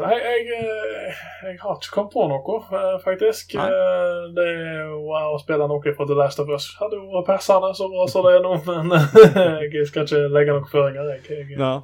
[0.00, 3.56] Nei, jeg, eh, jeg har ikke kommet på noe, eh, faktisk.
[3.58, 3.66] Nei.
[4.36, 6.70] Det jo å spille noe fra The Last of Us.
[6.80, 8.96] Hadde jo vært passende så bra som det er nå, men
[9.74, 11.12] jeg skal ikke legge noen føringer.
[11.16, 11.74] Jeg, jeg, Ja.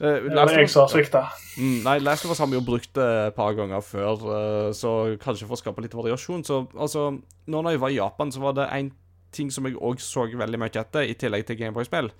[0.00, 1.24] Eh, det er jeg som svikta.
[1.56, 4.70] Mm, nei, Last of Us har vi jo brukt det et par ganger før, eh,
[4.76, 6.44] så kanskje for å skape litt variasjon.
[6.44, 7.08] Så altså,
[7.46, 8.92] nå når jeg var i Japan, så var det en
[9.32, 12.10] ting som jeg òg så veldig mye etter, i tillegg til Gameboy-spill,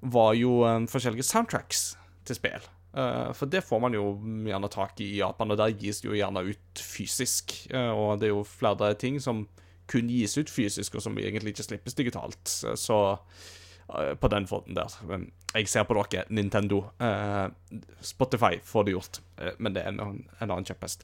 [0.00, 1.94] var jo um, forskjellige soundtracks
[2.28, 2.68] til spill.
[2.90, 4.16] Uh, for det får man jo
[4.48, 7.54] gjerne tak i i Japan, og der gis det jo gjerne ut fysisk.
[7.70, 9.44] Eh, og det er jo flere ting som
[9.90, 12.52] kun gis ut fysisk, og som egentlig ikke slippes digitalt.
[12.66, 12.98] Eh, Så
[13.94, 14.90] eh, på den fronten der.
[15.06, 16.84] Men jeg ser på dere, Nintendo.
[17.02, 17.46] Eh,
[18.06, 21.02] Spotify får det gjort, eh, men det er en, en annen kjepphest.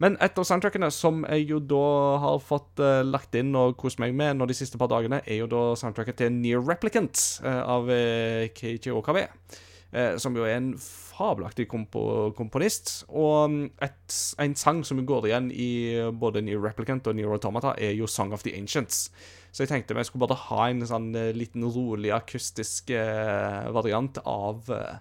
[0.00, 1.86] Men et av soundtrackene som jeg jo da
[2.22, 5.42] har fått uh, lagt inn og kost meg med nå de siste par dagene, er
[5.42, 9.26] jo da soundtracket til Near Replicant uh, av uh, Keiichi Okabe.
[9.90, 13.02] Uh, som jo er en fabelaktig kompo komponist.
[13.08, 15.72] Og mm, et, en sang som går igjen i
[16.16, 19.08] både Near Replicant og Near Automata, er jo Song of the Ancients.
[19.50, 24.20] Så jeg tenkte vi skulle bare ha en sånn eh, liten rolig akustisk eh, variant
[24.24, 24.98] av eh,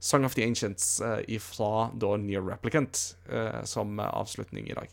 [0.00, 2.96] Song of the Ancients ifra da Near Replicant
[3.68, 4.88] som avslutning i dag.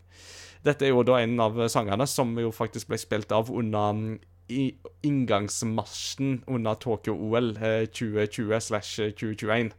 [0.68, 4.18] Dette er jo da en av sangene som jo faktisk ble spilt av under mm,
[5.08, 9.72] inngangsmarsjen under Tokyo-OL eh, 2020-2021.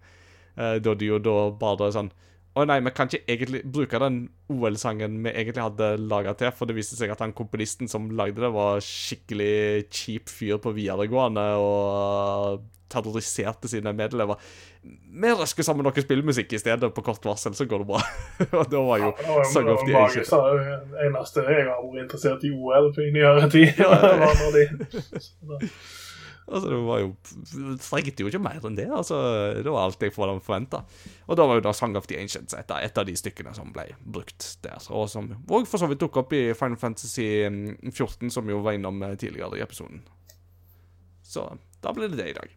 [0.57, 2.13] Eh, da de jo da bare sånn
[2.59, 4.17] Å nei, vi kan ikke egentlig bruke den
[4.51, 8.43] OL-sangen vi egentlig hadde laga til, for det viste seg at han komponisten som lagde
[8.43, 14.37] det, var skikkelig kjip fyr på videregående og terroriserte sine medelever.
[14.83, 18.01] Vi røsker sammen noe spillmusikk i stedet, på kort varsel, så går det bra.
[18.59, 20.33] og da var jo ja, Song of the Ages
[21.05, 23.79] eneste jeg har vært interessert i OL i nyere tid.
[26.49, 27.09] Altså, det var jo
[27.83, 28.89] Trengte jo ikke mer enn det.
[28.89, 29.19] altså,
[29.61, 30.83] Det var alt jeg forventa.
[31.27, 33.73] Og da var jo da Song of the Ancients et et av de stykkene som
[33.73, 34.79] ble brukt der.
[34.91, 38.63] Og som òg for så vidt dukket opp i Final Fantasy mm, 14, som jo
[38.65, 40.03] var innom eh, tidligere i episoden.
[41.23, 41.45] Så
[41.83, 42.55] da ble det det i dag.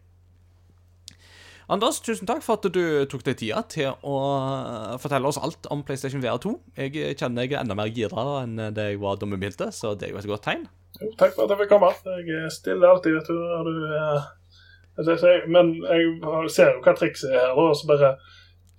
[1.72, 5.68] Anders, tusen takk for at du tok deg tida til å eh, fortelle oss alt
[5.72, 6.56] om PlayStation VR 2.
[6.76, 9.94] Jeg kjenner jeg er enda mer gira enn det jeg var da vi begynte, så
[9.94, 10.66] det er jo et godt tegn.
[11.02, 11.90] Jo, takk for at jeg fikk komme.
[12.28, 13.42] Jeg stiller alltid, vet du.
[13.50, 14.30] Har du eh,
[15.48, 18.14] men jeg ser jo hva trikset er her, og så bare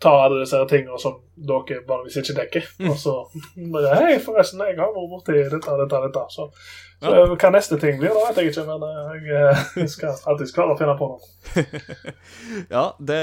[0.04, 2.68] ta alle disse tingene som dere vanligvis ikke dekker.
[2.92, 3.14] Og så
[3.74, 6.26] bare Hei, forresten, jeg har vært borti dette, dette, dette.
[6.34, 6.50] Så,
[7.04, 10.76] så hva neste ting blir, da vet jeg ikke, men eh, jeg, skal alltid klare
[10.76, 11.22] å finne på noe.
[12.74, 13.20] Ja, det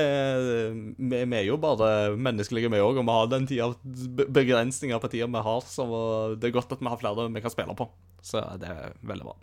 [0.98, 3.70] vi er jo bare menneskelige, vi òg, og vi har den tida
[4.28, 5.88] begrensninger på tida vi har, så
[6.36, 7.88] det er godt at vi har flere vi kan spille på.
[8.22, 9.36] Så det er veldig bra.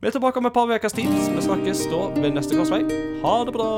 [0.00, 1.08] Vi er tilbake om et par ukers tid.
[1.08, 2.84] Vi snakkes da ved neste korsvei.
[3.24, 3.68] Ha det bra!